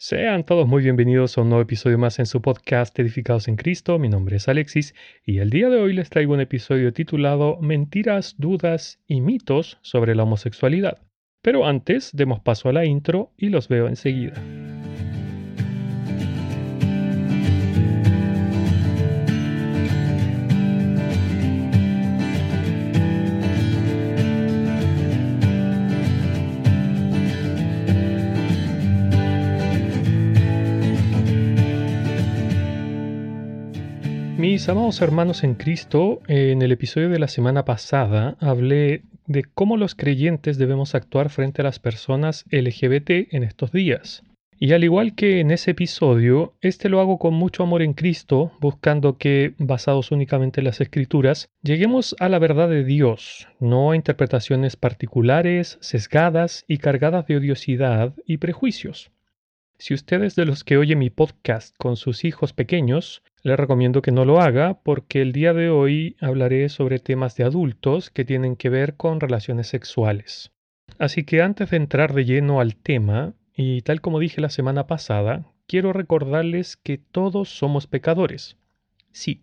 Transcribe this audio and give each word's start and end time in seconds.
Sean 0.00 0.44
todos 0.44 0.68
muy 0.68 0.84
bienvenidos 0.84 1.36
a 1.36 1.40
un 1.40 1.48
nuevo 1.48 1.62
episodio 1.62 1.98
más 1.98 2.20
en 2.20 2.26
su 2.26 2.40
podcast 2.40 2.96
Edificados 3.00 3.48
en 3.48 3.56
Cristo. 3.56 3.98
Mi 3.98 4.08
nombre 4.08 4.36
es 4.36 4.46
Alexis 4.46 4.94
y 5.26 5.38
el 5.38 5.50
día 5.50 5.68
de 5.70 5.80
hoy 5.80 5.92
les 5.92 6.08
traigo 6.08 6.34
un 6.34 6.40
episodio 6.40 6.92
titulado 6.92 7.58
Mentiras, 7.60 8.36
dudas 8.38 9.00
y 9.08 9.20
mitos 9.20 9.78
sobre 9.82 10.14
la 10.14 10.22
homosexualidad. 10.22 10.98
Pero 11.42 11.66
antes, 11.66 12.10
demos 12.12 12.38
paso 12.38 12.68
a 12.68 12.72
la 12.72 12.84
intro 12.84 13.32
y 13.36 13.48
los 13.48 13.66
veo 13.66 13.88
enseguida. 13.88 14.40
Mis 34.58 34.68
amados 34.68 35.00
hermanos 35.02 35.44
en 35.44 35.54
Cristo, 35.54 36.20
en 36.26 36.62
el 36.62 36.72
episodio 36.72 37.08
de 37.08 37.20
la 37.20 37.28
semana 37.28 37.64
pasada 37.64 38.36
hablé 38.40 39.02
de 39.28 39.44
cómo 39.44 39.76
los 39.76 39.94
creyentes 39.94 40.58
debemos 40.58 40.96
actuar 40.96 41.30
frente 41.30 41.62
a 41.62 41.64
las 41.64 41.78
personas 41.78 42.44
LGBT 42.50 43.32
en 43.32 43.44
estos 43.44 43.70
días. 43.70 44.24
Y 44.58 44.72
al 44.72 44.82
igual 44.82 45.14
que 45.14 45.38
en 45.38 45.52
ese 45.52 45.70
episodio, 45.70 46.56
este 46.60 46.88
lo 46.88 46.98
hago 46.98 47.20
con 47.20 47.34
mucho 47.34 47.62
amor 47.62 47.82
en 47.82 47.92
Cristo, 47.92 48.50
buscando 48.58 49.16
que, 49.16 49.54
basados 49.58 50.10
únicamente 50.10 50.60
en 50.60 50.64
las 50.64 50.80
Escrituras, 50.80 51.48
lleguemos 51.62 52.16
a 52.18 52.28
la 52.28 52.40
verdad 52.40 52.68
de 52.68 52.82
Dios, 52.82 53.46
no 53.60 53.92
a 53.92 53.96
interpretaciones 53.96 54.74
particulares, 54.74 55.78
sesgadas 55.80 56.64
y 56.66 56.78
cargadas 56.78 57.28
de 57.28 57.36
odiosidad 57.36 58.12
y 58.26 58.38
prejuicios. 58.38 59.12
Si 59.80 59.94
ustedes 59.94 60.34
de 60.34 60.44
los 60.44 60.64
que 60.64 60.76
oyen 60.76 60.98
mi 60.98 61.08
podcast 61.08 61.76
con 61.78 61.96
sus 61.96 62.24
hijos 62.24 62.52
pequeños, 62.52 63.22
les 63.48 63.58
recomiendo 63.58 64.02
que 64.02 64.12
no 64.12 64.24
lo 64.24 64.40
haga 64.40 64.78
porque 64.82 65.22
el 65.22 65.32
día 65.32 65.52
de 65.52 65.70
hoy 65.70 66.16
hablaré 66.20 66.68
sobre 66.68 66.98
temas 66.98 67.34
de 67.36 67.44
adultos 67.44 68.10
que 68.10 68.24
tienen 68.24 68.56
que 68.56 68.68
ver 68.68 68.94
con 68.96 69.20
relaciones 69.20 69.66
sexuales. 69.66 70.52
Así 70.98 71.24
que 71.24 71.42
antes 71.42 71.70
de 71.70 71.78
entrar 71.78 72.12
de 72.14 72.24
lleno 72.24 72.60
al 72.60 72.76
tema, 72.76 73.34
y 73.56 73.82
tal 73.82 74.00
como 74.00 74.20
dije 74.20 74.40
la 74.40 74.50
semana 74.50 74.86
pasada, 74.86 75.46
quiero 75.66 75.92
recordarles 75.92 76.76
que 76.76 76.98
todos 76.98 77.48
somos 77.48 77.86
pecadores. 77.86 78.56
Sí, 79.12 79.42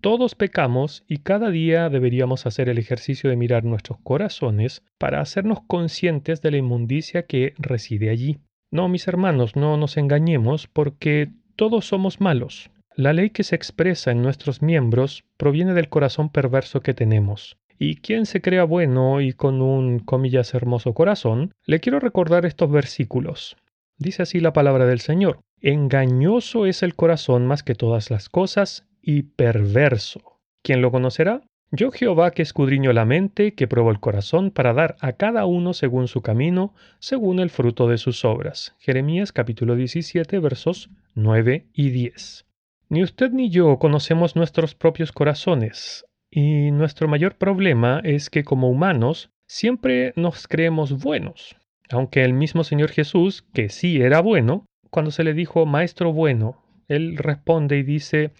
todos 0.00 0.34
pecamos 0.34 1.04
y 1.06 1.18
cada 1.18 1.50
día 1.50 1.88
deberíamos 1.88 2.44
hacer 2.44 2.68
el 2.68 2.78
ejercicio 2.78 3.30
de 3.30 3.36
mirar 3.36 3.62
nuestros 3.62 3.98
corazones 4.02 4.82
para 4.98 5.20
hacernos 5.20 5.60
conscientes 5.68 6.42
de 6.42 6.50
la 6.50 6.56
inmundicia 6.56 7.26
que 7.26 7.54
reside 7.56 8.10
allí. 8.10 8.40
No, 8.72 8.88
mis 8.88 9.06
hermanos, 9.06 9.54
no 9.54 9.76
nos 9.76 9.96
engañemos 9.96 10.66
porque 10.66 11.30
todos 11.54 11.86
somos 11.86 12.20
malos. 12.20 12.68
La 12.94 13.14
ley 13.14 13.30
que 13.30 13.42
se 13.42 13.56
expresa 13.56 14.10
en 14.10 14.20
nuestros 14.20 14.60
miembros 14.60 15.24
proviene 15.38 15.72
del 15.72 15.88
corazón 15.88 16.28
perverso 16.28 16.80
que 16.82 16.92
tenemos. 16.92 17.56
Y 17.78 17.96
quien 17.96 18.26
se 18.26 18.42
crea 18.42 18.64
bueno 18.64 19.22
y 19.22 19.32
con 19.32 19.62
un, 19.62 19.98
comillas, 19.98 20.52
hermoso 20.52 20.92
corazón, 20.92 21.54
le 21.64 21.80
quiero 21.80 22.00
recordar 22.00 22.44
estos 22.44 22.70
versículos. 22.70 23.56
Dice 23.96 24.22
así 24.22 24.40
la 24.40 24.52
palabra 24.52 24.84
del 24.84 25.00
Señor. 25.00 25.40
Engañoso 25.62 26.66
es 26.66 26.82
el 26.82 26.94
corazón 26.94 27.46
más 27.46 27.62
que 27.62 27.74
todas 27.74 28.10
las 28.10 28.28
cosas 28.28 28.84
y 29.00 29.22
perverso. 29.22 30.38
¿Quién 30.62 30.82
lo 30.82 30.90
conocerá? 30.90 31.40
Yo 31.70 31.90
Jehová 31.90 32.32
que 32.32 32.42
escudriño 32.42 32.92
la 32.92 33.06
mente, 33.06 33.54
que 33.54 33.66
pruebo 33.66 33.90
el 33.90 34.00
corazón, 34.00 34.50
para 34.50 34.74
dar 34.74 34.96
a 35.00 35.14
cada 35.14 35.46
uno 35.46 35.72
según 35.72 36.08
su 36.08 36.20
camino, 36.20 36.74
según 36.98 37.40
el 37.40 37.48
fruto 37.48 37.88
de 37.88 37.96
sus 37.96 38.26
obras. 38.26 38.74
Jeremías 38.78 39.32
capítulo 39.32 39.76
17 39.76 40.38
versos 40.40 40.90
9 41.14 41.64
y 41.72 41.90
10. 41.90 42.44
Ni 42.92 43.02
usted 43.02 43.30
ni 43.30 43.48
yo 43.48 43.78
conocemos 43.78 44.36
nuestros 44.36 44.74
propios 44.74 45.12
corazones, 45.12 46.04
y 46.30 46.70
nuestro 46.72 47.08
mayor 47.08 47.38
problema 47.38 48.02
es 48.04 48.28
que 48.28 48.44
como 48.44 48.68
humanos 48.68 49.30
siempre 49.46 50.12
nos 50.14 50.46
creemos 50.46 51.02
buenos, 51.02 51.56
aunque 51.88 52.22
el 52.22 52.34
mismo 52.34 52.64
Señor 52.64 52.90
Jesús, 52.90 53.46
que 53.54 53.70
sí 53.70 54.02
era 54.02 54.20
bueno, 54.20 54.66
cuando 54.90 55.10
se 55.10 55.24
le 55.24 55.32
dijo 55.32 55.64
Maestro 55.64 56.12
bueno, 56.12 56.62
él 56.86 57.16
responde 57.16 57.78
y 57.78 57.82
dice, 57.82 58.32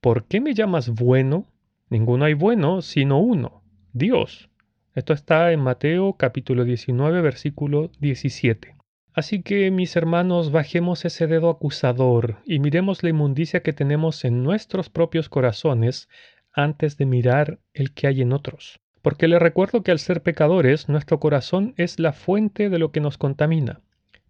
¿por 0.00 0.24
qué 0.24 0.40
me 0.40 0.54
llamas 0.54 0.88
bueno? 0.88 1.44
Ninguno 1.90 2.24
hay 2.24 2.32
bueno 2.32 2.80
sino 2.80 3.18
uno, 3.18 3.62
Dios. 3.92 4.48
Esto 4.94 5.12
está 5.12 5.52
en 5.52 5.60
Mateo 5.60 6.14
capítulo 6.14 6.64
19 6.64 7.20
versículo 7.20 7.90
17. 8.00 8.74
Así 9.14 9.42
que, 9.42 9.70
mis 9.70 9.94
hermanos, 9.96 10.50
bajemos 10.50 11.04
ese 11.04 11.26
dedo 11.26 11.50
acusador 11.50 12.38
y 12.46 12.60
miremos 12.60 13.02
la 13.02 13.10
inmundicia 13.10 13.62
que 13.62 13.72
tenemos 13.72 14.24
en 14.24 14.42
nuestros 14.42 14.88
propios 14.88 15.28
corazones 15.28 16.08
antes 16.52 16.96
de 16.96 17.06
mirar 17.06 17.58
el 17.74 17.92
que 17.92 18.06
hay 18.06 18.22
en 18.22 18.32
otros. 18.32 18.80
Porque 19.02 19.28
le 19.28 19.38
recuerdo 19.38 19.82
que 19.82 19.90
al 19.90 19.98
ser 19.98 20.22
pecadores, 20.22 20.88
nuestro 20.88 21.20
corazón 21.20 21.74
es 21.76 21.98
la 21.98 22.12
fuente 22.12 22.70
de 22.70 22.78
lo 22.78 22.90
que 22.92 23.00
nos 23.00 23.18
contamina. 23.18 23.80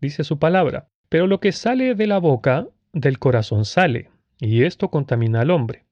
Dice 0.01 0.25
su 0.25 0.39
palabra, 0.39 0.89
pero 1.09 1.27
lo 1.27 1.39
que 1.39 1.53
sale 1.53 1.95
de 1.95 2.07
la 2.07 2.19
boca, 2.19 2.67
del 2.93 3.19
corazón 3.19 3.65
sale, 3.65 4.11
y 4.41 4.65
esto 4.65 4.89
contamina 4.89 5.43
al 5.43 5.51
hombre 5.51 5.85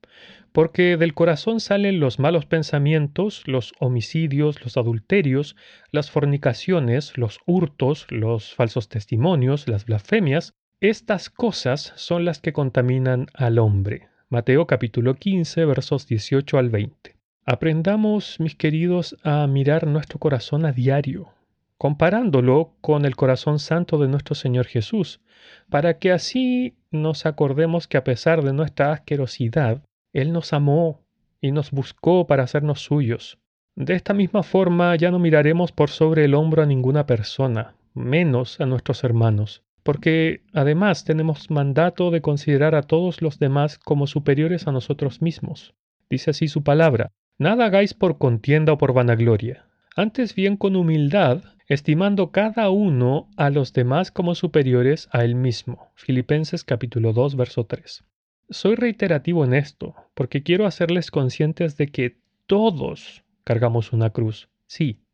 porque 0.52 0.96
del 0.96 1.14
corazón 1.14 1.60
salen 1.60 2.00
los 2.00 2.18
malos 2.18 2.46
pensamientos, 2.46 3.42
los 3.46 3.72
homicidios, 3.78 4.62
los 4.62 4.76
adulterios, 4.76 5.56
las 5.92 6.10
fornicaciones, 6.10 7.16
los 7.16 7.38
hurtos, 7.46 8.06
los 8.10 8.54
falsos 8.54 8.88
testimonios, 8.88 9.68
las 9.68 9.84
blasfemias. 9.84 10.54
Estas 10.80 11.30
cosas 11.30 11.92
son 11.96 12.24
las 12.24 12.40
que 12.40 12.52
contaminan 12.52 13.26
al 13.34 13.58
hombre. 13.58 14.08
Mateo 14.28 14.66
capítulo 14.66 15.14
15 15.14 15.64
versos 15.64 16.06
18 16.06 16.58
al 16.58 16.70
20. 16.70 17.16
Aprendamos, 17.44 18.38
mis 18.38 18.54
queridos, 18.54 19.16
a 19.24 19.46
mirar 19.46 19.86
nuestro 19.86 20.18
corazón 20.18 20.64
a 20.64 20.72
diario, 20.72 21.30
comparándolo 21.78 22.74
con 22.80 23.04
el 23.04 23.16
corazón 23.16 23.58
santo 23.58 23.98
de 23.98 24.08
nuestro 24.08 24.34
Señor 24.34 24.66
Jesús, 24.66 25.20
para 25.68 25.98
que 25.98 26.12
así 26.12 26.76
nos 26.90 27.26
acordemos 27.26 27.88
que 27.88 27.96
a 27.96 28.04
pesar 28.04 28.44
de 28.44 28.52
nuestra 28.52 28.92
asquerosidad, 28.92 29.82
él 30.12 30.32
nos 30.32 30.52
amó 30.52 31.02
y 31.40 31.52
nos 31.52 31.70
buscó 31.70 32.26
para 32.26 32.42
hacernos 32.42 32.80
suyos. 32.82 33.38
De 33.76 33.94
esta 33.94 34.12
misma 34.14 34.42
forma 34.42 34.94
ya 34.96 35.10
no 35.10 35.18
miraremos 35.18 35.72
por 35.72 35.90
sobre 35.90 36.24
el 36.24 36.34
hombro 36.34 36.62
a 36.62 36.66
ninguna 36.66 37.06
persona, 37.06 37.74
menos 37.94 38.60
a 38.60 38.66
nuestros 38.66 39.04
hermanos, 39.04 39.62
porque 39.82 40.42
además 40.52 41.04
tenemos 41.04 41.50
mandato 41.50 42.10
de 42.10 42.20
considerar 42.20 42.74
a 42.74 42.82
todos 42.82 43.22
los 43.22 43.38
demás 43.38 43.78
como 43.78 44.06
superiores 44.06 44.66
a 44.66 44.72
nosotros 44.72 45.22
mismos. 45.22 45.74
Dice 46.10 46.30
así 46.30 46.48
su 46.48 46.62
palabra, 46.62 47.12
nada 47.38 47.66
hagáis 47.66 47.94
por 47.94 48.18
contienda 48.18 48.72
o 48.72 48.78
por 48.78 48.92
vanagloria, 48.92 49.66
antes 49.96 50.34
bien 50.34 50.56
con 50.56 50.76
humildad, 50.76 51.42
estimando 51.68 52.32
cada 52.32 52.68
uno 52.70 53.28
a 53.36 53.48
los 53.48 53.72
demás 53.72 54.10
como 54.10 54.34
superiores 54.34 55.08
a 55.12 55.24
él 55.24 55.36
mismo. 55.36 55.88
Filipenses 55.94 56.64
capítulo 56.64 57.12
2, 57.12 57.36
verso 57.36 57.64
3. 57.64 58.04
Soy 58.52 58.74
reiterativo 58.74 59.44
en 59.44 59.54
esto, 59.54 59.94
porque 60.14 60.42
quiero 60.42 60.66
hacerles 60.66 61.12
conscientes 61.12 61.76
de 61.76 61.86
que 61.86 62.16
todos 62.46 63.22
cargamos 63.44 63.92
una 63.92 64.10
cruz. 64.10 64.48
Sí, 64.66 65.04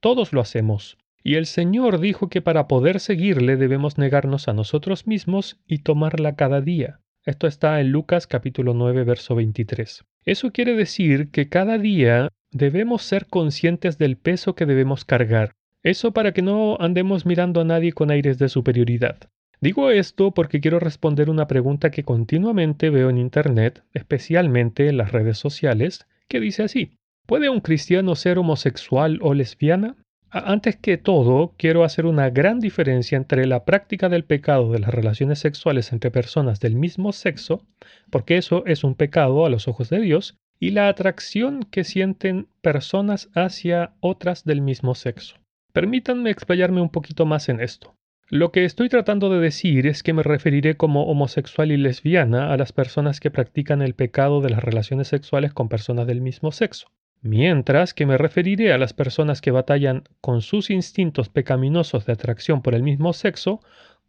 todos 0.00 0.32
lo 0.32 0.40
hacemos. 0.40 0.96
Y 1.22 1.34
el 1.34 1.44
Señor 1.44 2.00
dijo 2.00 2.30
que 2.30 2.40
para 2.40 2.66
poder 2.68 3.00
seguirle 3.00 3.56
debemos 3.56 3.98
negarnos 3.98 4.48
a 4.48 4.54
nosotros 4.54 5.06
mismos 5.06 5.60
y 5.66 5.80
tomarla 5.80 6.36
cada 6.36 6.62
día. 6.62 7.00
Esto 7.26 7.46
está 7.46 7.80
en 7.82 7.92
Lucas 7.92 8.26
capítulo 8.26 8.72
9, 8.72 9.04
verso 9.04 9.34
23. 9.34 10.04
Eso 10.24 10.50
quiere 10.50 10.74
decir 10.74 11.30
que 11.30 11.50
cada 11.50 11.76
día 11.76 12.30
debemos 12.50 13.02
ser 13.02 13.26
conscientes 13.26 13.98
del 13.98 14.16
peso 14.16 14.54
que 14.54 14.64
debemos 14.64 15.04
cargar. 15.04 15.52
Eso 15.82 16.12
para 16.12 16.32
que 16.32 16.40
no 16.40 16.78
andemos 16.80 17.26
mirando 17.26 17.60
a 17.60 17.64
nadie 17.64 17.92
con 17.92 18.10
aires 18.10 18.38
de 18.38 18.48
superioridad. 18.48 19.28
Digo 19.60 19.90
esto 19.90 20.32
porque 20.32 20.60
quiero 20.60 20.78
responder 20.78 21.30
una 21.30 21.46
pregunta 21.46 21.90
que 21.90 22.04
continuamente 22.04 22.90
veo 22.90 23.08
en 23.08 23.18
Internet, 23.18 23.82
especialmente 23.94 24.88
en 24.88 24.98
las 24.98 25.12
redes 25.12 25.38
sociales, 25.38 26.06
que 26.28 26.40
dice 26.40 26.62
así, 26.62 26.92
¿puede 27.26 27.48
un 27.48 27.60
cristiano 27.60 28.14
ser 28.16 28.38
homosexual 28.38 29.18
o 29.22 29.32
lesbiana? 29.32 29.96
Antes 30.30 30.76
que 30.76 30.98
todo, 30.98 31.54
quiero 31.56 31.84
hacer 31.84 32.04
una 32.04 32.28
gran 32.28 32.60
diferencia 32.60 33.16
entre 33.16 33.46
la 33.46 33.64
práctica 33.64 34.10
del 34.10 34.24
pecado 34.24 34.72
de 34.72 34.80
las 34.80 34.92
relaciones 34.92 35.38
sexuales 35.38 35.92
entre 35.92 36.10
personas 36.10 36.60
del 36.60 36.74
mismo 36.74 37.12
sexo, 37.12 37.64
porque 38.10 38.36
eso 38.36 38.64
es 38.66 38.84
un 38.84 38.94
pecado 38.94 39.46
a 39.46 39.50
los 39.50 39.68
ojos 39.68 39.88
de 39.88 40.00
Dios, 40.00 40.36
y 40.58 40.70
la 40.70 40.88
atracción 40.88 41.62
que 41.70 41.84
sienten 41.84 42.48
personas 42.60 43.30
hacia 43.34 43.92
otras 44.00 44.44
del 44.44 44.60
mismo 44.60 44.94
sexo. 44.94 45.36
Permítanme 45.72 46.30
explayarme 46.30 46.80
un 46.80 46.90
poquito 46.90 47.24
más 47.24 47.48
en 47.48 47.60
esto. 47.60 47.94
Lo 48.28 48.50
que 48.50 48.64
estoy 48.64 48.88
tratando 48.88 49.30
de 49.30 49.38
decir 49.38 49.86
es 49.86 50.02
que 50.02 50.12
me 50.12 50.24
referiré 50.24 50.76
como 50.76 51.04
homosexual 51.04 51.70
y 51.70 51.76
lesbiana 51.76 52.52
a 52.52 52.56
las 52.56 52.72
personas 52.72 53.20
que 53.20 53.30
practican 53.30 53.82
el 53.82 53.94
pecado 53.94 54.40
de 54.40 54.50
las 54.50 54.64
relaciones 54.64 55.06
sexuales 55.06 55.52
con 55.52 55.68
personas 55.68 56.08
del 56.08 56.20
mismo 56.20 56.50
sexo, 56.50 56.88
mientras 57.22 57.94
que 57.94 58.04
me 58.04 58.18
referiré 58.18 58.72
a 58.72 58.78
las 58.78 58.92
personas 58.94 59.40
que 59.40 59.52
batallan 59.52 60.02
con 60.20 60.42
sus 60.42 60.70
instintos 60.70 61.28
pecaminosos 61.28 62.04
de 62.04 62.14
atracción 62.14 62.62
por 62.62 62.74
el 62.74 62.82
mismo 62.82 63.12
sexo 63.12 63.60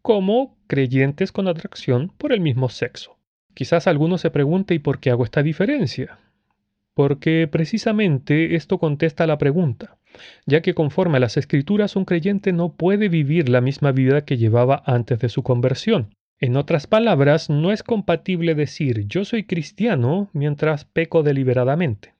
como 0.02 0.58
creyentes 0.66 1.32
con 1.32 1.48
atracción 1.48 2.12
por 2.18 2.34
el 2.34 2.40
mismo 2.40 2.70
sexo. 2.70 3.18
Quizás 3.54 3.86
alguno 3.86 4.18
se 4.18 4.32
pregunte 4.32 4.74
¿y 4.74 4.80
por 4.80 5.00
qué 5.00 5.12
hago 5.12 5.26
esta 5.26 5.44
diferencia? 5.44 6.18
Porque 6.96 7.48
precisamente 7.48 8.56
esto 8.56 8.80
contesta 8.80 9.28
la 9.28 9.38
pregunta, 9.38 9.97
ya 10.46 10.62
que 10.62 10.74
conforme 10.74 11.18
a 11.18 11.20
las 11.20 11.38
escrituras 11.38 11.96
un 11.96 12.06
creyente 12.06 12.54
no 12.54 12.74
puede 12.74 13.10
vivir 13.10 13.50
la 13.50 13.62
misma 13.62 13.92
vida 13.92 14.26
que 14.26 14.38
llevaba 14.38 14.84
antes 14.86 15.20
de 15.20 15.30
su 15.30 15.44
conversión. 15.44 16.16
En 16.40 16.56
otras 16.56 16.86
palabras, 16.86 17.50
no 17.50 17.72
es 17.72 17.84
compatible 17.84 18.54
decir 18.54 19.08
yo 19.08 19.26
soy 19.26 19.44
cristiano 19.44 20.30
mientras 20.34 20.86
peco 20.86 21.24
deliberadamente. 21.24 22.14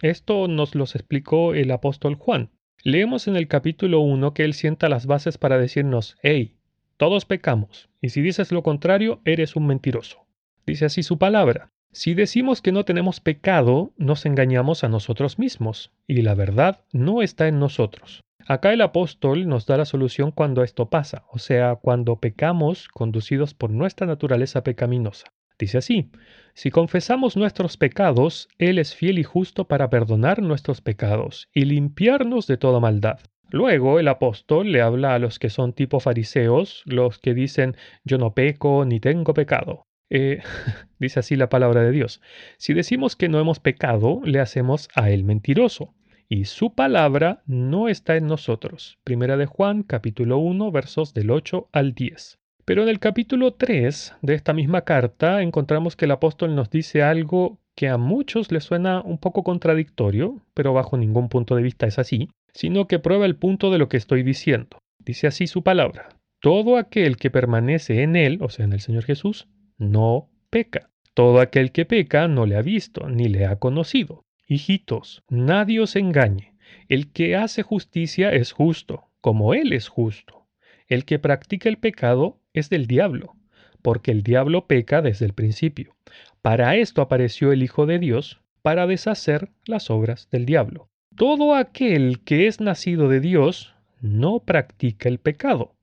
Esto 0.00 0.48
nos 0.48 0.74
lo 0.74 0.84
explicó 0.84 1.54
el 1.54 1.70
apóstol 1.70 2.14
Juan. 2.14 2.50
Leemos 2.84 3.26
en 3.26 3.36
el 3.36 3.48
capítulo 3.48 4.00
1 4.00 4.32
que 4.32 4.44
él 4.44 4.54
sienta 4.54 4.88
las 4.88 5.06
bases 5.06 5.36
para 5.36 5.58
decirnos, 5.58 6.16
hey, 6.22 6.54
todos 6.96 7.24
pecamos, 7.24 7.88
y 8.00 8.10
si 8.10 8.22
dices 8.22 8.52
lo 8.52 8.62
contrario, 8.62 9.20
eres 9.24 9.56
un 9.56 9.66
mentiroso. 9.66 10.26
Dice 10.66 10.84
así 10.84 11.02
su 11.02 11.18
palabra. 11.18 11.70
Si 11.92 12.14
decimos 12.14 12.60
que 12.60 12.72
no 12.72 12.84
tenemos 12.84 13.20
pecado, 13.20 13.92
nos 13.96 14.26
engañamos 14.26 14.84
a 14.84 14.88
nosotros 14.88 15.38
mismos, 15.38 15.90
y 16.06 16.22
la 16.22 16.34
verdad 16.34 16.84
no 16.92 17.22
está 17.22 17.48
en 17.48 17.58
nosotros. 17.58 18.22
Acá 18.46 18.72
el 18.72 18.80
apóstol 18.82 19.48
nos 19.48 19.66
da 19.66 19.76
la 19.76 19.84
solución 19.84 20.30
cuando 20.30 20.62
esto 20.62 20.90
pasa, 20.90 21.24
o 21.30 21.38
sea, 21.38 21.76
cuando 21.76 22.16
pecamos 22.16 22.88
conducidos 22.88 23.54
por 23.54 23.70
nuestra 23.70 24.06
naturaleza 24.06 24.62
pecaminosa. 24.62 25.26
Dice 25.58 25.78
así, 25.78 26.10
si 26.54 26.70
confesamos 26.70 27.36
nuestros 27.36 27.76
pecados, 27.76 28.48
Él 28.58 28.78
es 28.78 28.94
fiel 28.94 29.18
y 29.18 29.24
justo 29.24 29.66
para 29.66 29.90
perdonar 29.90 30.40
nuestros 30.40 30.80
pecados 30.80 31.48
y 31.52 31.64
limpiarnos 31.64 32.46
de 32.46 32.56
toda 32.58 32.80
maldad. 32.80 33.18
Luego 33.50 33.98
el 33.98 34.08
apóstol 34.08 34.70
le 34.70 34.82
habla 34.82 35.14
a 35.14 35.18
los 35.18 35.38
que 35.38 35.50
son 35.50 35.72
tipo 35.72 36.00
fariseos, 36.00 36.82
los 36.84 37.18
que 37.18 37.34
dicen 37.34 37.76
yo 38.04 38.18
no 38.18 38.34
peco 38.34 38.84
ni 38.84 39.00
tengo 39.00 39.34
pecado. 39.34 39.87
Eh, 40.10 40.40
dice 40.98 41.20
así 41.20 41.36
la 41.36 41.48
palabra 41.48 41.82
de 41.82 41.92
Dios. 41.92 42.20
Si 42.56 42.74
decimos 42.74 43.16
que 43.16 43.28
no 43.28 43.40
hemos 43.40 43.60
pecado, 43.60 44.20
le 44.24 44.40
hacemos 44.40 44.88
a 44.94 45.10
Él 45.10 45.24
mentiroso 45.24 45.94
y 46.28 46.44
su 46.44 46.74
palabra 46.74 47.42
no 47.46 47.88
está 47.88 48.16
en 48.16 48.26
nosotros. 48.26 48.98
Primera 49.04 49.36
de 49.36 49.46
Juan, 49.46 49.82
capítulo 49.82 50.38
1, 50.38 50.70
versos 50.70 51.14
del 51.14 51.30
8 51.30 51.68
al 51.72 51.94
10. 51.94 52.38
Pero 52.66 52.82
en 52.82 52.90
el 52.90 52.98
capítulo 52.98 53.54
3 53.54 54.14
de 54.20 54.34
esta 54.34 54.52
misma 54.52 54.82
carta 54.82 55.40
encontramos 55.40 55.96
que 55.96 56.04
el 56.04 56.10
apóstol 56.10 56.54
nos 56.54 56.68
dice 56.68 57.02
algo 57.02 57.58
que 57.74 57.88
a 57.88 57.96
muchos 57.96 58.52
les 58.52 58.64
suena 58.64 59.00
un 59.00 59.16
poco 59.16 59.42
contradictorio, 59.42 60.42
pero 60.52 60.74
bajo 60.74 60.98
ningún 60.98 61.30
punto 61.30 61.56
de 61.56 61.62
vista 61.62 61.86
es 61.86 61.98
así, 61.98 62.28
sino 62.52 62.86
que 62.86 62.98
prueba 62.98 63.24
el 63.24 63.36
punto 63.36 63.70
de 63.70 63.78
lo 63.78 63.88
que 63.88 63.96
estoy 63.96 64.22
diciendo. 64.22 64.80
Dice 64.98 65.28
así 65.28 65.46
su 65.46 65.62
palabra. 65.62 66.10
Todo 66.40 66.76
aquel 66.76 67.16
que 67.16 67.30
permanece 67.30 68.02
en 68.02 68.16
él, 68.16 68.38
o 68.42 68.50
sea, 68.50 68.66
en 68.66 68.74
el 68.74 68.80
Señor 68.80 69.04
Jesús, 69.04 69.48
no 69.78 70.28
peca. 70.50 70.90
Todo 71.14 71.40
aquel 71.40 71.72
que 71.72 71.84
peca 71.84 72.28
no 72.28 72.46
le 72.46 72.56
ha 72.56 72.62
visto 72.62 73.08
ni 73.08 73.28
le 73.28 73.46
ha 73.46 73.56
conocido. 73.56 74.24
Hijitos, 74.46 75.22
nadie 75.28 75.80
os 75.80 75.96
engañe. 75.96 76.54
El 76.88 77.12
que 77.12 77.36
hace 77.36 77.62
justicia 77.62 78.32
es 78.32 78.52
justo, 78.52 79.08
como 79.20 79.54
Él 79.54 79.72
es 79.72 79.88
justo. 79.88 80.46
El 80.86 81.04
que 81.04 81.18
practica 81.18 81.68
el 81.68 81.78
pecado 81.78 82.40
es 82.52 82.70
del 82.70 82.86
diablo, 82.86 83.36
porque 83.82 84.10
el 84.10 84.22
diablo 84.22 84.66
peca 84.66 85.02
desde 85.02 85.26
el 85.26 85.32
principio. 85.32 85.96
Para 86.40 86.76
esto 86.76 87.02
apareció 87.02 87.52
el 87.52 87.62
Hijo 87.62 87.86
de 87.86 87.98
Dios, 87.98 88.40
para 88.62 88.86
deshacer 88.86 89.50
las 89.66 89.90
obras 89.90 90.28
del 90.30 90.46
diablo. 90.46 90.88
Todo 91.16 91.54
aquel 91.54 92.20
que 92.24 92.46
es 92.46 92.60
nacido 92.60 93.08
de 93.08 93.20
Dios 93.20 93.74
no 94.00 94.40
practica 94.40 95.08
el 95.08 95.18
pecado, 95.18 95.74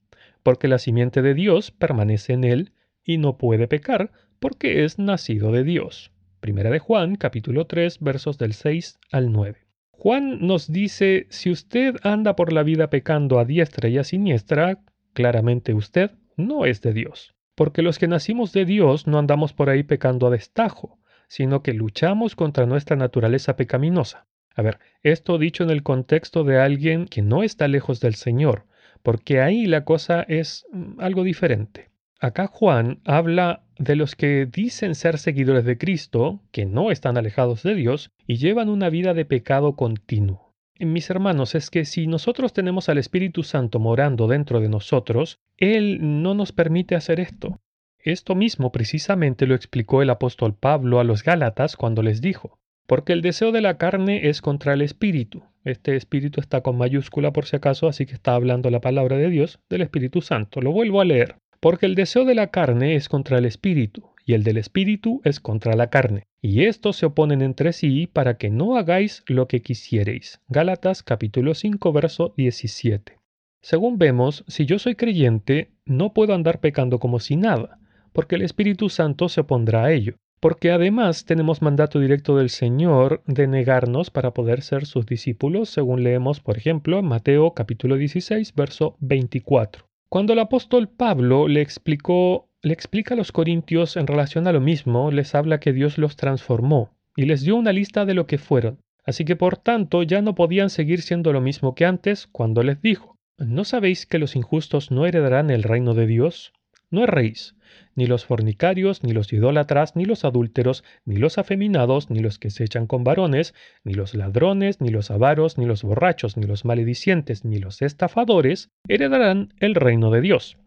porque 0.43 0.67
la 0.67 0.79
simiente 0.79 1.21
de 1.21 1.33
Dios 1.33 1.71
permanece 1.71 2.33
en 2.33 2.43
él 2.43 2.71
y 3.05 3.17
no 3.17 3.37
puede 3.37 3.67
pecar, 3.67 4.11
porque 4.39 4.83
es 4.83 4.99
nacido 4.99 5.51
de 5.51 5.63
Dios. 5.63 6.11
Primera 6.41 6.69
de 6.69 6.79
Juan, 6.79 7.15
capítulo 7.15 7.65
3, 7.65 7.99
versos 8.01 8.37
del 8.37 8.53
6 8.53 8.99
al 9.11 9.31
9. 9.31 9.59
Juan 9.91 10.45
nos 10.45 10.71
dice, 10.71 11.27
si 11.29 11.49
usted 11.49 11.95
anda 12.03 12.35
por 12.35 12.51
la 12.51 12.63
vida 12.63 12.89
pecando 12.89 13.39
a 13.39 13.45
diestra 13.45 13.87
y 13.87 13.97
a 13.97 14.03
siniestra, 14.03 14.79
claramente 15.13 15.73
usted 15.73 16.11
no 16.35 16.65
es 16.65 16.81
de 16.81 16.93
Dios. 16.93 17.33
Porque 17.55 17.81
los 17.81 17.97
que 17.97 18.07
nacimos 18.07 18.51
de 18.51 18.65
Dios 18.65 19.07
no 19.07 19.17
andamos 19.17 19.53
por 19.53 19.69
ahí 19.69 19.83
pecando 19.83 20.27
a 20.27 20.29
destajo, 20.29 20.99
sino 21.27 21.63
que 21.63 21.73
luchamos 21.73 22.35
contra 22.35 22.65
nuestra 22.65 22.97
naturaleza 22.97 23.55
pecaminosa. 23.55 24.27
A 24.55 24.61
ver, 24.61 24.79
esto 25.03 25.37
dicho 25.37 25.63
en 25.63 25.69
el 25.69 25.83
contexto 25.83 26.43
de 26.43 26.59
alguien 26.59 27.07
que 27.07 27.21
no 27.21 27.43
está 27.43 27.67
lejos 27.67 27.99
del 27.99 28.15
Señor, 28.15 28.65
porque 29.03 29.41
ahí 29.41 29.65
la 29.65 29.85
cosa 29.85 30.21
es 30.27 30.65
mm, 30.71 30.99
algo 30.99 31.23
diferente. 31.23 31.89
Acá 32.25 32.47
Juan 32.47 33.01
habla 33.05 33.61
de 33.77 33.95
los 33.95 34.15
que 34.15 34.47
dicen 34.47 34.95
ser 34.95 35.19
seguidores 35.19 35.63
de 35.63 35.77
Cristo, 35.77 36.41
que 36.51 36.65
no 36.65 36.89
están 36.89 37.17
alejados 37.17 37.61
de 37.61 37.75
Dios 37.75 38.09
y 38.25 38.37
llevan 38.37 38.67
una 38.67 38.89
vida 38.89 39.13
de 39.13 39.25
pecado 39.25 39.75
continuo. 39.75 40.55
Mis 40.79 41.11
hermanos, 41.11 41.53
es 41.53 41.69
que 41.69 41.85
si 41.85 42.07
nosotros 42.07 42.51
tenemos 42.51 42.89
al 42.89 42.97
Espíritu 42.97 43.43
Santo 43.43 43.79
morando 43.79 44.27
dentro 44.27 44.59
de 44.59 44.69
nosotros, 44.69 45.37
Él 45.57 45.99
no 46.01 46.33
nos 46.33 46.51
permite 46.51 46.95
hacer 46.95 47.19
esto. 47.19 47.59
Esto 47.99 48.33
mismo 48.33 48.71
precisamente 48.71 49.45
lo 49.45 49.53
explicó 49.53 50.01
el 50.01 50.09
apóstol 50.09 50.55
Pablo 50.55 50.99
a 50.99 51.03
los 51.03 51.21
Gálatas 51.21 51.75
cuando 51.75 52.01
les 52.01 52.21
dijo, 52.21 52.57
porque 52.87 53.13
el 53.13 53.21
deseo 53.21 53.51
de 53.51 53.61
la 53.61 53.77
carne 53.77 54.29
es 54.29 54.41
contra 54.41 54.73
el 54.73 54.81
Espíritu. 54.81 55.43
Este 55.63 55.95
Espíritu 55.95 56.41
está 56.41 56.61
con 56.61 56.75
mayúscula 56.75 57.31
por 57.31 57.45
si 57.45 57.55
acaso, 57.55 57.87
así 57.87 58.07
que 58.07 58.13
está 58.13 58.33
hablando 58.33 58.71
la 58.71 58.81
palabra 58.81 59.15
de 59.15 59.29
Dios 59.29 59.59
del 59.69 59.81
Espíritu 59.81 60.21
Santo. 60.21 60.59
Lo 60.61 60.71
vuelvo 60.71 61.01
a 61.01 61.05
leer. 61.05 61.37
Porque 61.65 61.87
el 61.87 61.95
deseo 61.95 62.25
de 62.25 62.35
la 62.35 62.51
carne 62.51 62.93
es 62.93 63.09
contra 63.09 63.39
el 63.39 63.45
espíritu, 63.45 64.03
y 64.23 64.33
el 64.33 64.43
del 64.43 64.57
espíritu 64.57 65.19
es 65.23 65.39
contra 65.39 65.75
la 65.75 65.89
carne, 65.89 66.27
y 66.39 66.65
estos 66.65 66.95
se 66.95 67.07
oponen 67.07 67.41
entre 67.41 67.73
sí 67.73 68.05
para 68.05 68.37
que 68.37 68.51
no 68.51 68.77
hagáis 68.77 69.23
lo 69.25 69.47
que 69.47 69.63
quisiereis. 69.63 70.39
Gálatas 70.47 71.01
capítulo 71.01 71.55
5 71.55 71.91
verso 71.91 72.35
17. 72.37 73.17
Según 73.63 73.97
vemos, 73.97 74.43
si 74.47 74.67
yo 74.67 74.77
soy 74.77 74.93
creyente, 74.93 75.71
no 75.85 76.13
puedo 76.13 76.35
andar 76.35 76.59
pecando 76.59 76.99
como 76.99 77.19
si 77.19 77.35
nada, 77.35 77.79
porque 78.13 78.35
el 78.35 78.43
Espíritu 78.43 78.89
Santo 78.89 79.27
se 79.27 79.41
opondrá 79.41 79.85
a 79.85 79.91
ello, 79.91 80.17
porque 80.39 80.69
además 80.69 81.25
tenemos 81.25 81.63
mandato 81.63 81.99
directo 81.99 82.37
del 82.37 82.51
Señor 82.51 83.23
de 83.25 83.47
negarnos 83.47 84.11
para 84.11 84.35
poder 84.35 84.61
ser 84.61 84.85
sus 84.85 85.07
discípulos, 85.07 85.69
según 85.69 86.03
leemos, 86.03 86.41
por 86.41 86.59
ejemplo, 86.59 86.99
en 86.99 87.05
Mateo 87.05 87.55
capítulo 87.55 87.95
16, 87.95 88.53
verso 88.53 88.97
24. 88.99 89.84
Cuando 90.09 90.33
el 90.33 90.39
apóstol 90.39 90.87
Pablo 90.87 91.47
le 91.47 91.61
explicó, 91.61 92.47
le 92.61 92.73
explica 92.73 93.15
a 93.15 93.17
los 93.17 93.31
corintios 93.31 93.97
en 93.97 94.07
relación 94.07 94.47
a 94.47 94.51
lo 94.51 94.61
mismo, 94.61 95.11
les 95.11 95.35
habla 95.35 95.59
que 95.59 95.73
Dios 95.73 95.97
los 95.97 96.15
transformó 96.15 96.91
y 97.15 97.25
les 97.25 97.41
dio 97.41 97.55
una 97.55 97.73
lista 97.73 98.05
de 98.05 98.13
lo 98.13 98.27
que 98.27 98.37
fueron. 98.37 98.79
Así 99.05 99.25
que 99.25 99.35
por 99.35 99.57
tanto 99.57 100.03
ya 100.03 100.21
no 100.21 100.35
podían 100.35 100.69
seguir 100.69 101.01
siendo 101.01 101.31
lo 101.33 101.41
mismo 101.41 101.75
que 101.75 101.85
antes 101.85 102.27
cuando 102.27 102.63
les 102.63 102.81
dijo, 102.81 103.17
¿no 103.37 103.63
sabéis 103.63 104.05
que 104.05 104.19
los 104.19 104.35
injustos 104.35 104.91
no 104.91 105.05
heredarán 105.05 105.49
el 105.49 105.63
reino 105.63 105.93
de 105.93 106.07
Dios? 106.07 106.53
No 106.91 107.03
erréis, 107.03 107.55
ni 107.95 108.05
los 108.05 108.25
fornicarios, 108.25 109.03
ni 109.03 109.11
los 109.11 109.31
idólatras, 109.33 109.95
ni 109.95 110.05
los 110.05 110.25
adúlteros, 110.25 110.83
ni 111.05 111.17
los 111.17 111.37
afeminados, 111.37 112.09
ni 112.09 112.19
los 112.19 112.39
que 112.39 112.49
se 112.49 112.63
echan 112.63 112.87
con 112.87 113.03
varones, 113.03 113.53
ni 113.83 113.93
los 113.93 114.13
ladrones, 114.13 114.81
ni 114.81 114.89
los 114.89 115.11
avaros, 115.11 115.57
ni 115.57 115.65
los 115.65 115.83
borrachos, 115.83 116.37
ni 116.37 116.45
los 116.45 116.65
maledicientes, 116.65 117.45
ni 117.45 117.57
los 117.57 117.81
estafadores, 117.81 118.69
heredarán 118.87 119.53
el 119.59 119.75
reino 119.75 120.11
de 120.11 120.21
Dios. 120.21 120.57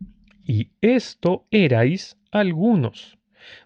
Y 0.45 0.71
esto 0.81 1.47
erais 1.51 2.17
algunos, 2.31 3.19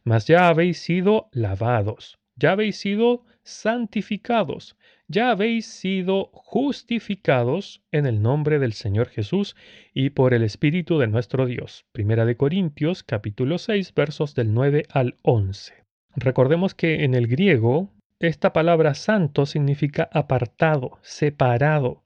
mas 0.04 0.26
ya 0.26 0.48
habéis 0.48 0.78
sido 0.78 1.28
lavados, 1.32 2.18
ya 2.36 2.52
habéis 2.52 2.76
sido 2.76 3.24
santificados, 3.44 4.76
ya 5.12 5.30
habéis 5.30 5.66
sido 5.66 6.30
justificados 6.32 7.82
en 7.92 8.06
el 8.06 8.22
nombre 8.22 8.58
del 8.58 8.72
Señor 8.72 9.08
Jesús 9.08 9.56
y 9.92 10.10
por 10.10 10.32
el 10.32 10.42
Espíritu 10.42 10.98
de 10.98 11.06
nuestro 11.06 11.44
Dios. 11.44 11.84
Primera 11.92 12.24
de 12.24 12.38
Corintios 12.38 13.02
capítulo 13.02 13.58
6 13.58 13.92
versos 13.94 14.34
del 14.34 14.54
9 14.54 14.86
al 14.88 15.18
11. 15.20 15.74
Recordemos 16.16 16.74
que 16.74 17.04
en 17.04 17.14
el 17.14 17.26
griego 17.26 17.90
esta 18.20 18.54
palabra 18.54 18.94
santo 18.94 19.44
significa 19.44 20.08
apartado, 20.12 20.98
separado, 21.02 22.04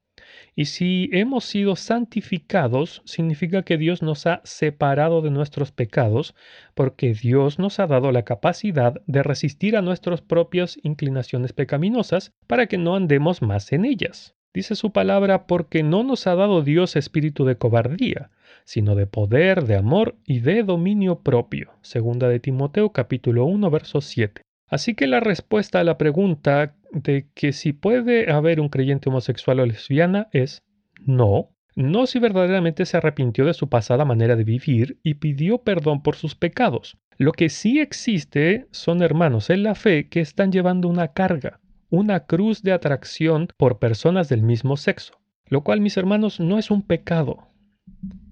y 0.54 0.66
si 0.66 1.08
hemos 1.12 1.44
sido 1.44 1.76
santificados, 1.76 3.02
significa 3.04 3.62
que 3.62 3.76
Dios 3.76 4.02
nos 4.02 4.26
ha 4.26 4.40
separado 4.44 5.22
de 5.22 5.30
nuestros 5.30 5.72
pecados, 5.72 6.34
porque 6.74 7.12
Dios 7.12 7.58
nos 7.58 7.78
ha 7.78 7.86
dado 7.86 8.12
la 8.12 8.22
capacidad 8.22 9.00
de 9.06 9.22
resistir 9.22 9.76
a 9.76 9.82
nuestras 9.82 10.22
propias 10.22 10.78
inclinaciones 10.82 11.52
pecaminosas 11.52 12.32
para 12.46 12.66
que 12.66 12.78
no 12.78 12.96
andemos 12.96 13.42
más 13.42 13.72
en 13.72 13.84
ellas. 13.84 14.34
Dice 14.54 14.74
su 14.74 14.90
palabra, 14.90 15.46
porque 15.46 15.82
no 15.82 16.02
nos 16.02 16.26
ha 16.26 16.34
dado 16.34 16.62
Dios 16.62 16.96
espíritu 16.96 17.44
de 17.44 17.56
cobardía, 17.56 18.30
sino 18.64 18.94
de 18.94 19.06
poder, 19.06 19.64
de 19.64 19.76
amor 19.76 20.16
y 20.24 20.40
de 20.40 20.62
dominio 20.62 21.20
propio. 21.20 21.72
Segunda 21.82 22.28
de 22.28 22.40
Timoteo 22.40 22.90
capítulo 22.90 23.44
1 23.44 23.70
verso 23.70 24.00
7. 24.00 24.45
Así 24.68 24.94
que 24.94 25.06
la 25.06 25.20
respuesta 25.20 25.80
a 25.80 25.84
la 25.84 25.96
pregunta 25.96 26.74
de 26.90 27.28
que 27.34 27.52
si 27.52 27.72
puede 27.72 28.32
haber 28.32 28.60
un 28.60 28.68
creyente 28.68 29.08
homosexual 29.08 29.60
o 29.60 29.66
lesbiana 29.66 30.28
es 30.32 30.62
no. 31.04 31.50
no 31.76 32.06
si 32.06 32.18
verdaderamente 32.18 32.84
se 32.84 32.96
arrepintió 32.96 33.44
de 33.44 33.54
su 33.54 33.68
pasada 33.68 34.04
manera 34.04 34.34
de 34.34 34.44
vivir 34.44 34.98
y 35.02 35.14
pidió 35.14 35.58
perdón 35.58 36.02
por 36.02 36.16
sus 36.16 36.34
pecados. 36.34 36.98
Lo 37.18 37.32
que 37.32 37.48
sí 37.48 37.78
existe 37.80 38.66
son 38.72 39.02
hermanos 39.02 39.50
en 39.50 39.62
la 39.62 39.74
fe 39.74 40.08
que 40.08 40.20
están 40.20 40.50
llevando 40.50 40.88
una 40.88 41.08
carga, 41.08 41.60
una 41.88 42.26
cruz 42.26 42.62
de 42.62 42.72
atracción 42.72 43.48
por 43.56 43.78
personas 43.78 44.28
del 44.28 44.42
mismo 44.42 44.76
sexo, 44.76 45.20
lo 45.46 45.62
cual, 45.62 45.80
mis 45.80 45.96
hermanos, 45.96 46.40
no 46.40 46.58
es 46.58 46.70
un 46.70 46.82
pecado. 46.82 47.48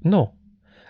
No. 0.02 0.34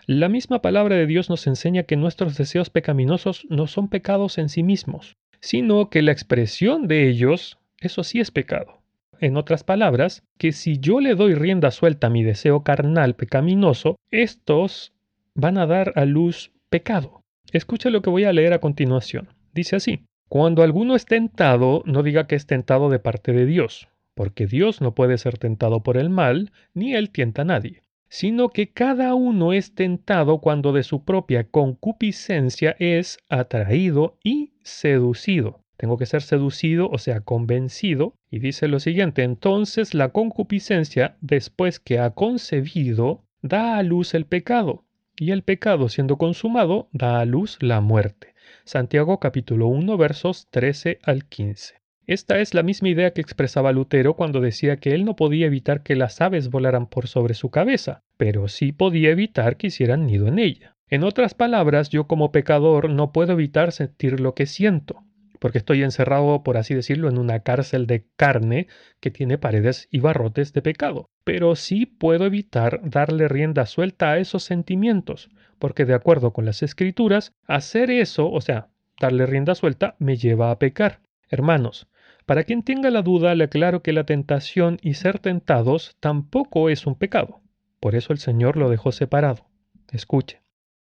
La 0.06 0.28
misma 0.28 0.62
palabra 0.62 0.96
de 0.96 1.06
Dios 1.06 1.28
nos 1.28 1.46
enseña 1.46 1.84
que 1.84 1.96
nuestros 1.96 2.36
deseos 2.36 2.70
pecaminosos 2.70 3.46
no 3.48 3.66
son 3.66 3.88
pecados 3.88 4.38
en 4.38 4.48
sí 4.48 4.62
mismos, 4.62 5.16
sino 5.44 5.90
que 5.90 6.00
la 6.00 6.10
expresión 6.10 6.88
de 6.88 7.06
ellos, 7.06 7.58
eso 7.78 8.02
sí 8.02 8.18
es 8.18 8.30
pecado. 8.30 8.80
En 9.20 9.36
otras 9.36 9.62
palabras, 9.62 10.22
que 10.38 10.52
si 10.52 10.78
yo 10.78 11.00
le 11.00 11.14
doy 11.14 11.34
rienda 11.34 11.70
suelta 11.70 12.06
a 12.06 12.10
mi 12.10 12.24
deseo 12.24 12.64
carnal 12.64 13.14
pecaminoso, 13.14 13.96
estos 14.10 14.94
van 15.34 15.58
a 15.58 15.66
dar 15.66 15.92
a 15.96 16.06
luz 16.06 16.50
pecado. 16.70 17.20
Escucha 17.52 17.90
lo 17.90 18.00
que 18.00 18.08
voy 18.08 18.24
a 18.24 18.32
leer 18.32 18.54
a 18.54 18.58
continuación. 18.58 19.28
Dice 19.52 19.76
así, 19.76 20.06
cuando 20.30 20.62
alguno 20.62 20.96
es 20.96 21.04
tentado, 21.04 21.82
no 21.84 22.02
diga 22.02 22.26
que 22.26 22.36
es 22.36 22.46
tentado 22.46 22.88
de 22.88 22.98
parte 22.98 23.32
de 23.32 23.44
Dios, 23.44 23.88
porque 24.14 24.46
Dios 24.46 24.80
no 24.80 24.94
puede 24.94 25.18
ser 25.18 25.36
tentado 25.36 25.82
por 25.82 25.98
el 25.98 26.08
mal, 26.08 26.52
ni 26.72 26.94
él 26.94 27.10
tienta 27.10 27.42
a 27.42 27.44
nadie, 27.44 27.82
sino 28.14 28.50
que 28.50 28.70
cada 28.70 29.16
uno 29.16 29.52
es 29.52 29.74
tentado 29.74 30.38
cuando 30.38 30.72
de 30.72 30.84
su 30.84 31.02
propia 31.02 31.48
concupiscencia 31.48 32.76
es 32.78 33.18
atraído 33.28 34.18
y 34.22 34.52
seducido. 34.62 35.64
Tengo 35.76 35.98
que 35.98 36.06
ser 36.06 36.22
seducido, 36.22 36.88
o 36.88 36.98
sea, 36.98 37.22
convencido. 37.22 38.14
Y 38.30 38.38
dice 38.38 38.68
lo 38.68 38.78
siguiente, 38.78 39.24
entonces 39.24 39.94
la 39.94 40.10
concupiscencia, 40.10 41.16
después 41.22 41.80
que 41.80 41.98
ha 41.98 42.10
concebido, 42.10 43.24
da 43.42 43.78
a 43.78 43.82
luz 43.82 44.14
el 44.14 44.26
pecado. 44.26 44.84
Y 45.16 45.32
el 45.32 45.42
pecado, 45.42 45.88
siendo 45.88 46.16
consumado, 46.16 46.88
da 46.92 47.18
a 47.18 47.24
luz 47.24 47.58
la 47.60 47.80
muerte. 47.80 48.36
Santiago 48.64 49.18
capítulo 49.18 49.66
1 49.66 49.96
versos 49.96 50.46
13 50.52 51.00
al 51.02 51.24
15. 51.24 51.83
Esta 52.06 52.38
es 52.38 52.52
la 52.52 52.62
misma 52.62 52.90
idea 52.90 53.12
que 53.12 53.22
expresaba 53.22 53.72
Lutero 53.72 54.14
cuando 54.14 54.42
decía 54.42 54.76
que 54.76 54.94
él 54.94 55.06
no 55.06 55.16
podía 55.16 55.46
evitar 55.46 55.82
que 55.82 55.96
las 55.96 56.20
aves 56.20 56.50
volaran 56.50 56.86
por 56.86 57.08
sobre 57.08 57.32
su 57.32 57.50
cabeza, 57.50 58.02
pero 58.18 58.46
sí 58.48 58.72
podía 58.72 59.10
evitar 59.10 59.56
que 59.56 59.68
hicieran 59.68 60.04
nido 60.04 60.28
en 60.28 60.38
ella. 60.38 60.76
En 60.90 61.02
otras 61.02 61.32
palabras, 61.32 61.88
yo 61.88 62.06
como 62.06 62.30
pecador 62.30 62.90
no 62.90 63.10
puedo 63.10 63.32
evitar 63.32 63.72
sentir 63.72 64.20
lo 64.20 64.34
que 64.34 64.44
siento, 64.44 65.02
porque 65.38 65.56
estoy 65.56 65.82
encerrado, 65.82 66.42
por 66.42 66.58
así 66.58 66.74
decirlo, 66.74 67.08
en 67.08 67.16
una 67.16 67.40
cárcel 67.40 67.86
de 67.86 68.06
carne 68.16 68.66
que 69.00 69.10
tiene 69.10 69.38
paredes 69.38 69.88
y 69.90 70.00
barrotes 70.00 70.52
de 70.52 70.60
pecado. 70.60 71.06
Pero 71.24 71.56
sí 71.56 71.86
puedo 71.86 72.26
evitar 72.26 72.82
darle 72.84 73.28
rienda 73.28 73.64
suelta 73.64 74.12
a 74.12 74.18
esos 74.18 74.42
sentimientos, 74.42 75.30
porque 75.58 75.86
de 75.86 75.94
acuerdo 75.94 76.34
con 76.34 76.44
las 76.44 76.62
escrituras, 76.62 77.32
hacer 77.46 77.90
eso, 77.90 78.30
o 78.30 78.42
sea, 78.42 78.68
darle 79.00 79.24
rienda 79.24 79.54
suelta, 79.54 79.96
me 79.98 80.18
lleva 80.18 80.50
a 80.50 80.58
pecar. 80.58 81.00
Hermanos, 81.30 81.88
para 82.26 82.44
quien 82.44 82.62
tenga 82.62 82.90
la 82.90 83.02
duda, 83.02 83.34
le 83.34 83.44
aclaro 83.44 83.82
que 83.82 83.92
la 83.92 84.04
tentación 84.04 84.78
y 84.82 84.94
ser 84.94 85.18
tentados 85.18 85.96
tampoco 86.00 86.70
es 86.70 86.86
un 86.86 86.94
pecado. 86.94 87.40
Por 87.80 87.94
eso 87.94 88.12
el 88.12 88.18
Señor 88.18 88.56
lo 88.56 88.70
dejó 88.70 88.92
separado. 88.92 89.46
Escuche 89.92 90.44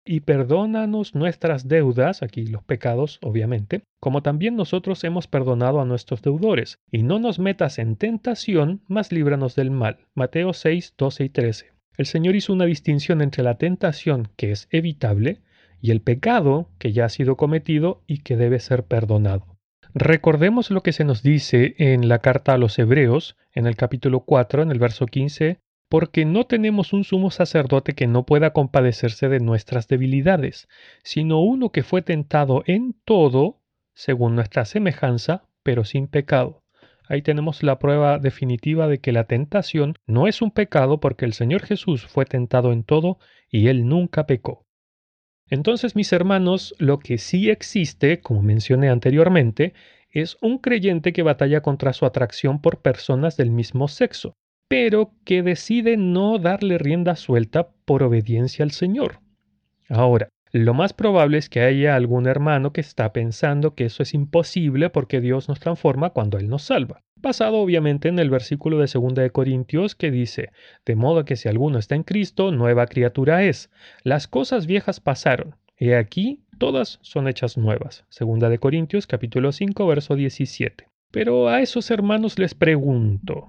y 0.04 0.20
perdónanos 0.20 1.14
nuestras 1.14 1.68
deudas, 1.68 2.22
aquí 2.22 2.46
los 2.46 2.64
pecados 2.64 3.18
obviamente, 3.22 3.82
como 4.00 4.22
también 4.22 4.56
nosotros 4.56 5.04
hemos 5.04 5.28
perdonado 5.28 5.80
a 5.80 5.84
nuestros 5.84 6.22
deudores, 6.22 6.78
y 6.90 7.02
no 7.02 7.18
nos 7.18 7.38
metas 7.38 7.78
en 7.78 7.96
tentación, 7.96 8.82
mas 8.88 9.12
líbranos 9.12 9.54
del 9.54 9.70
mal. 9.70 9.98
Mateo 10.14 10.52
6, 10.52 10.94
12 10.98 11.24
y 11.24 11.28
13. 11.28 11.72
El 11.98 12.06
Señor 12.06 12.34
hizo 12.34 12.52
una 12.52 12.64
distinción 12.64 13.22
entre 13.22 13.44
la 13.44 13.58
tentación, 13.58 14.28
que 14.36 14.50
es 14.50 14.66
evitable, 14.70 15.40
y 15.80 15.90
el 15.90 16.00
pecado, 16.00 16.68
que 16.78 16.92
ya 16.92 17.04
ha 17.04 17.08
sido 17.08 17.36
cometido 17.36 18.02
y 18.06 18.18
que 18.18 18.36
debe 18.36 18.60
ser 18.60 18.84
perdonado. 18.84 19.51
Recordemos 19.94 20.70
lo 20.70 20.82
que 20.82 20.92
se 20.92 21.04
nos 21.04 21.22
dice 21.22 21.74
en 21.76 22.08
la 22.08 22.20
carta 22.20 22.54
a 22.54 22.58
los 22.58 22.78
Hebreos, 22.78 23.36
en 23.52 23.66
el 23.66 23.76
capítulo 23.76 24.20
4, 24.20 24.62
en 24.62 24.70
el 24.70 24.78
verso 24.78 25.04
15, 25.04 25.60
porque 25.90 26.24
no 26.24 26.44
tenemos 26.44 26.94
un 26.94 27.04
sumo 27.04 27.30
sacerdote 27.30 27.92
que 27.92 28.06
no 28.06 28.24
pueda 28.24 28.54
compadecerse 28.54 29.28
de 29.28 29.40
nuestras 29.40 29.88
debilidades, 29.88 30.66
sino 31.02 31.40
uno 31.42 31.68
que 31.68 31.82
fue 31.82 32.00
tentado 32.00 32.62
en 32.66 32.94
todo, 33.04 33.60
según 33.92 34.34
nuestra 34.34 34.64
semejanza, 34.64 35.44
pero 35.62 35.84
sin 35.84 36.06
pecado. 36.06 36.62
Ahí 37.06 37.20
tenemos 37.20 37.62
la 37.62 37.78
prueba 37.78 38.18
definitiva 38.18 38.88
de 38.88 38.98
que 38.98 39.12
la 39.12 39.24
tentación 39.24 39.96
no 40.06 40.26
es 40.26 40.40
un 40.40 40.52
pecado 40.52 41.00
porque 41.00 41.26
el 41.26 41.34
Señor 41.34 41.66
Jesús 41.66 42.06
fue 42.06 42.24
tentado 42.24 42.72
en 42.72 42.84
todo 42.84 43.18
y 43.50 43.68
Él 43.68 43.86
nunca 43.86 44.24
pecó. 44.24 44.64
Entonces, 45.52 45.94
mis 45.94 46.12
hermanos, 46.12 46.74
lo 46.78 46.98
que 46.98 47.18
sí 47.18 47.50
existe, 47.50 48.20
como 48.20 48.42
mencioné 48.42 48.88
anteriormente, 48.88 49.74
es 50.10 50.36
un 50.40 50.58
creyente 50.58 51.12
que 51.12 51.22
batalla 51.22 51.60
contra 51.60 51.92
su 51.92 52.06
atracción 52.06 52.60
por 52.60 52.80
personas 52.80 53.36
del 53.36 53.50
mismo 53.50 53.86
sexo 53.86 54.34
pero 54.72 55.12
que 55.26 55.42
decide 55.42 55.98
no 55.98 56.38
darle 56.38 56.78
rienda 56.78 57.14
suelta 57.14 57.68
por 57.84 58.02
obediencia 58.02 58.62
al 58.62 58.70
Señor. 58.70 59.20
Ahora, 59.90 60.30
lo 60.52 60.74
más 60.74 60.92
probable 60.92 61.38
es 61.38 61.48
que 61.48 61.62
haya 61.62 61.96
algún 61.96 62.26
hermano 62.26 62.72
que 62.74 62.82
está 62.82 63.12
pensando 63.12 63.74
que 63.74 63.86
eso 63.86 64.02
es 64.02 64.12
imposible 64.12 64.90
porque 64.90 65.22
Dios 65.22 65.48
nos 65.48 65.60
transforma 65.60 66.10
cuando 66.10 66.38
Él 66.38 66.48
nos 66.48 66.64
salva. 66.64 67.02
Basado 67.16 67.56
obviamente 67.56 68.08
en 68.08 68.18
el 68.18 68.28
versículo 68.28 68.78
de 68.78 68.90
2 68.92 69.14
de 69.14 69.30
Corintios 69.30 69.94
que 69.94 70.10
dice, 70.10 70.50
de 70.84 70.94
modo 70.94 71.24
que 71.24 71.36
si 71.36 71.48
alguno 71.48 71.78
está 71.78 71.94
en 71.94 72.02
Cristo, 72.02 72.50
nueva 72.52 72.86
criatura 72.86 73.44
es. 73.44 73.70
Las 74.02 74.28
cosas 74.28 74.66
viejas 74.66 75.00
pasaron, 75.00 75.54
y 75.78 75.92
aquí 75.92 76.44
todas 76.58 76.98
son 77.00 77.28
hechas 77.28 77.56
nuevas. 77.56 78.04
Segunda 78.10 78.48
de 78.48 78.58
Corintios 78.58 79.06
capítulo 79.06 79.52
5 79.52 79.86
verso 79.86 80.16
17. 80.16 80.88
Pero 81.10 81.48
a 81.48 81.62
esos 81.62 81.90
hermanos 81.90 82.38
les 82.38 82.54
pregunto, 82.54 83.48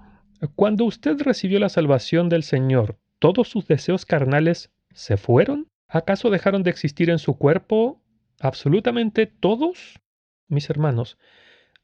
cuando 0.55 0.85
usted 0.85 1.19
recibió 1.21 1.59
la 1.59 1.69
salvación 1.69 2.29
del 2.29 2.43
Señor, 2.43 2.97
¿todos 3.19 3.49
sus 3.49 3.67
deseos 3.67 4.05
carnales 4.05 4.71
se 4.93 5.17
fueron? 5.17 5.67
¿Acaso 5.93 6.31
dejaron 6.31 6.63
de 6.63 6.71
existir 6.71 7.11
en 7.11 7.19
su 7.19 7.37
cuerpo 7.37 8.01
absolutamente 8.39 9.27
todos? 9.27 9.99
Mis 10.47 10.67
hermanos, 10.71 11.19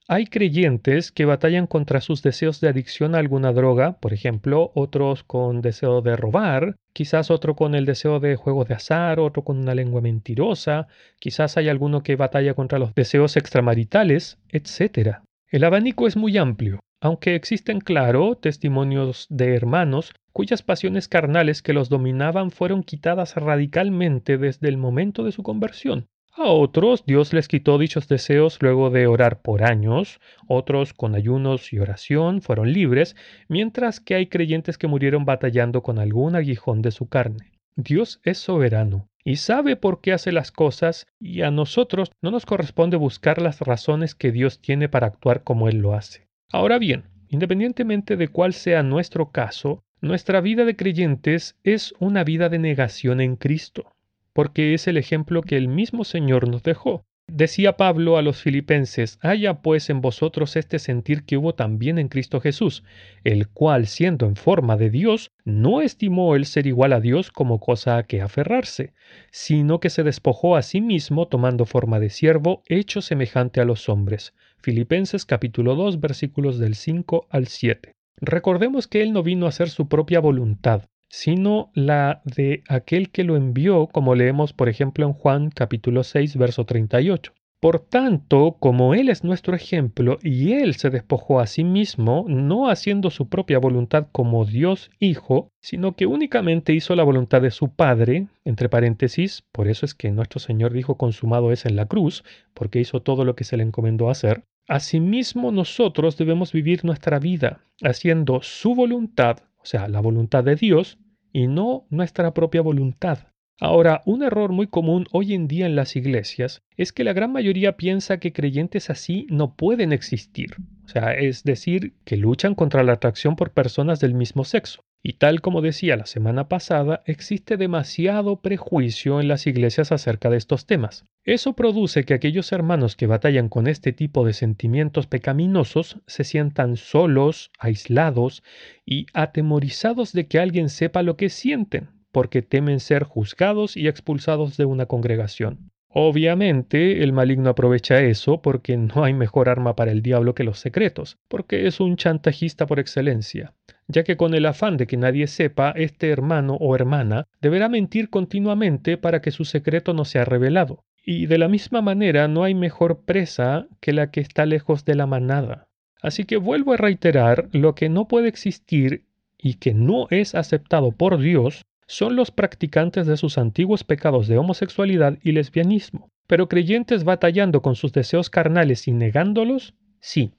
hay 0.08 0.26
creyentes 0.26 1.12
que 1.12 1.26
batallan 1.26 1.68
contra 1.68 2.02
sus 2.02 2.24
deseos 2.24 2.60
de 2.60 2.70
adicción 2.70 3.14
a 3.14 3.20
alguna 3.20 3.54
droga, 3.54 4.00
por 4.00 4.12
ejemplo, 4.12 4.72
otros 4.74 5.24
con 5.24 5.62
deseo 5.62 6.02
de 6.02 6.16
robar, 6.16 6.76
quizás 6.92 7.30
otro 7.30 7.56
con 7.56 7.76
el 7.76 7.86
deseo 7.86 8.20
de 8.20 8.36
juegos 8.36 8.68
de 8.68 8.74
azar, 8.74 9.20
otro 9.20 9.44
con 9.44 9.60
una 9.60 9.76
lengua 9.76 10.02
mentirosa, 10.02 10.88
quizás 11.20 11.58
hay 11.58 11.70
alguno 11.70 12.02
que 12.02 12.16
batalla 12.16 12.56
contra 12.56 12.80
los 12.80 12.96
deseos 12.96 13.38
extramaritales, 13.38 14.40
etc. 14.50 15.20
El 15.50 15.64
abanico 15.64 16.08
es 16.08 16.18
muy 16.18 16.36
amplio 16.36 16.80
aunque 17.02 17.36
existen, 17.36 17.80
claro, 17.80 18.36
testimonios 18.36 19.28
de 19.30 19.56
hermanos 19.56 20.14
cuyas 20.34 20.64
pasiones 20.64 21.08
carnales 21.08 21.62
que 21.62 21.74
los 21.74 21.90
dominaban 21.90 22.52
fueron 22.52 22.84
quitadas 22.84 23.36
radicalmente 23.36 24.38
desde 24.38 24.70
el 24.70 24.78
momento 24.78 25.24
de 25.24 25.32
su 25.32 25.44
conversión. 25.44 26.08
A 26.32 26.44
otros 26.44 27.06
Dios 27.06 27.34
les 27.34 27.48
quitó 27.48 27.78
dichos 27.78 28.08
deseos 28.08 28.60
luego 28.62 28.90
de 28.90 29.08
orar 29.08 29.42
por 29.42 29.64
años, 29.64 30.22
otros 30.48 30.94
con 30.94 31.16
ayunos 31.16 31.74
y 31.74 31.80
oración 31.80 32.42
fueron 32.42 32.72
libres, 32.72 33.16
mientras 33.50 34.00
que 34.00 34.16
hay 34.16 34.28
creyentes 34.28 34.78
que 34.78 34.88
murieron 34.88 35.26
batallando 35.26 35.84
con 35.84 36.00
algún 36.00 36.36
aguijón 36.36 36.82
de 36.82 36.92
su 36.92 37.10
carne. 37.10 37.52
Dios 37.76 38.22
es 38.24 38.38
soberano 38.38 39.10
y 39.26 39.38
sabe 39.38 39.76
por 39.76 40.00
qué 40.02 40.14
hace 40.14 40.32
las 40.32 40.52
cosas 40.52 41.08
y 41.20 41.42
a 41.42 41.52
nosotros 41.52 42.12
no 42.22 42.32
nos 42.32 42.46
corresponde 42.46 42.96
buscar 42.96 43.42
las 43.42 43.60
razones 43.60 44.16
que 44.16 44.32
Dios 44.32 44.62
tiene 44.62 44.88
para 44.88 45.08
actuar 45.08 45.44
como 45.44 45.68
Él 45.68 45.80
lo 45.80 45.94
hace. 45.94 46.29
Ahora 46.52 46.80
bien, 46.80 47.04
independientemente 47.30 48.18
de 48.18 48.28
cuál 48.28 48.54
sea 48.54 48.82
nuestro 48.82 49.32
caso, 49.32 49.84
nuestra 50.02 50.42
vida 50.42 50.66
de 50.66 50.76
creyentes 50.76 51.56
es 51.64 51.94
una 52.00 52.24
vida 52.24 52.50
de 52.50 52.58
negación 52.58 53.22
en 53.22 53.36
Cristo, 53.36 53.94
porque 54.34 54.74
es 54.74 54.88
el 54.88 54.98
ejemplo 54.98 55.44
que 55.44 55.58
el 55.58 55.68
mismo 55.68 56.04
Señor 56.04 56.48
nos 56.48 56.64
dejó. 56.64 57.06
Decía 57.32 57.78
Pablo 57.78 58.18
a 58.18 58.22
los 58.22 58.42
filipenses, 58.42 59.20
haya 59.22 59.62
pues 59.62 59.90
en 59.90 60.02
vosotros 60.02 60.56
este 60.56 60.80
sentir 60.80 61.26
que 61.26 61.38
hubo 61.38 61.56
también 61.56 61.98
en 61.98 62.08
Cristo 62.08 62.42
Jesús, 62.42 62.84
el 63.24 63.48
cual, 63.48 63.88
siendo 63.88 64.26
en 64.26 64.36
forma 64.36 64.78
de 64.78 64.90
Dios, 64.90 65.32
no 65.46 65.82
estimó 65.82 66.36
el 66.36 66.46
ser 66.46 66.68
igual 66.68 66.94
a 66.94 67.00
Dios 67.00 67.32
como 67.32 67.60
cosa 67.60 67.98
a 67.98 68.04
que 68.04 68.22
aferrarse, 68.22 68.94
sino 69.32 69.80
que 69.80 69.90
se 69.90 70.04
despojó 70.04 70.56
a 70.56 70.62
sí 70.62 70.82
mismo 70.82 71.28
tomando 71.28 71.66
forma 71.66 72.00
de 72.00 72.10
siervo, 72.10 72.64
hecho 72.68 73.02
semejante 73.02 73.62
a 73.62 73.66
los 73.66 73.90
hombres 73.90 74.34
Filipenses 74.62 75.26
capítulo 75.26 75.76
2 75.76 76.02
versículos 76.02 76.60
del 76.60 76.76
5 76.76 77.28
al 77.30 77.48
7. 77.48 77.96
Recordemos 78.18 78.88
que 78.88 79.02
Él 79.02 79.14
no 79.14 79.24
vino 79.24 79.46
a 79.46 79.50
hacer 79.50 79.70
su 79.70 79.88
propia 79.88 80.20
voluntad, 80.20 80.84
sino 81.10 81.72
la 81.74 82.22
de 82.24 82.64
aquel 82.70 83.10
que 83.10 83.24
lo 83.24 83.36
envió, 83.36 83.88
como 83.88 84.16
leemos 84.16 84.54
por 84.54 84.70
ejemplo 84.70 85.06
en 85.06 85.14
Juan 85.14 85.50
capítulo 85.50 86.04
6 86.04 86.38
verso 86.38 86.66
38. 86.66 87.34
Por 87.62 87.80
tanto, 87.80 88.56
como 88.58 88.94
Él 88.94 89.10
es 89.10 89.26
nuestro 89.26 89.54
ejemplo 89.54 90.18
y 90.24 90.54
Él 90.54 90.76
se 90.76 90.90
despojó 90.90 91.42
a 91.42 91.48
sí 91.48 91.66
mismo, 91.66 92.24
no 92.30 92.70
haciendo 92.70 93.10
su 93.10 93.28
propia 93.28 93.60
voluntad 93.60 94.08
como 94.14 94.46
Dios 94.46 94.90
Hijo, 94.98 95.52
sino 95.60 95.94
que 95.98 96.06
únicamente 96.06 96.72
hizo 96.72 96.96
la 96.96 97.04
voluntad 97.04 97.42
de 97.42 97.52
su 97.52 97.74
Padre, 97.76 98.28
entre 98.46 98.70
paréntesis, 98.70 99.44
por 99.52 99.68
eso 99.68 99.86
es 99.86 99.94
que 99.94 100.10
nuestro 100.12 100.40
Señor 100.40 100.72
dijo 100.72 100.96
consumado 100.96 101.52
es 101.52 101.66
en 101.66 101.76
la 101.76 101.86
cruz, 101.86 102.24
porque 102.54 102.80
hizo 102.80 103.02
todo 103.02 103.26
lo 103.26 103.36
que 103.36 103.44
se 103.44 103.58
le 103.58 103.64
encomendó 103.64 104.10
hacer, 104.10 104.46
asimismo 104.70 105.52
nosotros 105.52 106.16
debemos 106.16 106.54
vivir 106.54 106.86
nuestra 106.86 107.20
vida 107.20 107.60
haciendo 107.82 108.40
su 108.42 108.74
voluntad, 108.74 109.40
o 109.60 109.66
sea, 109.66 109.88
la 109.88 110.00
voluntad 110.00 110.44
de 110.44 110.56
Dios, 110.56 110.98
y 111.32 111.48
no 111.48 111.86
nuestra 111.90 112.34
propia 112.34 112.62
voluntad. 112.62 113.20
Ahora, 113.62 114.02
un 114.06 114.24
error 114.24 114.52
muy 114.54 114.68
común 114.68 115.06
hoy 115.12 115.34
en 115.34 115.48
día 115.48 115.66
en 115.66 115.76
las 115.76 115.98
iglesias 115.98 116.62
es 116.78 116.94
que 116.94 117.04
la 117.04 117.12
gran 117.12 117.34
mayoría 117.34 117.76
piensa 117.76 118.20
que 118.20 118.32
creyentes 118.32 118.90
así 118.90 119.28
no 119.30 119.56
pueden 119.56 119.92
existir, 119.92 120.56
o 120.86 120.88
sea, 120.88 121.14
es 121.14 121.44
decir, 121.44 121.94
que 122.06 122.16
luchan 122.16 122.56
contra 122.56 122.84
la 122.84 122.94
atracción 122.94 123.36
por 123.36 123.52
personas 123.52 124.00
del 124.00 124.14
mismo 124.14 124.46
sexo. 124.46 124.86
Y 125.02 125.14
tal 125.14 125.40
como 125.40 125.62
decía 125.62 125.96
la 125.96 126.06
semana 126.06 126.50
pasada, 126.50 127.04
existe 127.06 127.56
demasiado 127.56 128.42
prejuicio 128.42 129.22
en 129.22 129.30
las 129.30 129.48
iglesias 129.48 129.94
acerca 129.94 130.30
de 130.30 130.36
estos 130.38 130.66
temas. 130.66 131.06
Eso 131.24 131.54
produce 131.54 132.04
que 132.04 132.14
aquellos 132.14 132.52
hermanos 132.52 132.98
que 132.98 133.08
batallan 133.08 133.48
con 133.48 133.68
este 133.68 133.94
tipo 133.94 134.26
de 134.26 134.34
sentimientos 134.34 135.08
pecaminosos 135.08 136.02
se 136.06 136.26
sientan 136.26 136.76
solos, 136.76 137.52
aislados 137.60 138.44
y 138.86 139.06
atemorizados 139.14 140.12
de 140.12 140.28
que 140.28 140.40
alguien 140.40 140.68
sepa 140.68 141.02
lo 141.02 141.16
que 141.16 141.30
sienten, 141.30 141.90
porque 142.12 142.42
temen 142.42 142.82
ser 142.82 143.04
juzgados 143.04 143.78
y 143.78 143.88
expulsados 143.88 144.58
de 144.58 144.66
una 144.66 144.86
congregación. 144.86 145.72
Obviamente 145.92 147.04
el 147.04 147.14
maligno 147.14 147.50
aprovecha 147.50 148.02
eso 148.02 148.42
porque 148.42 148.78
no 148.78 149.04
hay 149.04 149.14
mejor 149.14 149.50
arma 149.50 149.76
para 149.76 149.92
el 149.92 150.02
diablo 150.02 150.36
que 150.36 150.44
los 150.44 150.60
secretos, 150.60 151.18
porque 151.28 151.68
es 151.68 151.80
un 151.80 151.96
chantajista 151.96 152.68
por 152.68 152.80
excelencia, 152.80 153.54
ya 153.90 154.04
que 154.04 154.16
con 154.16 154.36
el 154.36 154.46
afán 154.46 154.78
de 154.78 154.86
que 154.88 154.98
nadie 154.98 155.28
sepa, 155.28 155.72
este 155.76 156.10
hermano 156.10 156.56
o 156.62 156.76
hermana 156.76 157.26
deberá 157.42 157.68
mentir 157.70 158.10
continuamente 158.10 158.98
para 158.98 159.22
que 159.22 159.32
su 159.32 159.46
secreto 159.46 159.94
no 159.94 160.06
sea 160.06 160.26
revelado. 160.26 160.86
Y 161.04 161.26
de 161.26 161.40
la 161.40 161.48
misma 161.48 161.82
manera 161.82 162.28
no 162.28 162.44
hay 162.44 162.54
mejor 162.54 163.04
presa 163.04 163.68
que 163.82 163.92
la 163.92 164.12
que 164.12 164.22
está 164.22 164.46
lejos 164.46 164.86
de 164.86 164.94
la 164.94 165.08
manada. 165.08 165.68
Así 166.04 166.26
que 166.26 166.38
vuelvo 166.38 166.74
a 166.74 166.78
reiterar, 166.78 167.50
lo 167.52 167.74
que 167.74 167.90
no 167.90 168.08
puede 168.08 168.28
existir 168.28 169.06
y 169.40 169.56
que 169.56 169.74
no 169.74 170.08
es 170.12 170.36
aceptado 170.36 170.92
por 170.92 171.18
Dios 171.18 171.66
son 171.88 172.16
los 172.16 172.30
practicantes 172.30 173.08
de 173.08 173.18
sus 173.18 173.40
antiguos 173.40 173.84
pecados 173.84 174.28
de 174.28 174.38
homosexualidad 174.38 175.18
y 175.24 175.32
lesbianismo. 175.32 176.12
Pero 176.28 176.48
creyentes 176.48 177.04
batallando 177.04 177.64
con 177.64 177.76
sus 177.76 177.92
deseos 177.92 178.30
carnales 178.30 178.88
y 178.88 178.92
negándolos, 178.92 179.74
sí, 180.00 180.32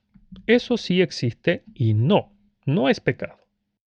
eso 0.47 0.77
sí 0.77 1.03
existe 1.03 1.65
y 1.75 1.95
no, 1.95 2.33
no 2.65 2.89
es 2.89 3.01
pecado. 3.01 3.40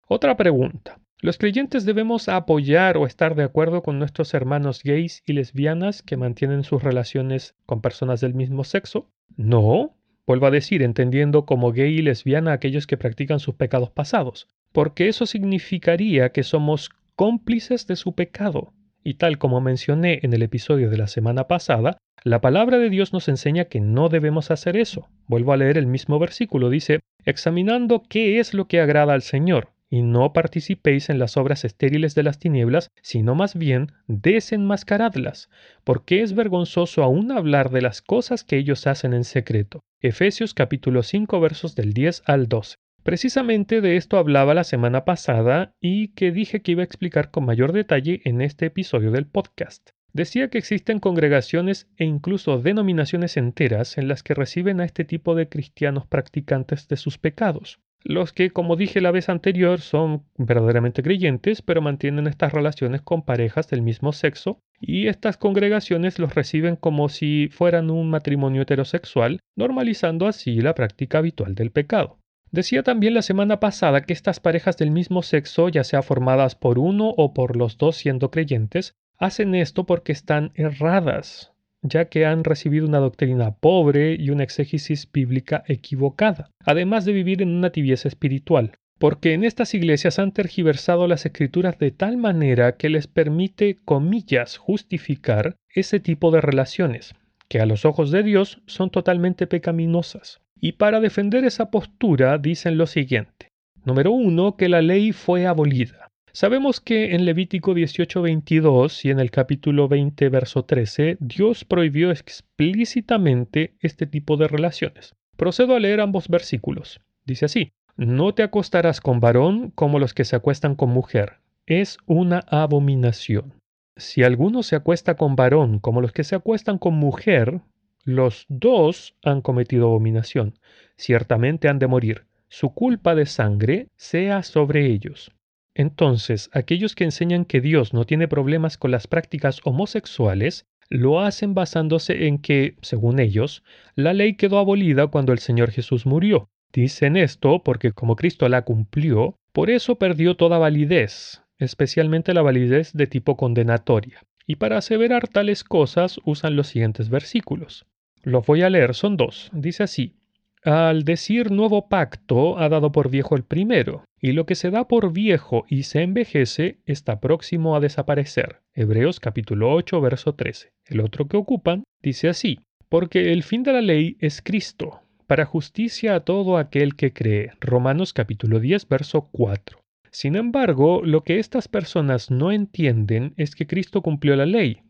Otra 0.08 0.36
pregunta. 0.36 1.00
¿Los 1.20 1.38
creyentes 1.38 1.86
debemos 1.86 2.28
apoyar 2.28 2.98
o 2.98 3.06
estar 3.06 3.36
de 3.36 3.44
acuerdo 3.44 3.82
con 3.82 3.98
nuestros 3.98 4.34
hermanos 4.34 4.84
gays 4.84 5.24
y 5.26 5.32
lesbianas 5.32 6.04
que 6.04 6.18
mantienen 6.18 6.66
sus 6.66 6.84
relaciones 6.84 7.56
con 7.66 7.80
personas 7.80 8.20
del 8.20 8.34
mismo 8.34 8.66
sexo? 8.66 9.10
No, 9.38 9.96
vuelvo 10.28 10.48
a 10.48 10.52
decir, 10.52 10.84
entendiendo 10.84 11.46
como 11.46 11.72
gay 11.72 12.00
y 12.00 12.02
lesbiana 12.02 12.52
a 12.52 12.56
aquellos 12.56 12.88
que 12.88 12.98
practican 12.98 13.40
sus 13.40 13.56
pecados 13.56 13.90
pasados, 13.90 14.50
porque 14.74 15.08
eso 15.08 15.26
significaría 15.26 16.34
que 16.34 16.44
somos 16.44 16.90
cómplices 17.16 17.88
de 17.88 17.96
su 17.96 18.16
pecado. 18.16 18.74
Y 19.02 19.14
tal 19.14 19.38
como 19.38 19.62
mencioné 19.62 20.20
en 20.24 20.34
el 20.34 20.42
episodio 20.42 20.90
de 20.90 20.98
la 20.98 21.08
semana 21.08 21.48
pasada, 21.48 21.98
la 22.26 22.42
palabra 22.42 22.80
de 22.80 22.90
Dios 22.90 23.14
nos 23.14 23.30
enseña 23.30 23.66
que 23.66 23.80
no 23.80 24.10
debemos 24.10 24.52
hacer 24.52 24.76
eso. 24.76 25.08
Vuelvo 25.28 25.54
a 25.54 25.58
leer 25.58 25.78
el 25.78 25.88
mismo 25.88 26.20
versículo, 26.20 26.70
dice, 26.70 27.00
examinando 27.24 28.04
qué 28.10 28.40
es 28.40 28.54
lo 28.54 28.68
que 28.68 28.82
agrada 28.82 29.14
al 29.14 29.22
Señor, 29.22 29.70
y 29.94 30.02
no 30.02 30.34
participéis 30.34 31.12
en 31.12 31.20
las 31.20 31.38
obras 31.38 31.64
estériles 31.64 32.16
de 32.16 32.24
las 32.24 32.40
tinieblas, 32.40 32.90
sino 33.04 33.36
más 33.36 33.56
bien 33.56 33.92
desenmascaradlas, 34.08 35.52
porque 35.84 36.24
es 36.24 36.34
vergonzoso 36.34 37.04
aún 37.04 37.32
hablar 37.32 37.70
de 37.70 37.84
las 37.84 38.02
cosas 38.02 38.44
que 38.44 38.58
ellos 38.58 38.88
hacen 38.88 39.14
en 39.14 39.24
secreto. 39.24 39.82
Efesios 40.02 40.56
capítulo 40.56 41.04
5 41.04 41.40
versos 41.40 41.76
del 41.76 41.94
10 41.94 42.24
al 42.26 42.48
12. 42.48 42.78
Precisamente 43.04 43.82
de 43.82 43.96
esto 43.96 44.18
hablaba 44.18 44.56
la 44.56 44.64
semana 44.64 45.06
pasada 45.06 45.76
y 45.80 46.08
que 46.16 46.32
dije 46.32 46.64
que 46.64 46.72
iba 46.72 46.82
a 46.82 46.86
explicar 46.86 47.30
con 47.30 47.46
mayor 47.46 47.72
detalle 47.72 48.20
en 48.26 48.42
este 48.42 48.66
episodio 48.66 49.12
del 49.12 49.28
podcast. 49.28 49.92
Decía 50.12 50.50
que 50.50 50.58
existen 50.58 51.00
congregaciones 51.00 51.88
e 51.98 52.06
incluso 52.06 52.58
denominaciones 52.58 53.38
enteras 53.38 54.00
en 54.00 54.08
las 54.08 54.24
que 54.24 54.34
reciben 54.34 54.82
a 54.82 54.86
este 54.86 55.06
tipo 55.06 55.36
de 55.36 55.50
cristianos 55.50 56.08
practicantes 56.08 56.88
de 56.88 56.98
sus 56.98 57.20
pecados. 57.20 57.80
Los 58.06 58.34
que, 58.34 58.52
como 58.52 58.76
dije 58.76 59.00
la 59.00 59.12
vez 59.12 59.30
anterior, 59.30 59.80
son 59.80 60.26
verdaderamente 60.38 61.02
creyentes, 61.02 61.62
pero 61.62 61.82
mantienen 61.82 62.28
estas 62.28 62.52
relaciones 62.52 63.02
con 63.02 63.24
parejas 63.24 63.70
del 63.70 63.82
mismo 63.82 64.12
sexo, 64.12 64.60
y 64.82 65.08
estas 65.08 65.38
congregaciones 65.38 66.20
los 66.20 66.36
reciben 66.36 66.76
como 66.76 67.08
si 67.08 67.48
fueran 67.50 67.90
un 67.90 68.10
matrimonio 68.10 68.64
heterosexual, 68.64 69.40
normalizando 69.56 70.28
así 70.28 70.60
la 70.60 70.76
práctica 70.76 71.20
habitual 71.20 71.56
del 71.56 71.72
pecado. 71.72 72.20
Decía 72.52 72.84
también 72.84 73.14
la 73.14 73.22
semana 73.22 73.62
pasada 73.62 74.02
que 74.02 74.14
estas 74.14 74.42
parejas 74.42 74.78
del 74.78 74.92
mismo 74.92 75.24
sexo, 75.24 75.70
ya 75.70 75.86
sea 75.86 76.02
formadas 76.02 76.56
por 76.56 76.80
uno 76.80 77.10
o 77.16 77.34
por 77.34 77.56
los 77.56 77.78
dos 77.78 77.96
siendo 77.96 78.30
creyentes, 78.32 78.94
hacen 79.18 79.56
esto 79.56 79.86
porque 79.86 80.12
están 80.12 80.52
erradas, 80.56 81.53
ya 81.84 82.06
que 82.06 82.26
han 82.26 82.44
recibido 82.44 82.88
una 82.88 83.00
doctrina 83.00 83.56
pobre 83.56 84.16
y 84.16 84.30
una 84.30 84.44
exégesis 84.44 85.10
bíblica 85.12 85.64
equivocada, 85.68 86.50
además 86.66 87.06
de 87.06 87.14
vivir 87.14 87.42
en 87.42 87.50
una 87.50 87.70
tibieza 87.70 88.08
espiritual, 88.08 88.72
porque 88.98 89.34
en 89.34 89.44
estas 89.44 89.74
iglesias 89.74 90.18
han 90.18 90.32
tergiversado 90.32 91.08
las 91.08 91.26
escrituras 91.26 91.78
de 91.78 91.92
tal 91.92 92.18
manera 92.18 92.78
que 92.78 92.90
les 92.90 93.08
permite, 93.08 93.78
comillas, 93.84 94.58
justificar 94.58 95.58
ese 95.76 96.00
tipo 96.00 96.32
de 96.32 96.42
relaciones, 96.42 97.14
que 97.50 97.60
a 97.60 97.66
los 97.66 97.86
ojos 97.86 98.12
de 98.12 98.24
Dios 98.24 98.62
son 98.66 98.90
totalmente 98.90 99.46
pecaminosas. 99.46 100.40
Y 100.60 100.74
para 100.74 101.02
defender 101.02 101.44
esa 101.44 101.70
postura 101.70 102.38
dicen 102.38 102.78
lo 102.78 102.88
siguiente. 102.88 103.50
Número 103.84 104.12
uno, 104.12 104.56
que 104.56 104.70
la 104.70 104.82
ley 104.82 105.12
fue 105.12 105.46
abolida. 105.46 106.08
Sabemos 106.36 106.82
que 106.82 107.14
en 107.14 107.26
Levítico 107.26 107.76
18:22 107.76 109.06
y 109.06 109.12
en 109.12 109.20
el 109.20 109.30
capítulo 109.30 109.88
20, 109.88 110.30
verso 110.30 110.66
13, 110.66 111.18
Dios 111.20 111.64
prohibió 111.64 112.10
explícitamente 112.10 113.76
este 113.82 114.08
tipo 114.08 114.36
de 114.36 114.48
relaciones. 114.48 115.14
Procedo 115.38 115.76
a 115.76 115.80
leer 115.80 116.02
ambos 116.02 116.30
versículos. 116.30 117.02
Dice 117.24 117.46
así, 117.46 117.72
no 117.98 118.34
te 118.34 118.42
acostarás 118.42 119.00
con 119.00 119.20
varón 119.20 119.70
como 119.76 120.00
los 120.00 120.16
que 120.16 120.26
se 120.26 120.36
acuestan 120.36 120.74
con 120.74 120.90
mujer. 120.90 121.34
Es 121.68 122.00
una 122.08 122.40
abominación. 122.48 123.54
Si 123.96 124.24
alguno 124.24 124.64
se 124.64 124.76
acuesta 124.76 125.16
con 125.18 125.36
varón 125.36 125.78
como 125.78 126.02
los 126.02 126.14
que 126.14 126.24
se 126.24 126.36
acuestan 126.36 126.80
con 126.80 126.96
mujer, 126.96 127.62
los 128.06 128.48
dos 128.50 129.16
han 129.24 129.42
cometido 129.42 129.86
abominación, 129.86 130.58
ciertamente 130.98 131.68
han 131.68 131.78
de 131.78 131.86
morir. 131.86 132.26
Su 132.48 132.74
culpa 132.74 133.14
de 133.14 133.28
sangre 133.28 133.90
sea 133.98 134.42
sobre 134.42 134.88
ellos. 134.88 135.32
Entonces, 135.76 136.50
aquellos 136.54 136.96
que 136.96 137.04
enseñan 137.04 137.46
que 137.46 137.62
Dios 137.62 137.94
no 137.94 138.06
tiene 138.06 138.28
problemas 138.28 138.78
con 138.78 138.92
las 138.92 139.08
prácticas 139.08 139.60
homosexuales, 139.64 140.66
lo 140.90 141.20
hacen 141.20 141.54
basándose 141.54 142.28
en 142.28 142.38
que, 142.38 142.78
según 142.82 143.20
ellos, 143.20 143.64
la 143.96 144.14
ley 144.14 144.36
quedó 144.36 144.60
abolida 144.60 145.08
cuando 145.08 145.34
el 145.34 145.40
Señor 145.40 145.72
Jesús 145.72 146.06
murió. 146.06 146.50
Dicen 146.72 147.18
esto 147.18 147.64
porque 147.64 147.92
como 147.92 148.16
Cristo 148.16 148.48
la 148.50 148.64
cumplió, 148.64 149.36
por 149.52 149.70
eso 149.70 149.96
perdió 149.96 150.36
toda 150.36 150.58
validez, 150.58 151.44
especialmente 151.60 152.34
la 152.34 152.42
validez 152.42 152.94
de 152.94 153.08
tipo 153.08 153.38
condenatoria. 153.38 154.22
Y 154.46 154.58
para 154.58 154.78
aseverar 154.78 155.28
tales 155.28 155.64
cosas 155.64 156.20
usan 156.26 156.56
los 156.56 156.68
siguientes 156.68 157.10
versículos. 157.10 157.86
Los 158.24 158.46
voy 158.46 158.62
a 158.62 158.70
leer, 158.70 158.94
son 158.94 159.18
dos. 159.18 159.50
Dice 159.54 159.84
así, 159.84 160.16
al 160.66 161.04
decir 161.04 161.52
nuevo 161.52 161.90
pacto 161.90 162.58
ha 162.58 162.70
dado 162.70 162.92
por 162.92 163.10
viejo 163.10 163.36
el 163.36 163.44
primero, 163.44 164.06
y 164.20 164.32
lo 164.32 164.46
que 164.46 164.56
se 164.56 164.70
da 164.70 164.88
por 164.88 165.12
viejo 165.12 165.66
y 165.68 165.84
se 165.84 166.02
envejece 166.02 166.78
está 166.86 167.20
próximo 167.20 167.76
a 167.76 167.82
desaparecer. 167.82 168.62
Hebreos 168.74 169.20
capítulo 169.20 169.74
8, 169.74 170.00
verso 170.00 170.36
13. 170.36 170.72
El 170.86 171.02
otro 171.02 171.28
que 171.28 171.36
ocupan 171.36 171.84
dice 172.02 172.30
así, 172.30 172.60
porque 172.88 173.34
el 173.34 173.44
fin 173.44 173.64
de 173.64 173.74
la 173.74 173.82
ley 173.82 174.16
es 174.20 174.42
Cristo, 174.42 175.02
para 175.28 175.46
justicia 175.46 176.16
a 176.16 176.22
todo 176.22 176.58
aquel 176.58 176.96
que 176.96 177.12
cree. 177.12 177.52
Romanos 177.60 178.14
capítulo 178.14 178.62
10, 178.62 178.88
verso 178.88 179.28
4. 179.32 179.80
Sin 180.12 180.36
embargo, 180.36 181.02
lo 181.04 181.24
que 181.24 181.40
estas 181.40 181.68
personas 181.68 182.32
no 182.32 182.52
entienden 182.52 183.34
es 183.36 183.56
que 183.56 183.68
Cristo 183.68 184.02
cumplió 184.02 184.36
la 184.38 184.46
ley, 184.46 184.84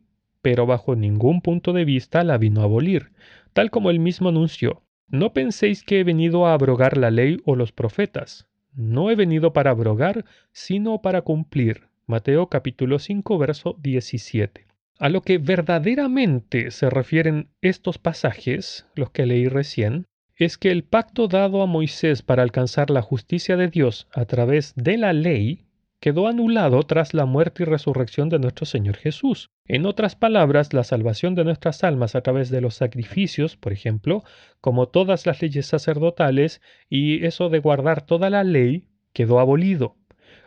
pero 0.43 0.67
bajo 0.67 0.95
ningún 0.95 1.41
punto 1.41 1.73
de 1.73 1.86
vista 1.86 2.23
la 2.23 2.38
vino 2.38 2.62
a 2.62 2.65
abolir, 2.65 3.13
tal 3.53 3.71
como 3.71 3.89
él 3.89 3.99
mismo 3.99 4.29
anunció. 4.29 4.83
No 5.13 5.32
penséis 5.32 5.84
que 5.84 5.99
he 5.99 6.04
venido 6.04 6.47
a 6.47 6.56
abrogar 6.56 6.97
la 6.97 7.12
ley 7.12 7.38
o 7.45 7.56
los 7.56 7.71
profetas. 7.71 8.47
No 8.73 9.12
he 9.12 9.15
venido 9.15 9.54
para 9.54 9.69
abrogar, 9.69 10.26
sino 10.52 11.04
para 11.04 11.21
cumplir. 11.21 11.84
Mateo 12.08 12.47
capítulo 12.47 12.97
5, 12.97 13.38
verso 13.38 13.78
17. 13.80 14.65
A 14.97 15.10
lo 15.10 15.21
que 15.21 15.38
verdaderamente 15.38 16.71
se 16.71 16.89
refieren 16.89 17.49
estos 17.62 17.99
pasajes, 17.99 18.88
los 18.95 19.12
que 19.12 19.28
leí 19.28 19.47
recién, 19.47 20.08
es 20.36 20.58
que 20.58 20.71
el 20.71 20.84
pacto 20.84 21.28
dado 21.28 21.62
a 21.62 21.67
Moisés 21.67 22.23
para 22.23 22.41
alcanzar 22.41 22.89
la 22.89 23.04
justicia 23.04 23.56
de 23.56 23.67
Dios 23.67 24.08
a 24.13 24.26
través 24.26 24.73
de 24.76 24.97
la 24.97 25.13
ley 25.13 25.67
quedó 26.04 26.28
anulado 26.28 26.84
tras 26.84 27.13
la 27.13 27.26
muerte 27.26 27.63
y 27.63 27.66
resurrección 27.66 28.28
de 28.28 28.38
nuestro 28.38 28.66
Señor 28.66 28.98
Jesús. 28.98 29.52
En 29.66 29.86
otras 29.86 30.18
palabras, 30.18 30.74
la 30.74 30.84
salvación 30.84 31.34
de 31.34 31.46
nuestras 31.46 31.82
almas 31.86 32.13
a 32.13 32.20
través 32.20 32.50
de 32.50 32.60
los 32.60 32.76
sacrificios, 32.76 33.56
por 33.56 33.72
ejemplo, 33.72 34.22
como 34.60 34.89
todas 34.89 35.26
las 35.26 35.42
leyes 35.42 35.68
sacerdotales, 35.68 36.60
y 36.89 37.26
eso 37.26 37.48
de 37.48 37.60
guardar 37.60 38.06
toda 38.06 38.30
la 38.30 38.44
ley, 38.44 38.84
quedó 39.13 39.39
abolido. 39.39 39.96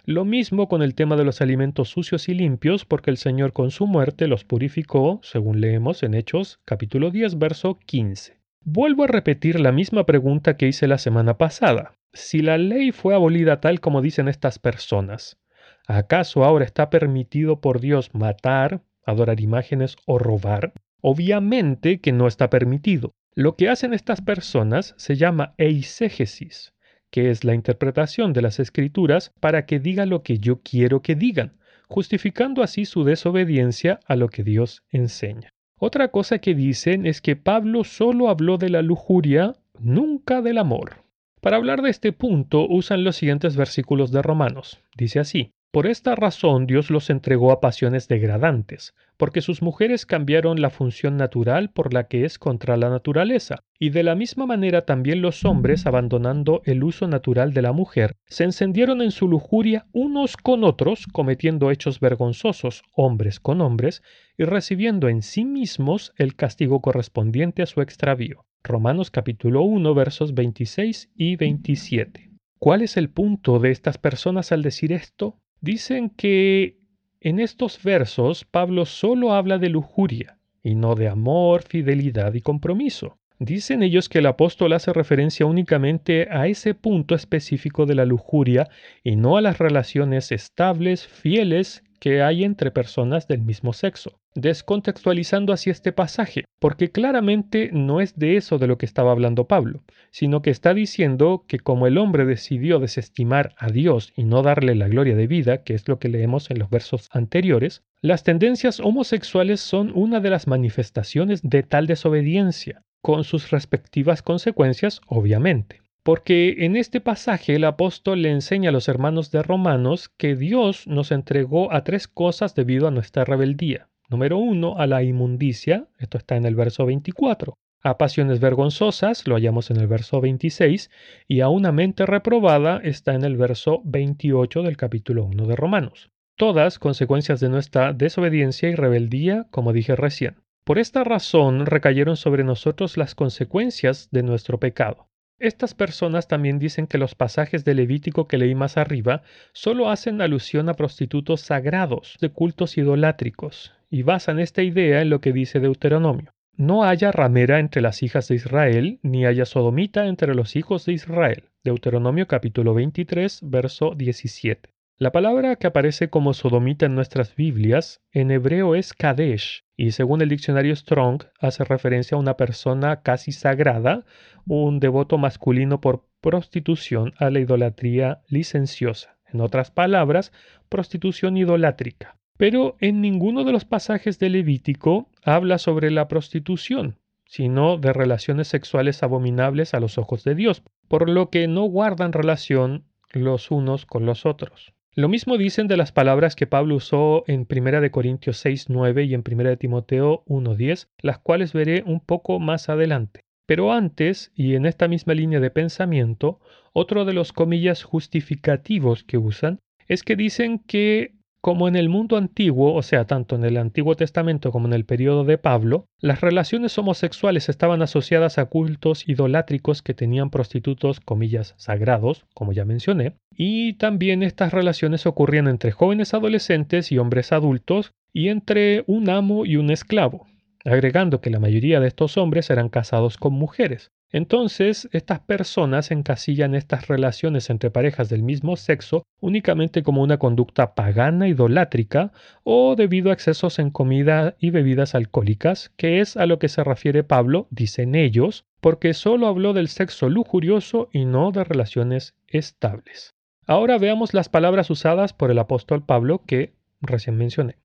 Lo 0.04 0.26
mismo 0.26 0.68
con 0.68 0.82
el 0.82 0.94
tema 0.94 1.16
de 1.16 1.24
los 1.24 1.40
alimentos 1.40 1.88
sucios 1.88 2.28
y 2.28 2.34
limpios, 2.34 2.84
porque 2.84 3.10
el 3.10 3.16
Señor 3.16 3.54
con 3.54 3.70
su 3.70 3.86
muerte 3.86 4.26
los 4.28 4.44
purificó, 4.44 5.20
según 5.22 5.62
leemos 5.62 6.02
en 6.02 6.12
Hechos 6.12 6.60
capítulo 6.66 7.10
10, 7.10 7.38
verso 7.38 7.78
15. 7.86 8.36
Vuelvo 8.60 9.04
a 9.04 9.06
repetir 9.06 9.58
la 9.58 9.72
misma 9.72 10.04
pregunta 10.04 10.58
que 10.58 10.68
hice 10.68 10.86
la 10.86 10.98
semana 10.98 11.38
pasada. 11.38 11.94
Si 12.12 12.42
la 12.42 12.58
ley 12.58 12.92
fue 12.92 13.14
abolida 13.14 13.62
tal 13.62 13.80
como 13.80 14.02
dicen 14.02 14.28
estas 14.28 14.58
personas, 14.58 15.38
¿Acaso 15.86 16.44
ahora 16.44 16.64
está 16.64 16.90
permitido 16.90 17.60
por 17.60 17.80
Dios 17.80 18.12
matar, 18.12 18.82
adorar 19.04 19.40
imágenes 19.40 19.96
o 20.04 20.18
robar? 20.18 20.72
Obviamente 21.00 22.00
que 22.00 22.10
no 22.10 22.26
está 22.26 22.50
permitido. 22.50 23.12
Lo 23.34 23.54
que 23.54 23.68
hacen 23.68 23.94
estas 23.94 24.20
personas 24.20 24.94
se 24.96 25.14
llama 25.14 25.54
eisegesis, 25.58 26.74
que 27.10 27.30
es 27.30 27.44
la 27.44 27.54
interpretación 27.54 28.32
de 28.32 28.42
las 28.42 28.58
escrituras 28.58 29.30
para 29.38 29.64
que 29.64 29.78
diga 29.78 30.06
lo 30.06 30.22
que 30.22 30.38
yo 30.38 30.60
quiero 30.62 31.02
que 31.02 31.14
digan, 31.14 31.56
justificando 31.88 32.62
así 32.62 32.84
su 32.84 33.04
desobediencia 33.04 34.00
a 34.06 34.16
lo 34.16 34.28
que 34.28 34.42
Dios 34.42 34.82
enseña. 34.90 35.50
Otra 35.78 36.08
cosa 36.08 36.38
que 36.38 36.54
dicen 36.54 37.06
es 37.06 37.20
que 37.20 37.36
Pablo 37.36 37.84
solo 37.84 38.28
habló 38.28 38.58
de 38.58 38.70
la 38.70 38.82
lujuria, 38.82 39.52
nunca 39.78 40.42
del 40.42 40.58
amor. 40.58 41.04
Para 41.42 41.58
hablar 41.58 41.82
de 41.82 41.90
este 41.90 42.12
punto 42.12 42.66
usan 42.66 43.04
los 43.04 43.16
siguientes 43.16 43.56
versículos 43.56 44.10
de 44.10 44.22
Romanos. 44.22 44.80
Dice 44.96 45.20
así, 45.20 45.52
por 45.70 45.86
esta 45.86 46.14
razón 46.14 46.66
Dios 46.66 46.90
los 46.90 47.10
entregó 47.10 47.52
a 47.52 47.60
pasiones 47.60 48.08
degradantes, 48.08 48.94
porque 49.16 49.40
sus 49.42 49.62
mujeres 49.62 50.06
cambiaron 50.06 50.60
la 50.60 50.70
función 50.70 51.16
natural 51.16 51.70
por 51.70 51.92
la 51.92 52.08
que 52.08 52.24
es 52.24 52.38
contra 52.38 52.76
la 52.76 52.88
naturaleza, 52.88 53.62
y 53.78 53.90
de 53.90 54.02
la 54.02 54.14
misma 54.14 54.46
manera 54.46 54.86
también 54.86 55.20
los 55.20 55.44
hombres, 55.44 55.86
abandonando 55.86 56.62
el 56.64 56.82
uso 56.82 57.08
natural 57.08 57.52
de 57.52 57.62
la 57.62 57.72
mujer, 57.72 58.16
se 58.26 58.44
encendieron 58.44 59.02
en 59.02 59.10
su 59.10 59.28
lujuria 59.28 59.86
unos 59.92 60.36
con 60.36 60.64
otros, 60.64 61.06
cometiendo 61.12 61.70
hechos 61.70 62.00
vergonzosos 62.00 62.82
hombres 62.94 63.38
con 63.40 63.60
hombres, 63.60 64.02
y 64.38 64.44
recibiendo 64.44 65.08
en 65.08 65.22
sí 65.22 65.44
mismos 65.44 66.12
el 66.16 66.36
castigo 66.36 66.80
correspondiente 66.80 67.62
a 67.62 67.66
su 67.66 67.80
extravío. 67.80 68.44
Romanos 68.62 69.10
capítulo 69.10 69.62
1 69.62 69.94
versos 69.94 70.34
26 70.34 71.10
y 71.14 71.36
27. 71.36 72.30
¿Cuál 72.58 72.82
es 72.82 72.96
el 72.96 73.10
punto 73.10 73.58
de 73.58 73.70
estas 73.70 73.98
personas 73.98 74.50
al 74.50 74.62
decir 74.62 74.92
esto? 74.92 75.38
Dicen 75.60 76.10
que 76.10 76.78
en 77.20 77.40
estos 77.40 77.82
versos 77.82 78.44
Pablo 78.44 78.86
solo 78.86 79.32
habla 79.32 79.58
de 79.58 79.68
lujuria 79.68 80.38
y 80.62 80.74
no 80.74 80.94
de 80.94 81.08
amor, 81.08 81.62
fidelidad 81.62 82.34
y 82.34 82.40
compromiso. 82.40 83.18
Dicen 83.38 83.82
ellos 83.82 84.08
que 84.08 84.20
el 84.20 84.26
apóstol 84.26 84.72
hace 84.72 84.92
referencia 84.92 85.44
únicamente 85.44 86.28
a 86.30 86.46
ese 86.46 86.74
punto 86.74 87.14
específico 87.14 87.84
de 87.84 87.94
la 87.94 88.06
lujuria 88.06 88.68
y 89.04 89.16
no 89.16 89.36
a 89.36 89.42
las 89.42 89.58
relaciones 89.58 90.32
estables, 90.32 91.06
fieles 91.06 91.84
que 91.98 92.22
hay 92.22 92.44
entre 92.44 92.70
personas 92.70 93.28
del 93.28 93.42
mismo 93.42 93.72
sexo, 93.72 94.18
descontextualizando 94.34 95.52
así 95.52 95.70
este 95.70 95.92
pasaje, 95.92 96.44
porque 96.58 96.90
claramente 96.90 97.70
no 97.72 98.00
es 98.00 98.18
de 98.18 98.36
eso 98.36 98.58
de 98.58 98.66
lo 98.66 98.78
que 98.78 98.86
estaba 98.86 99.12
hablando 99.12 99.46
Pablo, 99.46 99.82
sino 100.10 100.42
que 100.42 100.50
está 100.50 100.74
diciendo 100.74 101.44
que 101.48 101.58
como 101.58 101.86
el 101.86 101.98
hombre 101.98 102.24
decidió 102.26 102.78
desestimar 102.78 103.54
a 103.58 103.68
Dios 103.68 104.12
y 104.16 104.24
no 104.24 104.42
darle 104.42 104.74
la 104.74 104.88
gloria 104.88 105.16
de 105.16 105.26
vida, 105.26 105.62
que 105.62 105.74
es 105.74 105.88
lo 105.88 105.98
que 105.98 106.08
leemos 106.08 106.50
en 106.50 106.58
los 106.58 106.70
versos 106.70 107.08
anteriores, 107.12 107.82
las 108.02 108.22
tendencias 108.22 108.80
homosexuales 108.80 109.60
son 109.60 109.92
una 109.94 110.20
de 110.20 110.30
las 110.30 110.46
manifestaciones 110.46 111.40
de 111.42 111.62
tal 111.62 111.86
desobediencia, 111.86 112.82
con 113.02 113.24
sus 113.24 113.50
respectivas 113.50 114.22
consecuencias, 114.22 115.00
obviamente 115.06 115.85
porque 116.06 116.58
en 116.58 116.76
este 116.76 117.00
pasaje 117.00 117.56
el 117.56 117.64
apóstol 117.64 118.22
le 118.22 118.30
enseña 118.30 118.68
a 118.68 118.72
los 118.72 118.86
hermanos 118.86 119.32
de 119.32 119.42
Romanos 119.42 120.08
que 120.08 120.36
Dios 120.36 120.86
nos 120.86 121.10
entregó 121.10 121.72
a 121.72 121.82
tres 121.82 122.06
cosas 122.06 122.54
debido 122.54 122.86
a 122.86 122.92
nuestra 122.92 123.24
rebeldía. 123.24 123.88
Número 124.08 124.38
uno, 124.38 124.78
a 124.78 124.86
la 124.86 125.02
inmundicia, 125.02 125.88
esto 125.98 126.16
está 126.16 126.36
en 126.36 126.46
el 126.46 126.54
verso 126.54 126.86
24, 126.86 127.58
a 127.82 127.98
pasiones 127.98 128.38
vergonzosas, 128.38 129.26
lo 129.26 129.34
hallamos 129.34 129.72
en 129.72 129.78
el 129.78 129.88
verso 129.88 130.20
26, 130.20 130.92
y 131.26 131.40
a 131.40 131.48
una 131.48 131.72
mente 131.72 132.06
reprobada 132.06 132.80
está 132.84 133.14
en 133.14 133.24
el 133.24 133.36
verso 133.36 133.82
28 133.84 134.62
del 134.62 134.76
capítulo 134.76 135.24
1 135.24 135.44
de 135.48 135.56
Romanos. 135.56 136.12
Todas 136.36 136.78
consecuencias 136.78 137.40
de 137.40 137.48
nuestra 137.48 137.92
desobediencia 137.92 138.68
y 138.68 138.76
rebeldía, 138.76 139.48
como 139.50 139.72
dije 139.72 139.96
recién. 139.96 140.36
Por 140.64 140.78
esta 140.78 141.02
razón 141.02 141.66
recayeron 141.66 142.16
sobre 142.16 142.44
nosotros 142.44 142.96
las 142.96 143.16
consecuencias 143.16 144.08
de 144.12 144.22
nuestro 144.22 144.60
pecado. 144.60 145.08
Estas 145.38 145.74
personas 145.74 146.28
también 146.28 146.58
dicen 146.58 146.86
que 146.86 146.96
los 146.96 147.14
pasajes 147.14 147.62
de 147.64 147.74
Levítico 147.74 148.26
que 148.26 148.38
leí 148.38 148.54
más 148.54 148.78
arriba 148.78 149.22
solo 149.52 149.90
hacen 149.90 150.22
alusión 150.22 150.70
a 150.70 150.74
prostitutos 150.74 151.42
sagrados 151.42 152.16
de 152.22 152.30
cultos 152.30 152.78
idolátricos 152.78 153.74
y 153.90 154.02
basan 154.02 154.40
esta 154.40 154.62
idea 154.62 155.02
en 155.02 155.10
lo 155.10 155.20
que 155.20 155.34
dice 155.34 155.60
Deuteronomio. 155.60 156.32
No 156.56 156.84
haya 156.84 157.12
ramera 157.12 157.58
entre 157.58 157.82
las 157.82 158.02
hijas 158.02 158.28
de 158.28 158.36
Israel, 158.36 158.98
ni 159.02 159.26
haya 159.26 159.44
sodomita 159.44 160.06
entre 160.06 160.34
los 160.34 160.56
hijos 160.56 160.86
de 160.86 160.94
Israel. 160.94 161.44
Deuteronomio 161.62 162.26
capítulo 162.26 162.72
23, 162.72 163.40
verso 163.42 163.94
17. 163.94 164.70
La 164.98 165.12
palabra 165.12 165.56
que 165.56 165.66
aparece 165.66 166.08
como 166.08 166.32
sodomita 166.32 166.86
en 166.86 166.94
nuestras 166.94 167.36
Biblias 167.36 168.00
en 168.12 168.30
hebreo 168.30 168.74
es 168.74 168.94
Kadesh, 168.94 169.66
y 169.76 169.90
según 169.90 170.22
el 170.22 170.30
diccionario 170.30 170.74
Strong 170.74 171.24
hace 171.38 171.64
referencia 171.64 172.16
a 172.16 172.18
una 172.18 172.38
persona 172.38 173.02
casi 173.02 173.30
sagrada, 173.30 174.06
un 174.46 174.80
devoto 174.80 175.18
masculino 175.18 175.82
por 175.82 176.06
prostitución 176.22 177.12
a 177.18 177.28
la 177.28 177.40
idolatría 177.40 178.22
licenciosa. 178.28 179.18
En 179.26 179.42
otras 179.42 179.70
palabras, 179.70 180.32
prostitución 180.70 181.36
idolátrica. 181.36 182.16
Pero 182.38 182.78
en 182.80 183.02
ninguno 183.02 183.44
de 183.44 183.52
los 183.52 183.66
pasajes 183.66 184.18
de 184.18 184.30
Levítico 184.30 185.10
habla 185.22 185.58
sobre 185.58 185.90
la 185.90 186.08
prostitución, 186.08 186.96
sino 187.26 187.76
de 187.76 187.92
relaciones 187.92 188.48
sexuales 188.48 189.02
abominables 189.02 189.74
a 189.74 189.80
los 189.80 189.98
ojos 189.98 190.24
de 190.24 190.34
Dios, 190.34 190.62
por 190.88 191.10
lo 191.10 191.28
que 191.28 191.48
no 191.48 191.64
guardan 191.64 192.14
relación 192.14 192.86
los 193.12 193.50
unos 193.50 193.84
con 193.84 194.06
los 194.06 194.24
otros. 194.24 194.72
Lo 194.98 195.10
mismo 195.10 195.36
dicen 195.36 195.68
de 195.68 195.76
las 195.76 195.92
palabras 195.92 196.36
que 196.36 196.46
Pablo 196.46 196.76
usó 196.76 197.22
en 197.26 197.46
1 197.50 197.82
de 197.82 197.90
Corintios 197.90 198.38
6, 198.38 198.70
9 198.70 199.04
y 199.04 199.12
en 199.12 199.22
1 199.30 199.44
de 199.44 199.58
Timoteo 199.58 200.22
1, 200.24 200.54
10, 200.54 200.88
las 201.02 201.18
cuales 201.18 201.52
veré 201.52 201.82
un 201.84 202.00
poco 202.00 202.40
más 202.40 202.70
adelante. 202.70 203.20
Pero 203.46 203.74
antes, 203.74 204.32
y 204.34 204.54
en 204.54 204.64
esta 204.64 204.88
misma 204.88 205.12
línea 205.12 205.38
de 205.38 205.50
pensamiento, 205.50 206.40
otro 206.72 207.04
de 207.04 207.12
los 207.12 207.34
comillas 207.34 207.82
justificativos 207.82 209.04
que 209.04 209.18
usan 209.18 209.58
es 209.86 210.02
que 210.02 210.16
dicen 210.16 210.60
que 210.60 211.15
como 211.46 211.68
en 211.68 211.76
el 211.76 211.88
mundo 211.88 212.16
antiguo, 212.16 212.74
o 212.74 212.82
sea, 212.82 213.04
tanto 213.04 213.36
en 213.36 213.44
el 213.44 213.56
Antiguo 213.56 213.94
Testamento 213.94 214.50
como 214.50 214.66
en 214.66 214.72
el 214.72 214.84
periodo 214.84 215.22
de 215.22 215.38
Pablo, 215.38 215.86
las 216.00 216.20
relaciones 216.20 216.76
homosexuales 216.76 217.48
estaban 217.48 217.82
asociadas 217.82 218.38
a 218.38 218.46
cultos 218.46 219.08
idolátricos 219.08 219.80
que 219.80 219.94
tenían 219.94 220.30
prostitutos, 220.30 220.98
comillas, 220.98 221.54
sagrados, 221.56 222.26
como 222.34 222.52
ya 222.52 222.64
mencioné, 222.64 223.14
y 223.30 223.74
también 223.74 224.24
estas 224.24 224.52
relaciones 224.52 225.06
ocurrían 225.06 225.46
entre 225.46 225.70
jóvenes 225.70 226.14
adolescentes 226.14 226.90
y 226.90 226.98
hombres 226.98 227.30
adultos, 227.30 227.92
y 228.12 228.30
entre 228.30 228.82
un 228.88 229.08
amo 229.08 229.46
y 229.46 229.54
un 229.54 229.70
esclavo, 229.70 230.26
agregando 230.64 231.20
que 231.20 231.30
la 231.30 231.38
mayoría 231.38 231.78
de 231.78 231.86
estos 231.86 232.16
hombres 232.16 232.50
eran 232.50 232.70
casados 232.70 233.18
con 233.18 233.34
mujeres. 233.34 233.92
Entonces, 234.16 234.88
estas 234.92 235.20
personas 235.20 235.90
encasillan 235.90 236.54
estas 236.54 236.88
relaciones 236.88 237.50
entre 237.50 237.70
parejas 237.70 238.08
del 238.08 238.22
mismo 238.22 238.56
sexo 238.56 239.02
únicamente 239.20 239.82
como 239.82 240.02
una 240.02 240.16
conducta 240.16 240.74
pagana 240.74 241.28
idolátrica 241.28 242.12
o 242.42 242.76
debido 242.76 243.10
a 243.10 243.12
excesos 243.12 243.58
en 243.58 243.68
comida 243.68 244.34
y 244.38 244.48
bebidas 244.48 244.94
alcohólicas, 244.94 245.70
que 245.76 246.00
es 246.00 246.16
a 246.16 246.24
lo 246.24 246.38
que 246.38 246.48
se 246.48 246.64
refiere 246.64 247.04
Pablo, 247.04 247.46
dicen 247.50 247.94
ellos, 247.94 248.46
porque 248.62 248.94
solo 248.94 249.26
habló 249.26 249.52
del 249.52 249.68
sexo 249.68 250.08
lujurioso 250.08 250.88
y 250.94 251.04
no 251.04 251.30
de 251.30 251.44
relaciones 251.44 252.14
estables. 252.26 253.12
Ahora 253.46 253.76
veamos 253.76 254.14
las 254.14 254.30
palabras 254.30 254.70
usadas 254.70 255.12
por 255.12 255.30
el 255.30 255.38
apóstol 255.38 255.84
Pablo 255.84 256.22
que 256.26 256.54
recién 256.80 257.18
mencioné. 257.18 257.58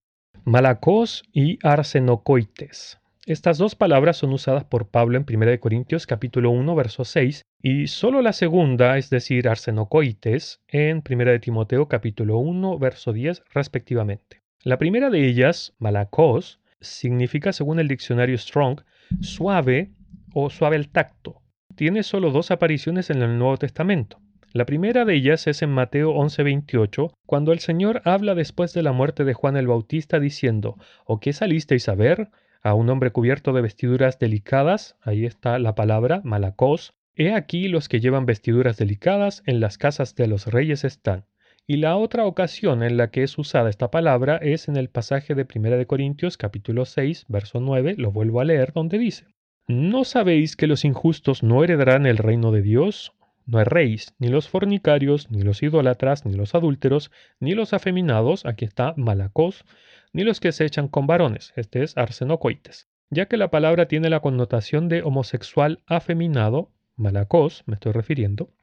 Malacos 0.43 1.23
y 1.31 1.59
arsenocoites. 1.65 3.00
Estas 3.27 3.59
dos 3.59 3.75
palabras 3.75 4.17
son 4.17 4.33
usadas 4.33 4.63
por 4.63 4.87
Pablo 4.87 5.15
en 5.15 5.25
1 5.31 5.59
Corintios 5.59 6.07
capítulo 6.07 6.49
1 6.49 6.73
verso 6.73 7.05
6 7.05 7.43
y 7.61 7.85
solo 7.85 8.23
la 8.23 8.33
segunda, 8.33 8.97
es 8.97 9.11
decir, 9.11 9.47
arsenocoites, 9.47 10.59
en 10.67 11.03
1 11.07 11.39
Timoteo 11.39 11.87
capítulo 11.87 12.39
1 12.39 12.79
verso 12.79 13.13
10 13.13 13.43
respectivamente. 13.53 14.41
La 14.63 14.79
primera 14.79 15.11
de 15.11 15.27
ellas, 15.27 15.75
malacos, 15.77 16.61
significa, 16.79 17.53
según 17.53 17.79
el 17.79 17.87
diccionario 17.87 18.35
Strong, 18.39 18.81
suave 19.19 19.91
o 20.33 20.49
suave 20.49 20.77
al 20.77 20.89
tacto. 20.89 21.43
Tiene 21.75 22.01
solo 22.01 22.31
dos 22.31 22.49
apariciones 22.49 23.11
en 23.11 23.21
el 23.21 23.37
Nuevo 23.37 23.57
Testamento. 23.57 24.19
La 24.51 24.65
primera 24.65 25.05
de 25.05 25.13
ellas 25.13 25.45
es 25.45 25.61
en 25.61 25.69
Mateo 25.69 26.11
11:28, 26.15 27.13
cuando 27.27 27.53
el 27.53 27.59
Señor 27.59 28.01
habla 28.03 28.33
después 28.33 28.73
de 28.73 28.81
la 28.81 28.93
muerte 28.93 29.25
de 29.25 29.35
Juan 29.35 29.57
el 29.57 29.67
Bautista 29.67 30.19
diciendo, 30.19 30.75
¿O 31.05 31.19
qué 31.19 31.33
salisteis 31.33 31.87
a 31.87 31.93
ver? 31.93 32.29
A 32.63 32.75
un 32.75 32.89
hombre 32.91 33.11
cubierto 33.11 33.53
de 33.53 33.61
vestiduras 33.61 34.19
delicadas, 34.19 34.95
ahí 35.01 35.25
está 35.25 35.57
la 35.57 35.73
palabra, 35.73 36.21
malacos. 36.23 36.93
He 37.15 37.33
aquí 37.33 37.67
los 37.67 37.89
que 37.89 37.99
llevan 37.99 38.27
vestiduras 38.27 38.77
delicadas, 38.77 39.41
en 39.47 39.59
las 39.59 39.79
casas 39.79 40.13
de 40.15 40.27
los 40.27 40.45
reyes 40.45 40.83
están. 40.83 41.25
Y 41.65 41.77
la 41.77 41.97
otra 41.97 42.25
ocasión 42.25 42.83
en 42.83 42.97
la 42.97 43.09
que 43.09 43.23
es 43.23 43.37
usada 43.39 43.69
esta 43.69 43.89
palabra 43.89 44.37
es 44.37 44.67
en 44.67 44.77
el 44.77 44.89
pasaje 44.89 45.33
de 45.33 45.47
1 45.53 45.71
de 45.71 45.87
Corintios 45.87 46.37
capítulo 46.37 46.85
6, 46.85 47.25
verso 47.29 47.59
9, 47.59 47.95
lo 47.97 48.11
vuelvo 48.11 48.41
a 48.41 48.45
leer, 48.45 48.73
donde 48.73 48.99
dice, 48.99 49.25
¿No 49.67 50.03
sabéis 50.03 50.55
que 50.55 50.67
los 50.67 50.85
injustos 50.85 51.41
no 51.41 51.63
heredarán 51.63 52.05
el 52.05 52.17
reino 52.17 52.51
de 52.51 52.61
Dios? 52.61 53.13
No 53.51 53.59
erréis, 53.59 54.15
ni 54.17 54.29
los 54.29 54.47
fornicarios, 54.47 55.29
ni 55.29 55.41
los 55.41 55.61
idólatras, 55.61 56.25
ni 56.25 56.33
los 56.35 56.55
adúlteros, 56.55 57.11
ni 57.41 57.53
los 57.53 57.73
afeminados, 57.73 58.45
aquí 58.45 58.63
está 58.63 58.93
malacos, 58.95 59.65
ni 60.13 60.23
los 60.23 60.39
que 60.39 60.53
se 60.53 60.63
echan 60.63 60.87
con 60.87 61.05
varones, 61.05 61.51
este 61.57 61.83
es 61.83 61.97
arsenocoites, 61.97 62.87
ya 63.09 63.25
que 63.25 63.35
la 63.35 63.51
palabra 63.51 63.89
tiene 63.89 64.09
la 64.09 64.21
connotación 64.21 64.87
de 64.87 65.03
homosexual 65.03 65.83
afeminado, 65.85 66.71
malacos, 66.95 67.63
me 67.65 67.73
estoy 67.73 67.91
refiriendo, 67.91 68.53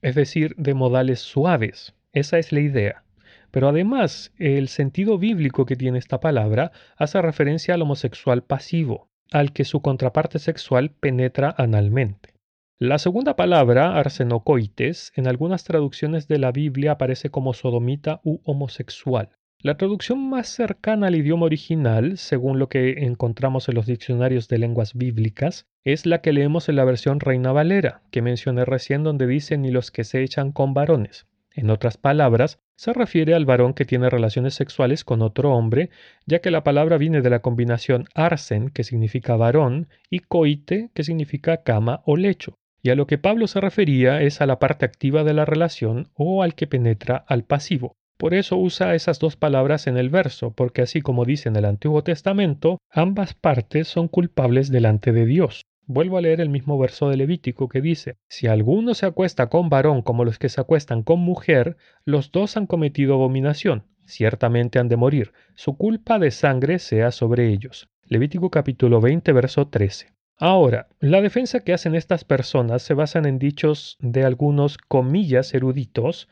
es 0.00 0.14
decir, 0.14 0.54
de 0.56 0.72
modales 0.72 1.20
suaves, 1.20 1.94
esa 2.14 2.38
es 2.38 2.50
la 2.50 2.60
idea. 2.60 3.04
Pero 3.50 3.68
además, 3.68 4.32
el 4.38 4.68
sentido 4.68 5.18
bíblico 5.18 5.66
que 5.66 5.76
tiene 5.76 5.98
esta 5.98 6.20
palabra 6.20 6.72
hace 6.96 7.20
referencia 7.20 7.74
al 7.74 7.82
homosexual 7.82 8.42
pasivo, 8.44 9.10
al 9.30 9.52
que 9.52 9.66
su 9.66 9.82
contraparte 9.82 10.38
sexual 10.38 10.88
penetra 10.88 11.54
analmente. 11.58 12.37
La 12.80 12.98
segunda 12.98 13.34
palabra, 13.34 13.96
arsenocoites, 13.96 15.12
en 15.16 15.26
algunas 15.26 15.64
traducciones 15.64 16.28
de 16.28 16.38
la 16.38 16.52
Biblia 16.52 16.92
aparece 16.92 17.28
como 17.28 17.52
sodomita 17.52 18.20
u 18.22 18.38
homosexual. 18.44 19.30
La 19.60 19.76
traducción 19.76 20.30
más 20.30 20.46
cercana 20.46 21.08
al 21.08 21.16
idioma 21.16 21.46
original, 21.46 22.18
según 22.18 22.60
lo 22.60 22.68
que 22.68 23.04
encontramos 23.04 23.68
en 23.68 23.74
los 23.74 23.86
diccionarios 23.86 24.46
de 24.46 24.58
lenguas 24.58 24.94
bíblicas, 24.94 25.66
es 25.82 26.06
la 26.06 26.20
que 26.20 26.32
leemos 26.32 26.68
en 26.68 26.76
la 26.76 26.84
versión 26.84 27.18
Reina 27.18 27.50
Valera, 27.50 28.02
que 28.12 28.22
mencioné 28.22 28.64
recién 28.64 29.02
donde 29.02 29.26
dice 29.26 29.58
ni 29.58 29.72
los 29.72 29.90
que 29.90 30.04
se 30.04 30.22
echan 30.22 30.52
con 30.52 30.72
varones. 30.72 31.26
En 31.50 31.70
otras 31.70 31.96
palabras, 31.96 32.60
se 32.76 32.92
refiere 32.92 33.34
al 33.34 33.44
varón 33.44 33.74
que 33.74 33.86
tiene 33.86 34.08
relaciones 34.08 34.54
sexuales 34.54 35.02
con 35.02 35.22
otro 35.22 35.50
hombre, 35.50 35.90
ya 36.26 36.38
que 36.38 36.52
la 36.52 36.62
palabra 36.62 36.96
viene 36.96 37.22
de 37.22 37.30
la 37.30 37.40
combinación 37.40 38.04
arsen, 38.14 38.68
que 38.68 38.84
significa 38.84 39.34
varón, 39.34 39.88
y 40.10 40.20
coite, 40.20 40.90
que 40.94 41.02
significa 41.02 41.64
cama 41.64 42.02
o 42.04 42.16
lecho. 42.16 42.56
Y 42.82 42.90
a 42.90 42.94
lo 42.94 43.06
que 43.06 43.18
Pablo 43.18 43.46
se 43.46 43.60
refería 43.60 44.22
es 44.22 44.40
a 44.40 44.46
la 44.46 44.58
parte 44.58 44.84
activa 44.84 45.24
de 45.24 45.34
la 45.34 45.44
relación 45.44 46.08
o 46.14 46.42
al 46.42 46.54
que 46.54 46.66
penetra 46.66 47.16
al 47.26 47.44
pasivo. 47.44 47.96
Por 48.18 48.34
eso 48.34 48.56
usa 48.56 48.94
esas 48.94 49.20
dos 49.20 49.36
palabras 49.36 49.86
en 49.86 49.96
el 49.96 50.10
verso, 50.10 50.52
porque 50.52 50.82
así 50.82 51.00
como 51.00 51.24
dice 51.24 51.48
en 51.48 51.56
el 51.56 51.64
Antiguo 51.64 52.02
Testamento, 52.02 52.78
ambas 52.90 53.34
partes 53.34 53.86
son 53.86 54.08
culpables 54.08 54.70
delante 54.70 55.12
de 55.12 55.24
Dios. 55.24 55.62
Vuelvo 55.86 56.18
a 56.18 56.20
leer 56.20 56.40
el 56.40 56.50
mismo 56.50 56.78
verso 56.78 57.08
de 57.08 57.16
Levítico 57.16 57.68
que 57.68 57.80
dice, 57.80 58.16
Si 58.28 58.46
alguno 58.46 58.94
se 58.94 59.06
acuesta 59.06 59.48
con 59.48 59.70
varón 59.70 60.02
como 60.02 60.24
los 60.24 60.38
que 60.38 60.48
se 60.48 60.60
acuestan 60.60 61.02
con 61.02 61.20
mujer, 61.20 61.76
los 62.04 62.30
dos 62.32 62.56
han 62.56 62.66
cometido 62.66 63.14
abominación, 63.14 63.84
ciertamente 64.04 64.78
han 64.78 64.88
de 64.88 64.96
morir, 64.96 65.32
su 65.54 65.76
culpa 65.76 66.18
de 66.18 66.30
sangre 66.30 66.78
sea 66.78 67.10
sobre 67.12 67.48
ellos. 67.48 67.88
Levítico 68.04 68.50
capítulo 68.50 69.00
20, 69.00 69.32
verso 69.32 69.68
13. 69.68 70.17
Ahora, 70.38 70.86
la 71.00 71.20
defensa 71.20 71.60
que 71.60 71.72
hacen 71.72 71.94
estas 71.94 72.24
personas 72.24 72.82
se 72.82 72.94
basan 72.94 73.26
en 73.26 73.38
dichos 73.38 73.96
de 74.00 74.24
algunos 74.24 74.78
comillas 74.78 75.52
eruditos 75.52 76.28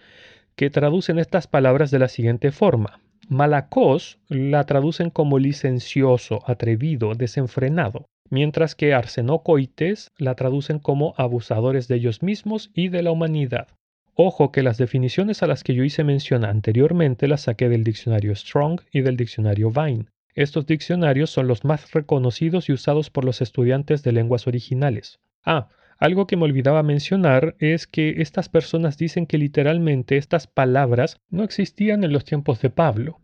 que 0.55 0.71
traducen 0.71 1.19
estas 1.19 1.47
palabras 1.47 1.91
de 1.91 1.99
la 1.99 2.09
siguiente 2.09 2.53
forma. 2.53 3.01
Malacos 3.29 4.19
la 4.29 4.65
traducen 4.65 5.11
como 5.11 5.39
licencioso, 5.39 6.39
atrevido, 6.47 7.15
desenfrenado 7.15 8.07
mientras 8.31 8.75
que 8.75 8.95
arsenocoites 8.95 10.13
la 10.19 10.35
traducen 10.35 10.79
como 10.79 11.15
abusadores 11.17 11.89
de 11.89 11.97
ellos 11.97 12.23
mismos 12.23 12.71
y 12.75 12.89
de 12.89 13.03
la 13.03 13.11
humanidad. 13.11 13.69
Ojo 14.15 14.51
que 14.51 14.63
las 14.63 14.79
definiciones 14.79 15.43
a 15.43 15.47
las 15.47 15.63
que 15.63 15.75
yo 15.75 15.85
hice 15.85 16.03
mención 16.03 16.45
anteriormente 16.45 17.29
las 17.29 17.43
saqué 17.43 17.69
del 17.69 17.85
diccionario 17.85 18.35
Strong 18.35 18.81
y 18.91 19.03
del 19.03 19.17
diccionario 19.17 19.71
Vine. 19.71 20.07
Estos 20.37 20.67
diccionarios 20.67 21.31
son 21.31 21.49
los 21.49 21.65
más 21.65 21.91
reconocidos 21.91 22.69
y 22.69 22.73
usados 22.73 23.11
por 23.11 23.25
los 23.25 23.43
estudiantes 23.43 24.05
de 24.05 24.13
lenguas 24.13 24.47
originales. 24.47 25.19
Ah, 25.45 25.69
algo 25.99 26.29
que 26.29 26.37
me 26.37 26.45
olvidaba 26.45 26.85
mencionar 26.85 27.57
es 27.59 27.89
que 27.89 28.23
estas 28.23 28.49
personas 28.49 28.97
dicen 28.97 29.27
que 29.27 29.39
literalmente 29.39 30.17
estas 30.17 30.47
palabras 30.47 31.21
no 31.31 31.43
existían 31.43 32.05
en 32.05 32.13
los 32.13 32.25
tiempos 32.25 32.61
de 32.61 32.71
Pablo 32.71 33.19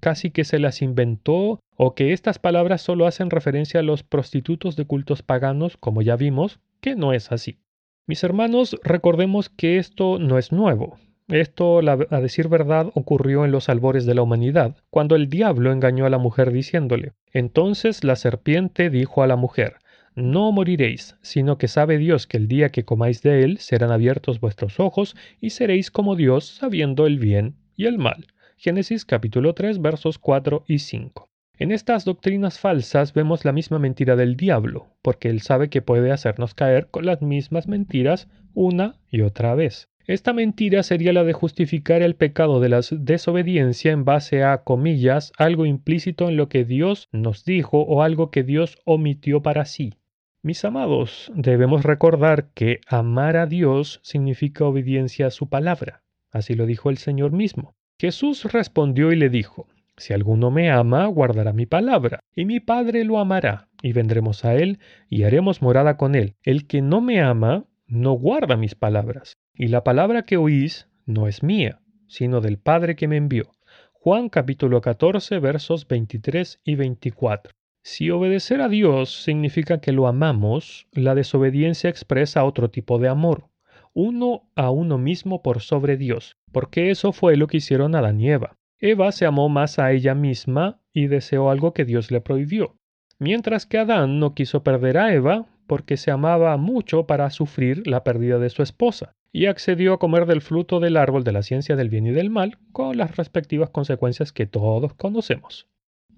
casi 0.00 0.30
que 0.30 0.44
se 0.44 0.58
las 0.58 0.82
inventó 0.82 1.60
o 1.76 1.94
que 1.94 2.12
estas 2.12 2.38
palabras 2.38 2.82
solo 2.82 3.06
hacen 3.06 3.30
referencia 3.30 3.80
a 3.80 3.82
los 3.82 4.02
prostitutos 4.02 4.76
de 4.76 4.86
cultos 4.86 5.22
paganos, 5.22 5.76
como 5.76 6.02
ya 6.02 6.16
vimos, 6.16 6.60
que 6.80 6.96
no 6.96 7.12
es 7.12 7.32
así. 7.32 7.58
Mis 8.06 8.24
hermanos, 8.24 8.76
recordemos 8.82 9.48
que 9.48 9.78
esto 9.78 10.18
no 10.18 10.38
es 10.38 10.52
nuevo. 10.52 10.98
Esto, 11.28 11.80
a 11.80 12.20
decir 12.20 12.48
verdad, 12.48 12.92
ocurrió 12.94 13.44
en 13.44 13.50
los 13.50 13.68
albores 13.68 14.06
de 14.06 14.14
la 14.14 14.22
humanidad, 14.22 14.76
cuando 14.90 15.16
el 15.16 15.28
diablo 15.28 15.72
engañó 15.72 16.06
a 16.06 16.10
la 16.10 16.18
mujer 16.18 16.52
diciéndole, 16.52 17.14
entonces 17.32 18.04
la 18.04 18.14
serpiente 18.14 18.90
dijo 18.90 19.24
a 19.24 19.26
la 19.26 19.34
mujer, 19.34 19.78
no 20.14 20.52
moriréis, 20.52 21.16
sino 21.22 21.58
que 21.58 21.66
sabe 21.66 21.98
Dios 21.98 22.28
que 22.28 22.36
el 22.36 22.46
día 22.46 22.70
que 22.70 22.84
comáis 22.84 23.22
de 23.22 23.42
él 23.42 23.58
serán 23.58 23.90
abiertos 23.90 24.38
vuestros 24.38 24.78
ojos 24.78 25.16
y 25.40 25.50
seréis 25.50 25.90
como 25.90 26.14
Dios 26.14 26.46
sabiendo 26.46 27.06
el 27.06 27.18
bien 27.18 27.56
y 27.76 27.86
el 27.86 27.98
mal. 27.98 28.28
Génesis 28.56 29.04
capítulo 29.04 29.52
3 29.52 29.82
versos 29.82 30.18
4 30.18 30.64
y 30.68 30.78
5. 30.78 31.28
En 31.58 31.72
estas 31.72 32.04
doctrinas 32.04 32.60
falsas 32.60 33.12
vemos 33.12 33.44
la 33.44 33.52
misma 33.52 33.80
mentira 33.80 34.14
del 34.14 34.36
diablo, 34.36 34.86
porque 35.02 35.28
él 35.28 35.40
sabe 35.40 35.70
que 35.70 35.82
puede 35.82 36.12
hacernos 36.12 36.54
caer 36.54 36.86
con 36.86 37.04
las 37.04 37.20
mismas 37.20 37.66
mentiras 37.66 38.28
una 38.54 38.94
y 39.10 39.22
otra 39.22 39.54
vez. 39.54 39.88
Esta 40.06 40.32
mentira 40.32 40.84
sería 40.84 41.12
la 41.12 41.24
de 41.24 41.32
justificar 41.32 42.00
el 42.00 42.14
pecado 42.14 42.60
de 42.60 42.68
la 42.68 42.80
desobediencia 42.92 43.90
en 43.90 44.04
base 44.04 44.44
a, 44.44 44.62
comillas, 44.62 45.32
algo 45.36 45.66
implícito 45.66 46.28
en 46.28 46.36
lo 46.36 46.48
que 46.48 46.64
Dios 46.64 47.08
nos 47.10 47.44
dijo 47.44 47.80
o 47.80 48.02
algo 48.02 48.30
que 48.30 48.44
Dios 48.44 48.78
omitió 48.84 49.42
para 49.42 49.64
sí. 49.64 49.94
Mis 50.42 50.64
amados, 50.64 51.32
debemos 51.34 51.82
recordar 51.82 52.50
que 52.54 52.78
amar 52.86 53.36
a 53.36 53.46
Dios 53.46 53.98
significa 54.04 54.64
obediencia 54.64 55.26
a 55.26 55.30
su 55.32 55.48
palabra. 55.48 56.04
Así 56.30 56.54
lo 56.54 56.66
dijo 56.66 56.88
el 56.88 56.98
Señor 56.98 57.32
mismo. 57.32 57.74
Jesús 57.98 58.44
respondió 58.52 59.10
y 59.10 59.16
le 59.16 59.28
dijo, 59.28 59.66
Si 59.96 60.12
alguno 60.12 60.52
me 60.52 60.70
ama, 60.70 61.06
guardará 61.06 61.52
mi 61.52 61.66
palabra, 61.66 62.20
y 62.32 62.44
mi 62.44 62.60
Padre 62.60 63.02
lo 63.02 63.18
amará, 63.18 63.70
y 63.82 63.92
vendremos 63.92 64.44
a 64.44 64.54
él, 64.54 64.78
y 65.10 65.24
haremos 65.24 65.62
morada 65.62 65.96
con 65.96 66.14
él. 66.14 66.36
El 66.44 66.68
que 66.68 66.80
no 66.80 67.00
me 67.00 67.20
ama, 67.20 67.64
no 67.88 68.12
guarda 68.12 68.56
mis 68.56 68.74
palabras, 68.74 69.36
y 69.54 69.68
la 69.68 69.84
palabra 69.84 70.22
que 70.22 70.36
oís 70.36 70.88
no 71.04 71.28
es 71.28 71.42
mía, 71.42 71.80
sino 72.08 72.40
del 72.40 72.58
Padre 72.58 72.96
que 72.96 73.08
me 73.08 73.16
envió. 73.16 73.52
Juan 73.92 74.28
capítulo 74.28 74.80
14 74.80 75.38
versos 75.38 75.86
23 75.86 76.60
y 76.64 76.74
24. 76.74 77.52
Si 77.82 78.10
obedecer 78.10 78.60
a 78.60 78.68
Dios 78.68 79.22
significa 79.22 79.80
que 79.80 79.92
lo 79.92 80.08
amamos, 80.08 80.88
la 80.90 81.14
desobediencia 81.14 81.88
expresa 81.88 82.44
otro 82.44 82.70
tipo 82.70 82.98
de 82.98 83.08
amor, 83.08 83.48
uno 83.94 84.50
a 84.56 84.70
uno 84.70 84.98
mismo 84.98 85.42
por 85.42 85.60
sobre 85.60 85.96
Dios, 85.96 86.36
porque 86.50 86.90
eso 86.90 87.12
fue 87.12 87.36
lo 87.36 87.46
que 87.46 87.58
hicieron 87.58 87.94
Adán 87.94 88.20
y 88.20 88.30
Eva. 88.30 88.56
Eva 88.80 89.12
se 89.12 89.24
amó 89.26 89.48
más 89.48 89.78
a 89.78 89.92
ella 89.92 90.14
misma 90.14 90.80
y 90.92 91.06
deseó 91.06 91.50
algo 91.50 91.72
que 91.72 91.84
Dios 91.84 92.10
le 92.10 92.20
prohibió, 92.20 92.74
mientras 93.18 93.64
que 93.64 93.78
Adán 93.78 94.18
no 94.18 94.34
quiso 94.34 94.62
perder 94.64 94.98
a 94.98 95.14
Eva 95.14 95.46
porque 95.66 95.96
se 95.96 96.10
amaba 96.10 96.56
mucho 96.56 97.06
para 97.06 97.30
sufrir 97.30 97.86
la 97.86 98.04
pérdida 98.04 98.38
de 98.38 98.50
su 98.50 98.62
esposa, 98.62 99.12
y 99.32 99.46
accedió 99.46 99.92
a 99.92 99.98
comer 99.98 100.26
del 100.26 100.40
fruto 100.40 100.80
del 100.80 100.96
árbol 100.96 101.24
de 101.24 101.32
la 101.32 101.42
ciencia 101.42 101.76
del 101.76 101.90
bien 101.90 102.06
y 102.06 102.12
del 102.12 102.30
mal, 102.30 102.58
con 102.72 102.96
las 102.96 103.16
respectivas 103.16 103.70
consecuencias 103.70 104.32
que 104.32 104.46
todos 104.46 104.94
conocemos. 104.94 105.68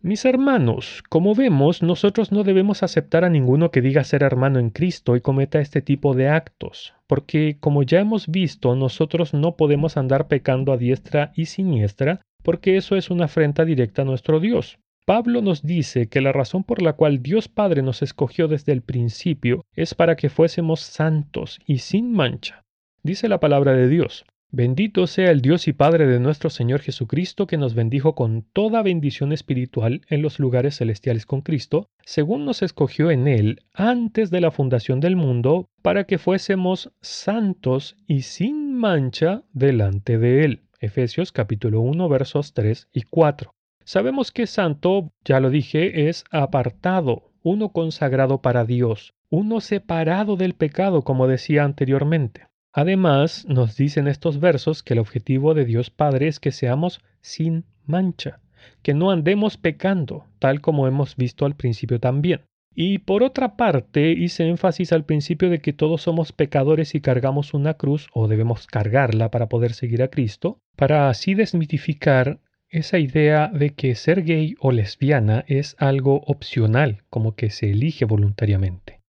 Mis 0.01 0.25
hermanos, 0.25 1.03
como 1.09 1.35
vemos, 1.35 1.83
nosotros 1.83 2.31
no 2.31 2.45
debemos 2.45 2.85
aceptar 2.85 3.25
a 3.25 3.29
ninguno 3.29 3.73
que 3.73 3.83
diga 3.83 4.05
ser 4.05 4.23
hermano 4.23 4.61
en 4.61 4.71
Cristo 4.71 5.17
y 5.17 5.21
cometa 5.21 5.61
este 5.61 5.83
tipo 5.83 6.15
de 6.15 6.29
actos, 6.29 6.95
porque 7.09 7.57
como 7.59 7.83
ya 7.83 7.99
hemos 7.99 8.29
visto, 8.29 8.77
nosotros 8.77 9.35
no 9.35 9.57
podemos 9.57 9.97
andar 9.97 10.29
pecando 10.29 10.73
a 10.73 10.77
diestra 10.77 11.33
y 11.35 11.47
siniestra, 11.47 12.21
porque 12.45 12.77
eso 12.77 12.95
es 12.95 13.11
una 13.11 13.25
afrenta 13.25 13.65
directa 13.65 14.03
a 14.03 14.05
nuestro 14.05 14.39
Dios. 14.39 14.79
Pablo 15.09 15.41
nos 15.41 15.63
dice 15.63 16.09
que 16.09 16.21
la 16.21 16.33
razón 16.33 16.65
por 16.65 16.83
la 16.83 16.93
cual 16.93 17.23
Dios 17.23 17.49
Padre 17.49 17.81
nos 17.81 18.03
escogió 18.03 18.47
desde 18.47 18.73
el 18.73 18.83
principio 18.83 19.65
es 19.75 19.95
para 19.95 20.17
que 20.17 20.29
fuésemos 20.29 20.81
santos 20.81 21.61
y 21.65 21.79
sin 21.79 22.13
mancha. 22.13 22.67
Dice 23.03 23.27
la 23.27 23.41
palabra 23.41 23.73
de 23.73 23.89
Dios, 23.89 24.27
Bendito 24.51 25.07
sea 25.07 25.31
el 25.31 25.41
Dios 25.41 25.67
y 25.67 25.73
Padre 25.73 26.07
de 26.07 26.21
nuestro 26.21 26.51
Señor 26.51 26.81
Jesucristo, 26.81 27.47
que 27.47 27.57
nos 27.57 27.75
bendijo 27.75 28.15
con 28.15 28.43
toda 28.53 28.83
bendición 28.83 29.33
espiritual 29.33 30.03
en 30.11 30.21
los 30.21 30.39
lugares 30.39 30.77
celestiales 30.77 31.25
con 31.25 31.41
Cristo, 31.41 31.89
según 32.05 32.45
nos 32.45 32.61
escogió 32.61 33.11
en 33.11 33.29
Él 33.29 33.63
antes 33.73 34.29
de 34.29 34.43
la 34.43 34.51
fundación 34.51 35.01
del 35.01 35.17
mundo, 35.17 35.71
para 35.81 36.05
que 36.05 36.19
fuésemos 36.19 36.93
santos 37.01 37.97
y 38.07 38.21
sin 38.23 38.75
mancha 38.75 39.43
delante 39.55 40.19
de 40.19 40.45
Él. 40.45 40.65
Efesios 40.81 41.33
capítulo 41.33 41.81
1 41.81 42.11
versos 42.11 42.53
3 42.53 42.89
y 42.93 43.05
4. 43.05 43.55
Sabemos 43.89 44.33
que 44.33 44.47
santo, 44.47 45.15
ya 45.25 45.41
lo 45.41 45.49
dije, 45.49 46.11
es 46.11 46.25
apartado, 46.31 47.33
uno 47.43 47.71
consagrado 47.71 48.43
para 48.43 48.67
Dios, 48.67 49.15
uno 49.31 49.63
separado 49.63 50.37
del 50.37 50.53
pecado, 50.53 51.01
como 51.01 51.27
decía 51.27 51.65
anteriormente. 51.65 52.49
Además, 52.75 53.47
nos 53.49 53.79
dicen 53.79 54.07
estos 54.07 54.41
versos 54.41 54.83
que 54.83 54.93
el 54.93 54.99
objetivo 54.99 55.55
de 55.55 55.65
Dios 55.65 55.89
Padre 55.89 56.29
es 56.29 56.39
que 56.39 56.53
seamos 56.53 57.01
sin 57.23 57.65
mancha, 57.87 58.41
que 58.83 58.93
no 58.93 59.11
andemos 59.11 59.57
pecando, 59.57 60.27
tal 60.39 60.61
como 60.61 60.87
hemos 60.87 61.17
visto 61.17 61.47
al 61.47 61.57
principio 61.57 61.99
también. 61.99 62.43
Y 62.75 62.99
por 62.99 63.23
otra 63.23 63.57
parte, 63.57 64.11
hice 64.11 64.47
énfasis 64.47 64.93
al 64.93 65.07
principio 65.07 65.49
de 65.49 65.61
que 65.61 65.73
todos 65.73 66.03
somos 66.03 66.33
pecadores 66.33 66.95
y 66.95 67.01
cargamos 67.01 67.55
una 67.55 67.73
cruz 67.73 68.09
o 68.13 68.29
debemos 68.29 68.67
cargarla 68.67 69.31
para 69.31 69.49
poder 69.49 69.73
seguir 69.73 70.03
a 70.03 70.09
Cristo, 70.09 70.59
para 70.77 71.09
así 71.09 71.33
desmitificar 71.33 72.39
esa 72.71 72.99
idea 72.99 73.49
de 73.49 73.71
que 73.71 73.95
ser 73.95 74.23
gay 74.25 74.55
o 74.61 74.73
lesbiana 74.73 75.45
es 75.47 75.77
algo 75.79 76.23
opcional, 76.27 77.03
como 77.11 77.35
que 77.35 77.51
se 77.51 77.71
elige 77.71 78.05
voluntariamente. 78.05 79.01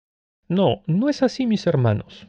No, 0.47 0.81
no 0.87 1.09
es 1.09 1.23
así, 1.23 1.45
mis 1.45 1.67
hermanos. 1.67 2.27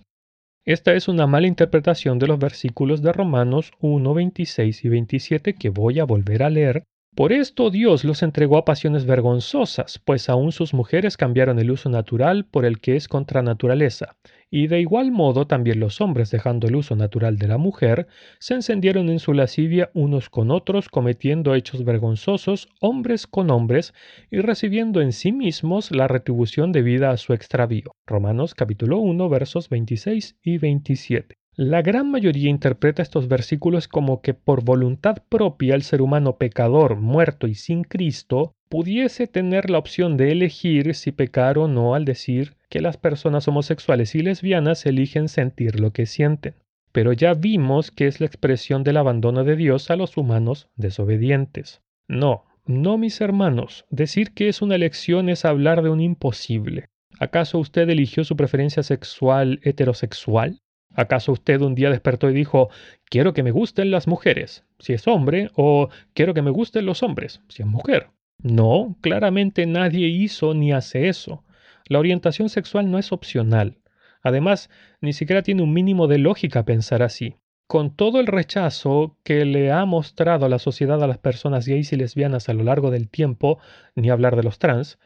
Esta 0.65 0.95
es 0.95 1.09
una 1.09 1.27
mala 1.27 1.47
interpretación 1.47 2.19
de 2.19 2.27
los 2.27 2.39
versículos 2.39 3.03
de 3.03 3.13
Romanos 3.13 3.73
1, 3.81 4.15
26 4.15 4.85
y 4.85 4.89
27 4.89 5.55
que 5.55 5.71
voy 5.71 6.01
a 6.01 6.05
volver 6.05 6.43
a 6.43 6.51
leer 6.51 6.85
por 7.17 7.33
esto 7.33 7.71
Dios 7.71 8.05
los 8.05 8.23
entregó 8.23 8.57
a 8.57 8.65
pasiones 8.65 9.05
vergonzosas, 9.05 9.99
pues 9.99 10.29
aún 10.29 10.53
sus 10.53 10.73
mujeres 10.73 11.17
cambiaron 11.17 11.59
el 11.59 11.73
uso 11.73 11.91
natural 11.91 12.45
por 12.45 12.65
el 12.65 12.81
que 12.81 12.95
es 12.95 13.09
contra 13.09 13.43
naturaleza, 13.43 14.17
y 14.51 14.67
de 14.67 14.81
igual 14.81 15.13
modo 15.13 15.47
también 15.47 15.81
los 15.81 16.01
hombres, 16.01 16.31
dejando 16.31 16.67
el 16.67 16.77
uso 16.77 16.97
natural 16.97 17.39
de 17.39 17.49
la 17.49 17.59
mujer, 17.59 18.07
se 18.39 18.55
encendieron 18.55 19.09
en 19.09 19.19
su 19.19 19.33
lascivia 19.33 19.91
unos 19.95 20.29
con 20.29 20.51
otros, 20.51 20.89
cometiendo 20.89 21.55
hechos 21.55 21.85
vergonzosos 21.85 22.69
hombres 22.81 23.27
con 23.27 23.51
hombres, 23.51 23.95
y 24.31 24.41
recibiendo 24.41 25.01
en 25.01 25.13
sí 25.13 25.33
mismos 25.33 25.91
la 25.91 26.09
retribución 26.09 26.73
debida 26.73 27.11
a 27.11 27.17
su 27.17 27.33
extravío. 27.33 27.93
Romanos 28.07 28.55
capítulo 28.55 28.99
1 28.99 29.29
versos 29.29 29.69
26 29.69 30.37
y 30.43 30.59
27. 30.59 31.40
La 31.63 31.83
gran 31.83 32.11
mayoría 32.11 32.49
interpreta 32.49 33.03
estos 33.03 33.29
versículos 33.29 33.87
como 33.87 34.23
que 34.23 34.33
por 34.33 34.65
voluntad 34.65 35.19
propia 35.29 35.75
el 35.75 35.83
ser 35.83 36.01
humano 36.01 36.39
pecador, 36.39 36.97
muerto 36.97 37.47
y 37.47 37.55
sin 37.55 37.85
Cristo, 37.85 38.55
pudiese 38.71 39.27
tener 39.27 39.69
la 39.69 39.77
opción 39.77 40.17
de 40.17 40.33
elegir 40.33 40.95
si 40.95 41.13
pecar 41.13 41.59
o 41.59 41.69
no 41.69 41.95
al 41.95 42.07
decir 42.07 42.55
que 42.71 42.81
las 42.81 42.97
personas 42.97 43.47
homosexuales 43.47 44.15
y 44.15 44.23
lesbianas 44.23 44.87
eligen 44.87 45.29
sentir 45.29 45.81
lo 45.81 45.91
que 45.91 46.07
sienten. 46.07 46.55
Pero 46.93 47.13
ya 47.13 47.35
vimos 47.35 47.91
que 47.91 48.07
es 48.07 48.21
la 48.21 48.27
expresión 48.27 48.83
del 48.83 48.97
abandono 48.97 49.45
de 49.45 49.57
Dios 49.57 49.91
a 49.91 49.97
los 49.97 50.17
humanos 50.17 50.71
desobedientes. 50.77 51.83
No, 52.09 52.47
no 52.65 52.97
mis 52.97 53.21
hermanos, 53.21 53.85
decir 53.91 54.33
que 54.33 54.49
es 54.49 54.63
una 54.63 54.77
elección 54.77 55.29
es 55.29 55.45
hablar 55.45 55.83
de 55.83 55.91
un 55.91 56.01
imposible. 56.01 56.87
¿Acaso 57.19 57.59
usted 57.59 57.87
eligió 57.91 58.25
su 58.25 58.35
preferencia 58.35 58.83
sexual 58.83 59.61
heterosexual? 59.63 60.63
¿Acaso 60.95 61.33
usted 61.33 61.61
un 61.61 61.75
día 61.75 61.91
despertó 61.91 62.29
y 62.29 62.35
dijo, 62.35 62.69
quiero 63.05 63.33
que 63.33 63.43
me 63.43 63.53
gusten 63.53 63.91
las 63.91 64.09
mujeres, 64.09 64.65
si 64.79 64.93
es 64.93 65.07
hombre, 65.07 65.51
o 65.55 65.89
quiero 66.15 66.35
que 66.35 66.43
me 66.43 66.51
gusten 66.51 66.87
los 66.87 67.03
hombres, 67.03 67.41
si 67.49 67.63
es 67.63 67.69
mujer? 67.69 68.09
No, 68.43 68.97
claramente 69.01 69.67
nadie 69.67 70.09
hizo 70.09 70.55
ni 70.55 70.73
hace 70.73 71.09
eso. 71.09 71.45
La 71.87 71.99
orientación 71.99 72.49
sexual 72.49 72.91
no 72.91 72.99
es 72.99 73.13
opcional. 73.13 73.79
Además, 74.23 74.71
ni 75.01 75.13
siquiera 75.13 75.43
tiene 75.43 75.63
un 75.63 75.73
mínimo 75.73 76.07
de 76.07 76.19
lógica 76.19 76.65
pensar 76.65 77.03
así. 77.03 77.37
Con 77.67 77.95
todo 77.95 78.21
el 78.21 78.27
rechazo 78.27 79.17
que 79.23 79.45
le 79.45 79.71
ha 79.71 79.85
mostrado 79.85 80.49
la 80.49 80.59
sociedad 80.59 81.03
a 81.03 81.07
las 81.07 81.19
personas 81.19 81.67
gays 81.67 81.93
y 81.93 81.97
lesbianas 81.97 82.49
a 82.49 82.55
lo 82.55 82.65
largo 82.65 82.91
del 82.91 83.09
tiempo, 83.09 83.59
ni 83.95 84.11
hablar 84.11 84.37
de 84.37 84.43
los 84.43 84.59
trans, 84.59 84.99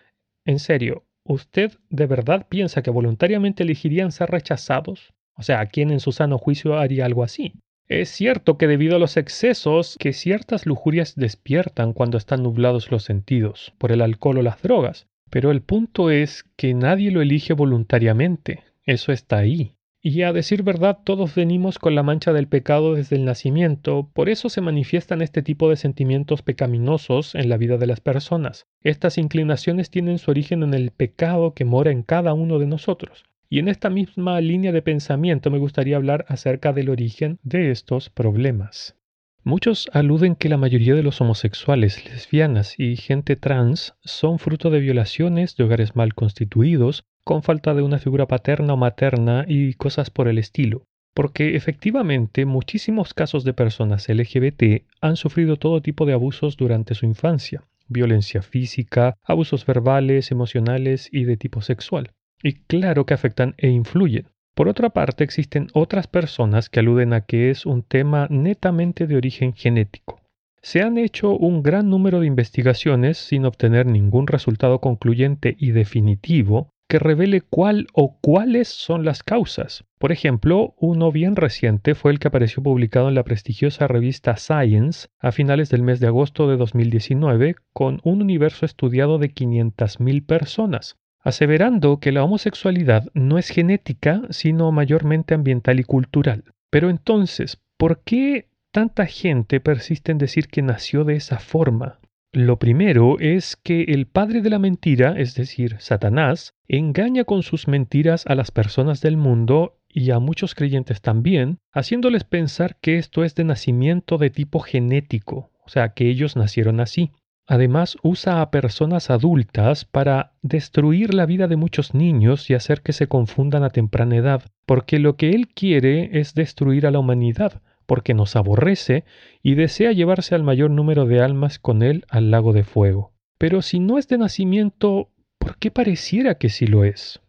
en 0.47 0.59
serio, 0.59 1.05
¿usted 1.25 1.73
de 1.91 2.07
verdad 2.07 2.47
piensa 2.49 2.83
que 2.83 2.91
voluntariamente 2.91 3.63
elegirían 3.63 4.13
ser 4.13 4.31
rechazados? 4.31 5.14
O 5.37 5.43
sea, 5.43 5.67
¿quién 5.67 5.91
en 5.91 6.01
su 6.01 6.13
sano 6.13 6.39
juicio 6.39 6.79
haría 6.79 7.05
algo 7.05 7.25
así? 7.25 7.55
Es 7.89 8.09
cierto 8.09 8.57
que 8.57 8.67
debido 8.67 8.97
a 8.97 8.99
los 8.99 9.17
excesos 9.17 9.97
que 9.99 10.15
ciertas 10.15 10.65
lujurias 10.65 11.17
despiertan 11.17 11.93
cuando 11.93 12.17
están 12.17 12.43
nublados 12.43 12.91
los 12.91 13.05
sentidos, 13.05 13.75
por 13.77 13.93
el 13.93 14.01
alcohol 14.01 14.39
o 14.39 14.43
las 14.43 14.63
drogas, 14.63 15.07
pero 15.29 15.51
el 15.51 15.61
punto 15.61 16.11
es 16.11 16.45
que 16.57 16.73
nadie 16.73 17.11
lo 17.11 17.21
elige 17.21 17.53
voluntariamente, 17.53 18.63
eso 18.85 19.13
está 19.13 19.39
ahí. 19.39 19.75
Y 20.01 20.23
a 20.23 20.33
decir 20.33 20.63
verdad, 20.63 20.99
todos 21.03 21.35
venimos 21.35 21.79
con 21.79 21.95
la 21.95 22.03
mancha 22.03 22.33
del 22.33 22.47
pecado 22.47 22.95
desde 22.95 23.17
el 23.17 23.25
nacimiento, 23.25 24.11
por 24.13 24.29
eso 24.29 24.51
se 24.51 24.61
manifiestan 24.61 25.23
este 25.23 25.43
tipo 25.43 25.71
de 25.71 25.77
sentimientos 25.77 26.43
pecaminosos 26.43 27.35
en 27.35 27.49
la 27.49 27.57
vida 27.57 27.79
de 27.79 27.87
las 27.87 28.01
personas. 28.01 28.67
Estas 28.83 29.17
inclinaciones 29.17 29.91
tienen 29.91 30.19
su 30.19 30.31
origen 30.31 30.63
en 30.63 30.75
el 30.75 30.91
pecado 30.91 31.55
que 31.55 31.65
mora 31.65 31.91
en 31.91 32.03
cada 32.03 32.35
uno 32.35 32.59
de 32.59 32.67
nosotros. 32.67 33.25
Y 33.55 33.61
en 33.61 33.69
esta 33.69 33.89
misma 33.89 34.41
línea 34.41 34.73
de 34.73 34.83
pensamiento 34.83 35.49
me 35.49 35.59
gustaría 35.59 35.95
hablar 35.95 36.25
acerca 36.27 36.73
del 36.73 36.89
origen 36.89 37.39
de 37.45 37.71
estos 37.71 38.11
problemas. 38.11 38.97
Muchos 39.45 39.89
aluden 39.93 40.35
que 40.35 40.49
la 40.49 40.57
mayoría 40.57 40.97
de 40.97 41.05
los 41.05 41.21
homosexuales, 41.21 42.05
lesbianas 42.05 42.75
y 42.81 42.97
gente 42.97 43.37
trans 43.37 43.95
son 44.03 44.41
fruto 44.41 44.71
de 44.71 44.81
violaciones 44.81 45.55
de 45.55 45.63
hogares 45.63 45.95
mal 45.95 46.15
constituidos, 46.15 47.05
con 47.23 47.45
falta 47.45 47.75
de 47.75 47.83
una 47.83 48.01
figura 48.01 48.27
paterna 48.27 48.73
o 48.73 48.77
materna 48.77 49.45
y 49.47 49.75
cosas 49.75 50.11
por 50.11 50.27
el 50.27 50.39
estilo. 50.39 50.83
Porque 51.15 51.55
efectivamente 51.55 52.47
muchísimos 52.47 53.15
casos 53.15 53.45
de 53.45 53.53
personas 53.53 54.09
LGBT 54.09 54.83
han 55.01 55.15
sufrido 55.15 55.59
todo 55.59 55.81
tipo 55.81 56.07
de 56.07 56.15
abusos 56.15 56.57
durante 56.57 56.97
su 56.97 57.07
infancia, 57.07 57.63
violencia 57.87 58.43
física, 58.43 59.15
abusos 59.23 59.65
verbales, 59.65 60.33
emocionales 60.33 61.09
y 61.13 61.23
de 61.23 61.37
tipo 61.37 61.63
sexual 61.63 62.11
y 62.45 62.53
claro 62.53 63.07
que 63.07 63.15
afectan 63.15 63.55
e 63.59 63.71
influyen. 63.71 64.29
Por 64.55 64.69
otra 64.69 64.91
parte, 64.91 65.25
existen 65.25 65.67
otras 65.73 66.07
personas 66.07 66.69
que 66.69 66.79
aluden 66.79 67.13
a 67.13 67.23
que 67.23 67.51
es 67.51 67.67
un 67.67 67.83
tema 67.83 68.29
netamente 68.31 69.09
de 69.09 69.17
origen 69.17 69.55
genético. 69.55 70.21
Se 70.63 70.81
han 70.81 70.97
hecho 70.97 71.37
un 71.37 71.63
gran 71.63 71.91
número 71.91 72.21
de 72.21 72.27
investigaciones 72.27 73.19
sin 73.19 73.47
obtener 73.47 73.87
ningún 73.87 74.29
resultado 74.29 74.81
concluyente 74.81 75.57
y 75.59 75.73
definitivo 75.73 76.71
que 76.89 76.99
revele 76.99 77.41
cuál 77.41 77.87
o 77.93 78.19
cuáles 78.21 78.69
son 78.69 79.05
las 79.05 79.23
causas. 79.23 79.85
Por 79.99 80.13
ejemplo, 80.13 80.75
uno 80.79 81.11
bien 81.11 81.35
reciente 81.35 81.95
fue 81.95 82.13
el 82.13 82.19
que 82.19 82.29
apareció 82.29 82.63
publicado 82.63 83.09
en 83.09 83.15
la 83.15 83.25
prestigiosa 83.25 83.89
revista 83.89 84.37
Science 84.37 85.09
a 85.19 85.33
finales 85.33 85.71
del 85.71 85.83
mes 85.83 85.99
de 85.99 86.07
agosto 86.07 86.49
de 86.49 86.57
2019 86.57 87.57
con 87.73 88.01
un 88.05 88.23
universo 88.23 88.65
estudiado 88.67 89.19
de 89.19 89.35
500.000 89.35 90.25
personas, 90.27 90.97
aseverando 91.25 91.99
que 91.99 92.13
la 92.13 92.23
homosexualidad 92.23 93.09
no 93.15 93.39
es 93.39 93.49
genética, 93.49 94.23
sino 94.31 94.71
mayormente 94.71 95.35
ambiental 95.35 95.81
y 95.81 95.85
cultural. 95.85 96.45
Pero 96.71 96.91
entonces, 96.91 97.61
¿por 97.77 98.01
qué 98.01 98.49
tanta 98.71 99.07
gente 99.07 99.59
persiste 99.61 100.13
en 100.13 100.19
decir 100.19 100.49
que 100.49 100.63
nació 100.63 101.05
de 101.05 101.17
esa 101.17 101.39
forma? 101.39 101.99
Lo 102.33 102.59
primero 102.59 103.21
es 103.21 103.57
que 103.57 103.83
el 103.85 104.07
padre 104.07 104.43
de 104.43 104.51
la 104.51 104.59
mentira, 104.59 105.15
es 105.17 105.37
decir, 105.37 105.77
Satanás, 105.79 106.55
engaña 106.67 107.23
con 107.23 107.45
sus 107.45 107.69
mentiras 107.69 108.27
a 108.27 108.35
las 108.35 108.51
personas 108.51 109.01
del 109.01 109.17
mundo 109.17 109.79
y 109.89 110.11
a 110.11 110.19
muchos 110.19 110.57
creyentes 110.57 111.01
también, 111.01 111.59
haciéndoles 111.73 112.25
pensar 112.25 112.77
que 112.81 112.99
esto 112.99 113.23
es 113.23 113.37
de 113.37 113.45
nacimiento 113.45 114.19
de 114.19 114.31
tipo 114.31 114.59
genético, 114.59 115.53
o 115.65 115.69
sea, 115.69 115.91
que 115.91 116.11
ellos 116.11 116.35
nacieron 116.35 116.81
así. 116.81 117.13
Además, 117.47 117.99
usa 118.03 118.41
a 118.41 118.51
personas 118.51 119.11
adultas 119.11 119.85
para 119.85 120.33
destruir 120.41 121.13
la 121.13 121.27
vida 121.27 121.47
de 121.47 121.57
muchos 121.57 121.95
niños 121.95 122.49
y 122.49 122.55
hacer 122.55 122.81
que 122.81 122.95
se 122.95 123.07
confundan 123.07 123.65
a 123.65 123.71
temprana 123.71 124.17
edad, 124.17 124.43
porque 124.65 124.99
lo 124.99 125.17
que 125.17 125.31
él 125.31 125.49
quiere 125.49 126.19
es 126.19 126.35
destruir 126.35 126.87
a 126.87 126.91
la 126.91 127.01
humanidad, 127.01 127.61
porque 127.87 128.15
nos 128.15 128.35
aborrece 128.35 129.05
y 129.43 129.57
desea 129.57 129.93
llevarse 129.93 130.35
al 130.35 130.43
mayor 130.43 130.71
número 130.71 131.05
de 131.05 131.21
almas 131.21 131.59
con 131.59 131.83
él 131.83 132.07
al 132.09 132.31
lago 132.31 132.55
de 132.55 132.65
fuego. 132.65 133.13
Pero 133.37 133.61
si 133.61 133.79
no 133.79 133.99
es 133.99 134.09
de 134.09 134.17
nacimiento, 134.17 135.11
¿por 135.39 135.59
qué 135.59 135.71
pareciera 135.71 136.37
que 136.37 136.49
sí 136.49 136.67
lo 136.67 136.85
es? 136.85 137.21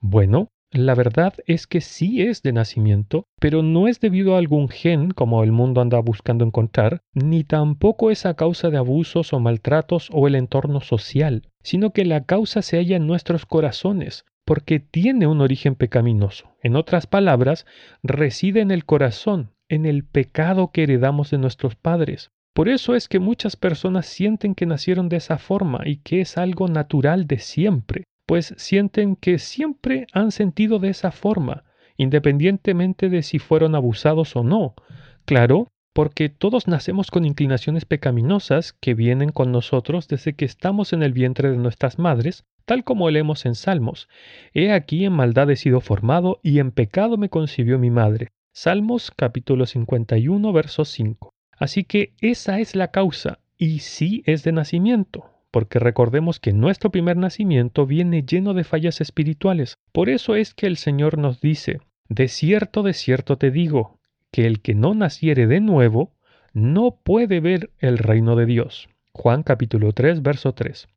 Bueno, 0.00 0.48
la 0.72 0.94
verdad 0.94 1.34
es 1.46 1.66
que 1.66 1.80
sí 1.80 2.22
es 2.22 2.42
de 2.42 2.52
nacimiento, 2.52 3.26
pero 3.40 3.62
no 3.62 3.88
es 3.88 3.98
debido 3.98 4.34
a 4.34 4.38
algún 4.38 4.68
gen 4.68 5.10
como 5.10 5.42
el 5.42 5.50
mundo 5.50 5.80
anda 5.80 5.98
buscando 5.98 6.44
encontrar, 6.44 7.02
ni 7.12 7.42
tampoco 7.42 8.10
es 8.10 8.24
a 8.24 8.34
causa 8.34 8.70
de 8.70 8.76
abusos 8.76 9.32
o 9.32 9.40
maltratos 9.40 10.08
o 10.12 10.28
el 10.28 10.36
entorno 10.36 10.80
social, 10.80 11.48
sino 11.62 11.90
que 11.90 12.04
la 12.04 12.24
causa 12.24 12.62
se 12.62 12.76
halla 12.76 12.96
en 12.96 13.08
nuestros 13.08 13.46
corazones, 13.46 14.24
porque 14.44 14.78
tiene 14.78 15.26
un 15.26 15.40
origen 15.40 15.74
pecaminoso. 15.74 16.56
En 16.62 16.76
otras 16.76 17.06
palabras, 17.06 17.66
reside 18.02 18.60
en 18.60 18.70
el 18.70 18.84
corazón, 18.84 19.50
en 19.68 19.86
el 19.86 20.04
pecado 20.04 20.70
que 20.72 20.84
heredamos 20.84 21.30
de 21.30 21.38
nuestros 21.38 21.74
padres. 21.74 22.30
Por 22.52 22.68
eso 22.68 22.94
es 22.94 23.08
que 23.08 23.20
muchas 23.20 23.56
personas 23.56 24.06
sienten 24.06 24.54
que 24.54 24.66
nacieron 24.66 25.08
de 25.08 25.16
esa 25.16 25.38
forma 25.38 25.82
y 25.84 25.96
que 25.98 26.20
es 26.20 26.36
algo 26.36 26.68
natural 26.68 27.26
de 27.26 27.38
siempre, 27.38 28.04
pues 28.30 28.54
sienten 28.58 29.16
que 29.16 29.40
siempre 29.40 30.06
han 30.12 30.30
sentido 30.30 30.78
de 30.78 30.90
esa 30.90 31.10
forma, 31.10 31.64
independientemente 31.96 33.08
de 33.08 33.24
si 33.24 33.40
fueron 33.40 33.74
abusados 33.74 34.36
o 34.36 34.44
no. 34.44 34.76
Claro, 35.24 35.66
porque 35.92 36.28
todos 36.28 36.68
nacemos 36.68 37.10
con 37.10 37.24
inclinaciones 37.24 37.86
pecaminosas 37.86 38.72
que 38.72 38.94
vienen 38.94 39.30
con 39.30 39.50
nosotros 39.50 40.06
desde 40.06 40.36
que 40.36 40.44
estamos 40.44 40.92
en 40.92 41.02
el 41.02 41.12
vientre 41.12 41.50
de 41.50 41.56
nuestras 41.56 41.98
madres, 41.98 42.44
tal 42.66 42.84
como 42.84 43.10
leemos 43.10 43.46
en 43.46 43.56
Salmos. 43.56 44.08
He 44.54 44.70
aquí 44.70 45.04
en 45.04 45.12
maldad 45.12 45.50
he 45.50 45.56
sido 45.56 45.80
formado 45.80 46.38
y 46.44 46.60
en 46.60 46.70
pecado 46.70 47.16
me 47.16 47.30
concibió 47.30 47.80
mi 47.80 47.90
madre. 47.90 48.28
Salmos 48.52 49.10
capítulo 49.10 49.66
51, 49.66 50.52
verso 50.52 50.84
5. 50.84 51.34
Así 51.58 51.82
que 51.82 52.14
esa 52.20 52.60
es 52.60 52.76
la 52.76 52.92
causa, 52.92 53.40
y 53.58 53.80
sí 53.80 54.22
es 54.24 54.44
de 54.44 54.52
nacimiento, 54.52 55.24
porque 55.50 55.78
recordemos 55.78 56.40
que 56.40 56.52
nuestro 56.52 56.90
primer 56.90 57.16
nacimiento 57.16 57.86
viene 57.86 58.22
lleno 58.22 58.54
de 58.54 58.64
fallas 58.64 59.00
espirituales. 59.00 59.78
Por 59.92 60.08
eso 60.08 60.36
es 60.36 60.54
que 60.54 60.66
el 60.66 60.76
Señor 60.76 61.18
nos 61.18 61.40
dice, 61.40 61.80
De 62.08 62.28
cierto, 62.28 62.82
de 62.82 62.92
cierto 62.92 63.36
te 63.36 63.50
digo, 63.50 63.98
que 64.32 64.46
el 64.46 64.60
que 64.60 64.74
no 64.74 64.94
naciere 64.94 65.46
de 65.46 65.60
nuevo 65.60 66.12
no 66.52 67.00
puede 67.02 67.40
ver 67.40 67.70
el 67.78 67.98
reino 67.98 68.36
de 68.36 68.46
Dios. 68.46 68.88
Juan 69.12 69.42
capítulo 69.42 69.92
3, 69.92 70.22
verso 70.22 70.52
3. 70.52 70.88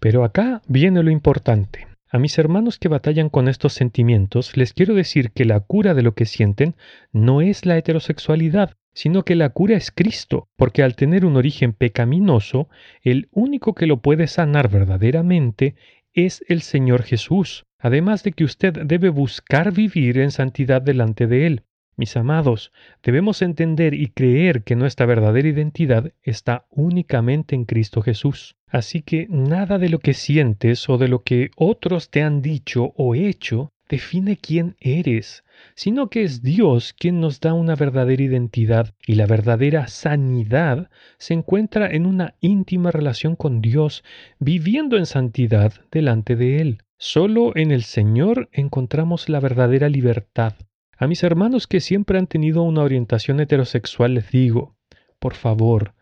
Pero 0.00 0.24
acá 0.24 0.62
viene 0.66 1.02
lo 1.02 1.10
importante. 1.10 1.86
A 2.10 2.18
mis 2.18 2.38
hermanos 2.38 2.78
que 2.78 2.88
batallan 2.88 3.28
con 3.28 3.48
estos 3.48 3.74
sentimientos 3.74 4.56
les 4.56 4.72
quiero 4.72 4.94
decir 4.94 5.30
que 5.32 5.44
la 5.44 5.60
cura 5.60 5.92
de 5.92 6.02
lo 6.02 6.14
que 6.14 6.24
sienten 6.24 6.74
no 7.12 7.42
es 7.42 7.66
la 7.66 7.76
heterosexualidad, 7.76 8.77
sino 8.98 9.24
que 9.24 9.36
la 9.36 9.50
cura 9.50 9.76
es 9.76 9.92
Cristo, 9.92 10.48
porque 10.56 10.82
al 10.82 10.96
tener 10.96 11.24
un 11.24 11.36
origen 11.36 11.72
pecaminoso, 11.72 12.68
el 13.00 13.28
único 13.30 13.72
que 13.72 13.86
lo 13.86 13.98
puede 14.02 14.26
sanar 14.26 14.68
verdaderamente 14.68 15.76
es 16.14 16.44
el 16.48 16.62
Señor 16.62 17.04
Jesús, 17.04 17.64
además 17.78 18.24
de 18.24 18.32
que 18.32 18.42
usted 18.42 18.72
debe 18.72 19.10
buscar 19.10 19.72
vivir 19.72 20.18
en 20.18 20.32
santidad 20.32 20.82
delante 20.82 21.28
de 21.28 21.46
Él. 21.46 21.62
Mis 21.96 22.16
amados, 22.16 22.72
debemos 23.00 23.40
entender 23.40 23.94
y 23.94 24.08
creer 24.08 24.64
que 24.64 24.74
nuestra 24.74 25.06
verdadera 25.06 25.46
identidad 25.46 26.12
está 26.24 26.66
únicamente 26.68 27.54
en 27.54 27.66
Cristo 27.66 28.02
Jesús. 28.02 28.56
Así 28.66 29.02
que 29.02 29.28
nada 29.30 29.78
de 29.78 29.90
lo 29.90 30.00
que 30.00 30.12
sientes 30.12 30.88
o 30.88 30.98
de 30.98 31.06
lo 31.06 31.22
que 31.22 31.52
otros 31.54 32.10
te 32.10 32.24
han 32.24 32.42
dicho 32.42 32.94
o 32.96 33.14
hecho 33.14 33.70
define 33.88 34.36
quién 34.36 34.76
eres, 34.80 35.44
sino 35.74 36.08
que 36.08 36.22
es 36.22 36.42
Dios 36.42 36.92
quien 36.92 37.20
nos 37.20 37.40
da 37.40 37.54
una 37.54 37.74
verdadera 37.74 38.22
identidad 38.22 38.94
y 39.06 39.14
la 39.14 39.26
verdadera 39.26 39.88
sanidad 39.88 40.90
se 41.18 41.34
encuentra 41.34 41.90
en 41.90 42.06
una 42.06 42.34
íntima 42.40 42.90
relación 42.90 43.36
con 43.36 43.60
Dios, 43.60 44.04
viviendo 44.38 44.96
en 44.96 45.06
santidad 45.06 45.72
delante 45.90 46.36
de 46.36 46.60
Él. 46.60 46.78
Solo 46.96 47.56
en 47.56 47.70
el 47.70 47.84
Señor 47.84 48.48
encontramos 48.52 49.28
la 49.28 49.40
verdadera 49.40 49.88
libertad. 49.88 50.54
A 50.96 51.06
mis 51.06 51.22
hermanos 51.22 51.66
que 51.66 51.80
siempre 51.80 52.18
han 52.18 52.26
tenido 52.26 52.62
una 52.62 52.82
orientación 52.82 53.38
heterosexual 53.40 54.14
les 54.14 54.30
digo, 54.30 54.74
por 55.20 55.34
favor, 55.34 55.94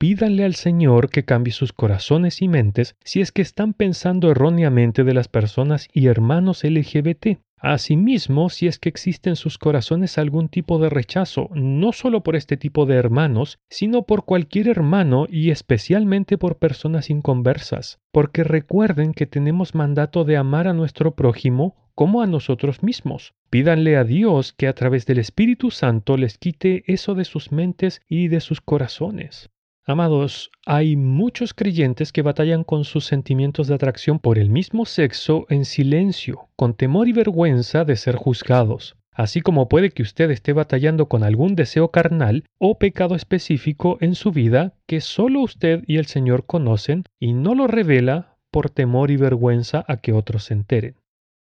pídanle 0.00 0.44
al 0.44 0.54
Señor 0.54 1.10
que 1.10 1.26
cambie 1.26 1.52
sus 1.52 1.74
corazones 1.74 2.40
y 2.40 2.48
mentes 2.48 2.96
si 3.04 3.20
es 3.20 3.32
que 3.32 3.42
están 3.42 3.74
pensando 3.74 4.30
erróneamente 4.30 5.04
de 5.04 5.12
las 5.12 5.28
personas 5.28 5.88
y 5.92 6.06
hermanos 6.06 6.64
LGBT. 6.64 7.38
Asimismo, 7.58 8.48
si 8.48 8.66
es 8.66 8.78
que 8.78 8.88
existe 8.88 9.28
en 9.28 9.36
sus 9.36 9.58
corazones 9.58 10.16
algún 10.16 10.48
tipo 10.48 10.78
de 10.78 10.88
rechazo, 10.88 11.50
no 11.52 11.92
solo 11.92 12.22
por 12.22 12.34
este 12.34 12.56
tipo 12.56 12.86
de 12.86 12.94
hermanos, 12.94 13.58
sino 13.68 14.04
por 14.04 14.24
cualquier 14.24 14.68
hermano 14.68 15.26
y 15.28 15.50
especialmente 15.50 16.38
por 16.38 16.56
personas 16.56 17.10
inconversas, 17.10 17.98
porque 18.10 18.42
recuerden 18.42 19.12
que 19.12 19.26
tenemos 19.26 19.74
mandato 19.74 20.24
de 20.24 20.38
amar 20.38 20.66
a 20.66 20.72
nuestro 20.72 21.14
prójimo 21.14 21.76
como 21.94 22.22
a 22.22 22.26
nosotros 22.26 22.82
mismos. 22.82 23.34
Pídanle 23.50 23.98
a 23.98 24.04
Dios 24.04 24.54
que 24.54 24.66
a 24.66 24.72
través 24.72 25.04
del 25.04 25.18
Espíritu 25.18 25.70
Santo 25.70 26.16
les 26.16 26.38
quite 26.38 26.84
eso 26.86 27.14
de 27.14 27.26
sus 27.26 27.52
mentes 27.52 28.00
y 28.08 28.28
de 28.28 28.40
sus 28.40 28.62
corazones. 28.62 29.50
Amados, 29.86 30.50
hay 30.66 30.94
muchos 30.94 31.54
creyentes 31.54 32.12
que 32.12 32.22
batallan 32.22 32.64
con 32.64 32.84
sus 32.84 33.06
sentimientos 33.06 33.66
de 33.66 33.74
atracción 33.74 34.18
por 34.18 34.38
el 34.38 34.50
mismo 34.50 34.84
sexo 34.84 35.46
en 35.48 35.64
silencio, 35.64 36.48
con 36.54 36.74
temor 36.74 37.08
y 37.08 37.12
vergüenza 37.12 37.84
de 37.84 37.96
ser 37.96 38.16
juzgados. 38.16 38.96
Así 39.12 39.40
como 39.40 39.68
puede 39.68 39.90
que 39.90 40.02
usted 40.02 40.30
esté 40.30 40.52
batallando 40.52 41.08
con 41.08 41.24
algún 41.24 41.54
deseo 41.54 41.90
carnal 41.90 42.44
o 42.58 42.78
pecado 42.78 43.14
específico 43.14 43.98
en 44.00 44.14
su 44.14 44.30
vida 44.32 44.74
que 44.86 45.00
solo 45.00 45.40
usted 45.40 45.82
y 45.86 45.96
el 45.96 46.06
Señor 46.06 46.46
conocen 46.46 47.04
y 47.18 47.32
no 47.32 47.54
lo 47.54 47.66
revela 47.66 48.36
por 48.50 48.70
temor 48.70 49.10
y 49.10 49.16
vergüenza 49.16 49.84
a 49.88 49.96
que 49.96 50.12
otros 50.12 50.44
se 50.44 50.54
enteren. 50.54 50.99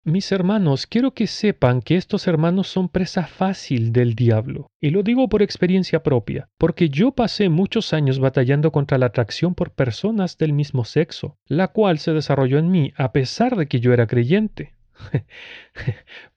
Mis 0.07 0.31
hermanos, 0.31 0.87
quiero 0.87 1.13
que 1.13 1.27
sepan 1.27 1.81
que 1.81 1.97
estos 1.97 2.27
hermanos 2.27 2.69
son 2.69 2.87
presa 2.87 3.27
fácil 3.27 3.91
del 3.91 4.15
diablo, 4.15 4.71
y 4.79 4.91
lo 4.91 5.03
digo 5.03 5.27
por 5.27 5.41
experiencia 5.41 6.01
propia, 6.01 6.47
porque 6.57 6.87
yo 6.87 7.11
pasé 7.11 7.49
muchos 7.49 7.91
años 7.91 8.17
batallando 8.17 8.71
contra 8.71 8.97
la 8.97 9.07
atracción 9.07 9.53
por 9.53 9.71
personas 9.71 10.37
del 10.37 10.53
mismo 10.53 10.85
sexo, 10.85 11.35
la 11.45 11.67
cual 11.67 11.99
se 11.99 12.13
desarrolló 12.13 12.57
en 12.57 12.71
mí 12.71 12.93
a 12.95 13.11
pesar 13.11 13.57
de 13.57 13.67
que 13.67 13.81
yo 13.81 13.91
era 13.91 14.07
creyente. 14.07 14.75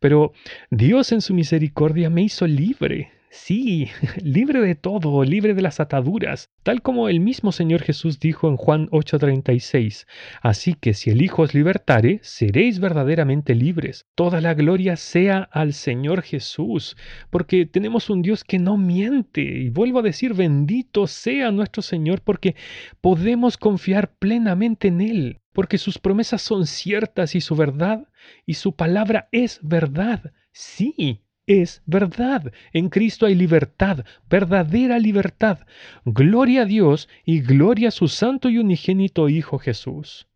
Pero 0.01 0.33
Dios 0.73 1.13
en 1.13 1.21
su 1.21 1.33
misericordia 1.33 2.11
me 2.11 2.23
hizo 2.23 2.49
libre, 2.49 3.13
Sí, 3.33 3.89
libre 4.25 4.61
de 4.61 4.75
todo, 4.75 5.23
libre 5.23 5.55
de 5.55 5.63
las 5.63 5.79
ataduras, 5.79 6.51
tal 6.65 6.83
como 6.83 7.09
el 7.09 7.21
mismo 7.21 7.53
Señor 7.53 7.81
Jesús 7.81 8.19
dijo 8.19 8.49
en 8.49 8.57
Juan 8.57 8.89
8:36. 8.91 10.09
Así 10.43 10.75
que 10.75 10.95
si 10.95 11.11
el 11.11 11.23
Hijo 11.23 11.43
os 11.43 11.55
libertare, 11.55 12.19
seréis 12.25 12.81
verdaderamente 12.81 13.55
libres. 13.55 14.05
Toda 14.17 14.41
la 14.41 14.55
gloria 14.55 14.97
sea 14.97 15.49
al 15.53 15.75
Señor 15.75 16.23
Jesús, 16.23 16.97
porque 17.31 17.67
tenemos 17.67 18.11
un 18.11 18.23
Dios 18.23 18.43
que 18.43 18.59
no 18.59 18.77
miente. 18.77 19.43
Y 19.43 19.71
vuelvo 19.71 20.01
a 20.01 20.03
decir, 20.03 20.35
bendito 20.35 21.07
sea 21.07 21.53
nuestro 21.53 21.83
Señor, 21.83 22.23
porque 22.23 22.57
podemos 23.01 23.57
confiar 23.57 24.13
plenamente 24.19 24.89
en 24.89 25.01
Él, 25.01 25.41
porque 25.53 25.79
sus 25.79 25.99
promesas 25.99 26.43
son 26.43 26.67
ciertas 26.67 27.37
y 27.37 27.41
su 27.41 27.55
verdad 27.55 28.09
y 28.45 28.55
su 28.55 28.75
palabra 28.75 29.29
es 29.31 29.61
verdad. 29.63 30.33
Sí, 30.51 31.23
es 31.51 31.83
verdad. 31.85 32.53
En 32.73 32.89
Cristo 32.91 33.27
hay 33.27 33.35
libertad, 33.35 34.05
verdadera 34.29 35.01
libertad. 35.01 35.59
Gloria 36.05 36.63
a 36.63 36.65
Dios 36.65 37.09
y 37.25 37.41
gloria 37.41 37.89
a 37.89 37.91
su 37.91 38.07
santo 38.07 38.49
y 38.49 38.59
unigénito 38.59 39.29
Hijo 39.29 39.59
Jesús. 39.59 40.29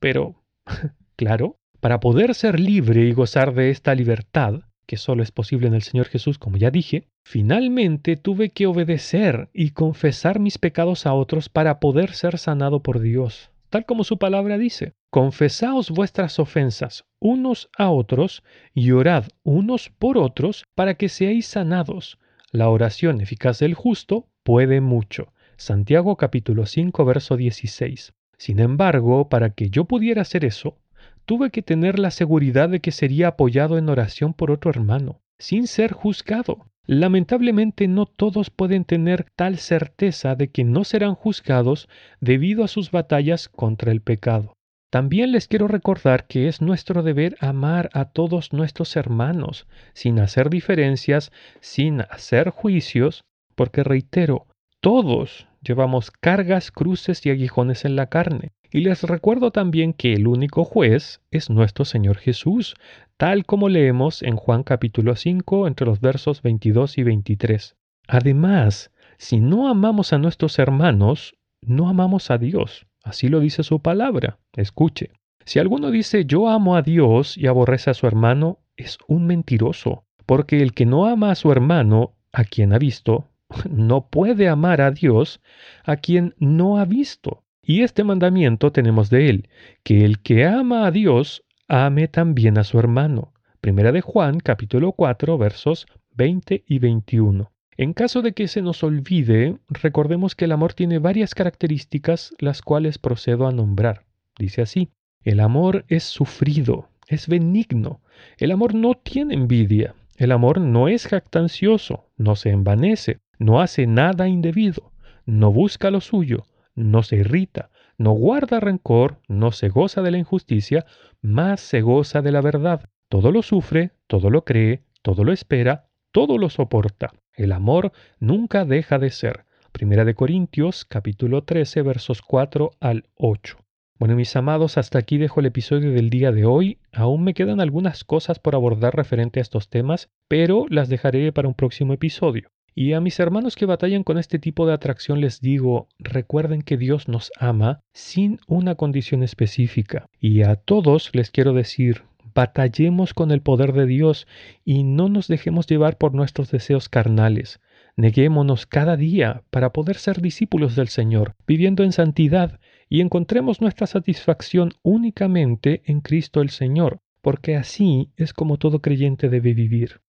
Pero, 0.00 0.42
claro, 1.16 1.56
para 1.80 2.00
poder 2.00 2.34
ser 2.34 2.58
libre 2.58 3.02
y 3.02 3.12
gozar 3.12 3.54
de 3.54 3.68
esta 3.68 3.94
libertad, 3.94 4.60
que 4.86 4.96
solo 4.96 5.22
es 5.22 5.30
posible 5.30 5.66
en 5.66 5.74
el 5.74 5.82
Señor 5.82 6.06
Jesús, 6.06 6.38
como 6.38 6.56
ya 6.56 6.70
dije, 6.70 7.06
finalmente 7.26 8.16
tuve 8.16 8.50
que 8.50 8.66
obedecer 8.66 9.50
y 9.52 9.70
confesar 9.70 10.40
mis 10.40 10.56
pecados 10.58 11.06
a 11.06 11.12
otros 11.12 11.48
para 11.48 11.80
poder 11.80 12.12
ser 12.12 12.38
sanado 12.38 12.82
por 12.82 13.00
Dios 13.00 13.50
tal 13.74 13.86
como 13.86 14.04
su 14.04 14.18
palabra 14.18 14.56
dice. 14.56 14.92
Confesaos 15.10 15.90
vuestras 15.90 16.38
ofensas 16.38 17.06
unos 17.18 17.70
a 17.76 17.90
otros 17.90 18.44
y 18.72 18.92
orad 18.92 19.24
unos 19.42 19.88
por 19.88 20.16
otros 20.16 20.64
para 20.76 20.94
que 20.94 21.08
seáis 21.08 21.46
sanados. 21.46 22.20
La 22.52 22.68
oración 22.68 23.20
eficaz 23.20 23.58
del 23.58 23.74
justo 23.74 24.28
puede 24.44 24.80
mucho. 24.80 25.32
Santiago 25.56 26.16
capítulo 26.16 26.66
5 26.66 27.04
verso 27.04 27.36
16. 27.36 28.14
Sin 28.38 28.60
embargo, 28.60 29.28
para 29.28 29.50
que 29.50 29.70
yo 29.70 29.86
pudiera 29.86 30.22
hacer 30.22 30.44
eso, 30.44 30.78
tuve 31.24 31.50
que 31.50 31.62
tener 31.62 31.98
la 31.98 32.12
seguridad 32.12 32.68
de 32.68 32.78
que 32.78 32.92
sería 32.92 33.26
apoyado 33.26 33.76
en 33.76 33.88
oración 33.88 34.34
por 34.34 34.52
otro 34.52 34.70
hermano, 34.70 35.20
sin 35.36 35.66
ser 35.66 35.92
juzgado. 35.92 36.64
Lamentablemente 36.86 37.88
no 37.88 38.04
todos 38.04 38.50
pueden 38.50 38.84
tener 38.84 39.26
tal 39.36 39.58
certeza 39.58 40.34
de 40.34 40.48
que 40.48 40.64
no 40.64 40.84
serán 40.84 41.14
juzgados 41.14 41.88
debido 42.20 42.62
a 42.62 42.68
sus 42.68 42.90
batallas 42.90 43.48
contra 43.48 43.90
el 43.90 44.02
pecado. 44.02 44.54
También 44.90 45.32
les 45.32 45.48
quiero 45.48 45.66
recordar 45.66 46.26
que 46.26 46.46
es 46.46 46.60
nuestro 46.60 47.02
deber 47.02 47.36
amar 47.40 47.90
a 47.94 48.04
todos 48.04 48.52
nuestros 48.52 48.94
hermanos, 48.96 49.66
sin 49.92 50.20
hacer 50.20 50.50
diferencias, 50.50 51.32
sin 51.60 52.02
hacer 52.02 52.50
juicios, 52.50 53.24
porque 53.56 53.82
reitero, 53.82 54.46
todos 54.80 55.48
llevamos 55.62 56.10
cargas, 56.10 56.70
cruces 56.70 57.24
y 57.26 57.30
aguijones 57.30 57.84
en 57.84 57.96
la 57.96 58.06
carne. 58.06 58.52
Y 58.74 58.80
les 58.80 59.04
recuerdo 59.04 59.52
también 59.52 59.92
que 59.92 60.14
el 60.14 60.26
único 60.26 60.64
juez 60.64 61.20
es 61.30 61.48
nuestro 61.48 61.84
Señor 61.84 62.16
Jesús, 62.16 62.74
tal 63.16 63.46
como 63.46 63.68
leemos 63.68 64.20
en 64.24 64.34
Juan 64.34 64.64
capítulo 64.64 65.14
5 65.14 65.68
entre 65.68 65.86
los 65.86 66.00
versos 66.00 66.42
22 66.42 66.98
y 66.98 67.04
23. 67.04 67.76
Además, 68.08 68.90
si 69.16 69.38
no 69.38 69.68
amamos 69.68 70.12
a 70.12 70.18
nuestros 70.18 70.58
hermanos, 70.58 71.36
no 71.62 71.88
amamos 71.88 72.32
a 72.32 72.38
Dios. 72.38 72.88
Así 73.04 73.28
lo 73.28 73.38
dice 73.38 73.62
su 73.62 73.78
palabra. 73.78 74.40
Escuche. 74.56 75.12
Si 75.44 75.60
alguno 75.60 75.92
dice 75.92 76.24
yo 76.24 76.48
amo 76.48 76.74
a 76.74 76.82
Dios 76.82 77.38
y 77.38 77.46
aborrece 77.46 77.90
a 77.90 77.94
su 77.94 78.08
hermano, 78.08 78.58
es 78.76 78.98
un 79.06 79.24
mentiroso, 79.24 80.02
porque 80.26 80.60
el 80.60 80.74
que 80.74 80.84
no 80.84 81.06
ama 81.06 81.30
a 81.30 81.36
su 81.36 81.52
hermano 81.52 82.16
a 82.32 82.42
quien 82.42 82.72
ha 82.72 82.78
visto, 82.78 83.28
no 83.70 84.08
puede 84.08 84.48
amar 84.48 84.80
a 84.80 84.90
Dios 84.90 85.40
a 85.84 85.94
quien 85.98 86.34
no 86.40 86.78
ha 86.78 86.84
visto. 86.86 87.43
Y 87.66 87.80
este 87.80 88.04
mandamiento 88.04 88.72
tenemos 88.72 89.08
de 89.08 89.30
él, 89.30 89.48
que 89.82 90.04
el 90.04 90.20
que 90.20 90.44
ama 90.44 90.86
a 90.86 90.90
Dios, 90.90 91.44
ame 91.66 92.08
también 92.08 92.58
a 92.58 92.64
su 92.64 92.78
hermano. 92.78 93.32
Primera 93.62 93.90
de 93.90 94.02
Juan, 94.02 94.38
capítulo 94.38 94.92
4, 94.92 95.38
versos 95.38 95.86
20 96.14 96.62
y 96.66 96.78
21. 96.78 97.50
En 97.78 97.94
caso 97.94 98.20
de 98.20 98.32
que 98.34 98.48
se 98.48 98.60
nos 98.60 98.84
olvide, 98.84 99.56
recordemos 99.68 100.36
que 100.36 100.44
el 100.44 100.52
amor 100.52 100.74
tiene 100.74 100.98
varias 100.98 101.34
características, 101.34 102.34
las 102.38 102.60
cuales 102.60 102.98
procedo 102.98 103.46
a 103.46 103.52
nombrar. 103.52 104.04
Dice 104.38 104.60
así, 104.60 104.90
el 105.22 105.40
amor 105.40 105.86
es 105.88 106.04
sufrido, 106.04 106.90
es 107.08 107.28
benigno, 107.28 108.02
el 108.36 108.50
amor 108.50 108.74
no 108.74 108.92
tiene 108.92 109.34
envidia, 109.34 109.94
el 110.18 110.32
amor 110.32 110.60
no 110.60 110.88
es 110.88 111.06
jactancioso, 111.06 112.10
no 112.18 112.36
se 112.36 112.50
envanece, 112.50 113.20
no 113.38 113.62
hace 113.62 113.86
nada 113.86 114.28
indebido, 114.28 114.92
no 115.24 115.50
busca 115.50 115.90
lo 115.90 116.02
suyo, 116.02 116.44
no 116.74 117.02
se 117.02 117.16
irrita, 117.16 117.70
no 117.98 118.12
guarda 118.12 118.60
rencor, 118.60 119.20
no 119.28 119.52
se 119.52 119.68
goza 119.68 120.02
de 120.02 120.10
la 120.10 120.18
injusticia, 120.18 120.86
más 121.22 121.60
se 121.60 121.80
goza 121.80 122.22
de 122.22 122.32
la 122.32 122.40
verdad. 122.40 122.88
Todo 123.08 123.30
lo 123.32 123.42
sufre, 123.42 123.92
todo 124.06 124.30
lo 124.30 124.44
cree, 124.44 124.82
todo 125.02 125.24
lo 125.24 125.32
espera, 125.32 125.88
todo 126.12 126.38
lo 126.38 126.50
soporta. 126.50 127.12
El 127.34 127.52
amor 127.52 127.92
nunca 128.18 128.64
deja 128.64 128.98
de 128.98 129.10
ser. 129.10 129.44
Primera 129.72 130.04
de 130.04 130.14
Corintios 130.14 130.84
capítulo 130.84 131.42
13 131.44 131.82
versos 131.82 132.22
4 132.22 132.70
al 132.80 133.08
8. 133.16 133.58
Bueno, 133.98 134.16
mis 134.16 134.34
amados, 134.34 134.76
hasta 134.76 134.98
aquí 134.98 135.18
dejo 135.18 135.40
el 135.40 135.46
episodio 135.46 135.92
del 135.92 136.10
día 136.10 136.32
de 136.32 136.44
hoy. 136.44 136.78
Aún 136.92 137.22
me 137.22 137.34
quedan 137.34 137.60
algunas 137.60 138.04
cosas 138.04 138.38
por 138.38 138.54
abordar 138.54 138.96
referente 138.96 139.40
a 139.40 139.42
estos 139.42 139.68
temas, 139.70 140.10
pero 140.28 140.66
las 140.68 140.88
dejaré 140.88 141.32
para 141.32 141.48
un 141.48 141.54
próximo 141.54 141.92
episodio. 141.92 142.50
Y 142.74 142.92
a 142.92 143.00
mis 143.00 143.20
hermanos 143.20 143.54
que 143.54 143.66
batallan 143.66 144.02
con 144.02 144.18
este 144.18 144.38
tipo 144.38 144.66
de 144.66 144.72
atracción 144.72 145.20
les 145.20 145.40
digo, 145.40 145.88
recuerden 145.98 146.62
que 146.62 146.76
Dios 146.76 147.06
nos 147.06 147.30
ama 147.38 147.82
sin 147.92 148.40
una 148.48 148.74
condición 148.74 149.22
específica. 149.22 150.08
Y 150.20 150.42
a 150.42 150.56
todos 150.56 151.10
les 151.14 151.30
quiero 151.30 151.52
decir, 151.52 152.02
batallemos 152.34 153.14
con 153.14 153.30
el 153.30 153.42
poder 153.42 153.72
de 153.72 153.86
Dios 153.86 154.26
y 154.64 154.82
no 154.82 155.08
nos 155.08 155.28
dejemos 155.28 155.66
llevar 155.66 155.98
por 155.98 156.14
nuestros 156.14 156.50
deseos 156.50 156.88
carnales. 156.88 157.60
Neguémonos 157.96 158.66
cada 158.66 158.96
día 158.96 159.44
para 159.50 159.72
poder 159.72 159.96
ser 159.96 160.20
discípulos 160.20 160.74
del 160.74 160.88
Señor, 160.88 161.36
viviendo 161.46 161.84
en 161.84 161.92
santidad, 161.92 162.58
y 162.88 163.00
encontremos 163.00 163.60
nuestra 163.60 163.86
satisfacción 163.86 164.72
únicamente 164.82 165.82
en 165.86 166.00
Cristo 166.00 166.40
el 166.40 166.50
Señor, 166.50 166.98
porque 167.22 167.56
así 167.56 168.10
es 168.16 168.32
como 168.32 168.58
todo 168.58 168.80
creyente 168.80 169.28
debe 169.28 169.54
vivir. 169.54 170.00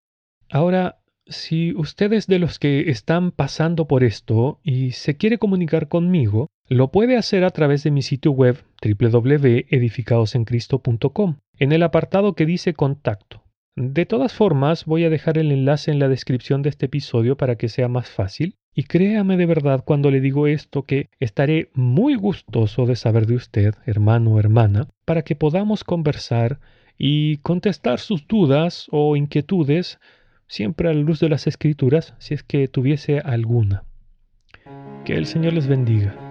Ahora, 0.49 0.99
si 1.27 1.73
usted 1.73 2.13
es 2.13 2.27
de 2.27 2.39
los 2.39 2.59
que 2.59 2.89
están 2.89 3.31
pasando 3.31 3.87
por 3.87 4.03
esto 4.03 4.59
y 4.63 4.91
se 4.91 5.17
quiere 5.17 5.37
comunicar 5.37 5.87
conmigo, 5.87 6.47
lo 6.67 6.89
puede 6.91 7.15
hacer 7.17 7.43
a 7.43 7.51
través 7.51 7.83
de 7.83 7.91
mi 7.91 8.01
sitio 8.01 8.31
web 8.31 8.63
www.edificadosencristo.com 8.81 11.35
en 11.57 11.71
el 11.71 11.83
apartado 11.83 12.33
que 12.33 12.45
dice 12.45 12.73
contacto. 12.73 13.43
De 13.75 14.05
todas 14.05 14.33
formas, 14.33 14.83
voy 14.85 15.03
a 15.03 15.09
dejar 15.09 15.37
el 15.37 15.51
enlace 15.51 15.91
en 15.91 15.99
la 15.99 16.07
descripción 16.07 16.61
de 16.61 16.69
este 16.69 16.85
episodio 16.85 17.35
para 17.35 17.57
que 17.57 17.67
sea 17.67 17.89
más 17.89 18.09
fácil. 18.09 18.55
Y 18.73 18.83
créame 18.83 19.35
de 19.37 19.45
verdad 19.45 19.83
cuando 19.85 20.11
le 20.11 20.21
digo 20.21 20.47
esto 20.47 20.83
que 20.83 21.09
estaré 21.19 21.69
muy 21.73 22.15
gustoso 22.15 22.85
de 22.85 22.95
saber 22.95 23.25
de 23.25 23.35
usted, 23.35 23.75
hermano 23.85 24.31
o 24.31 24.39
hermana, 24.39 24.87
para 25.05 25.23
que 25.23 25.35
podamos 25.35 25.83
conversar 25.83 26.61
y 26.97 27.35
contestar 27.37 27.99
sus 27.99 28.25
dudas 28.27 28.87
o 28.91 29.17
inquietudes, 29.17 29.99
siempre 30.47 30.89
a 30.89 30.93
la 30.93 31.01
luz 31.01 31.19
de 31.19 31.29
las 31.29 31.47
escrituras, 31.47 32.13
si 32.19 32.33
es 32.33 32.43
que 32.43 32.67
tuviese 32.67 33.19
alguna. 33.19 33.83
Que 35.03 35.15
el 35.15 35.25
Señor 35.25 35.53
les 35.53 35.67
bendiga. 35.67 36.24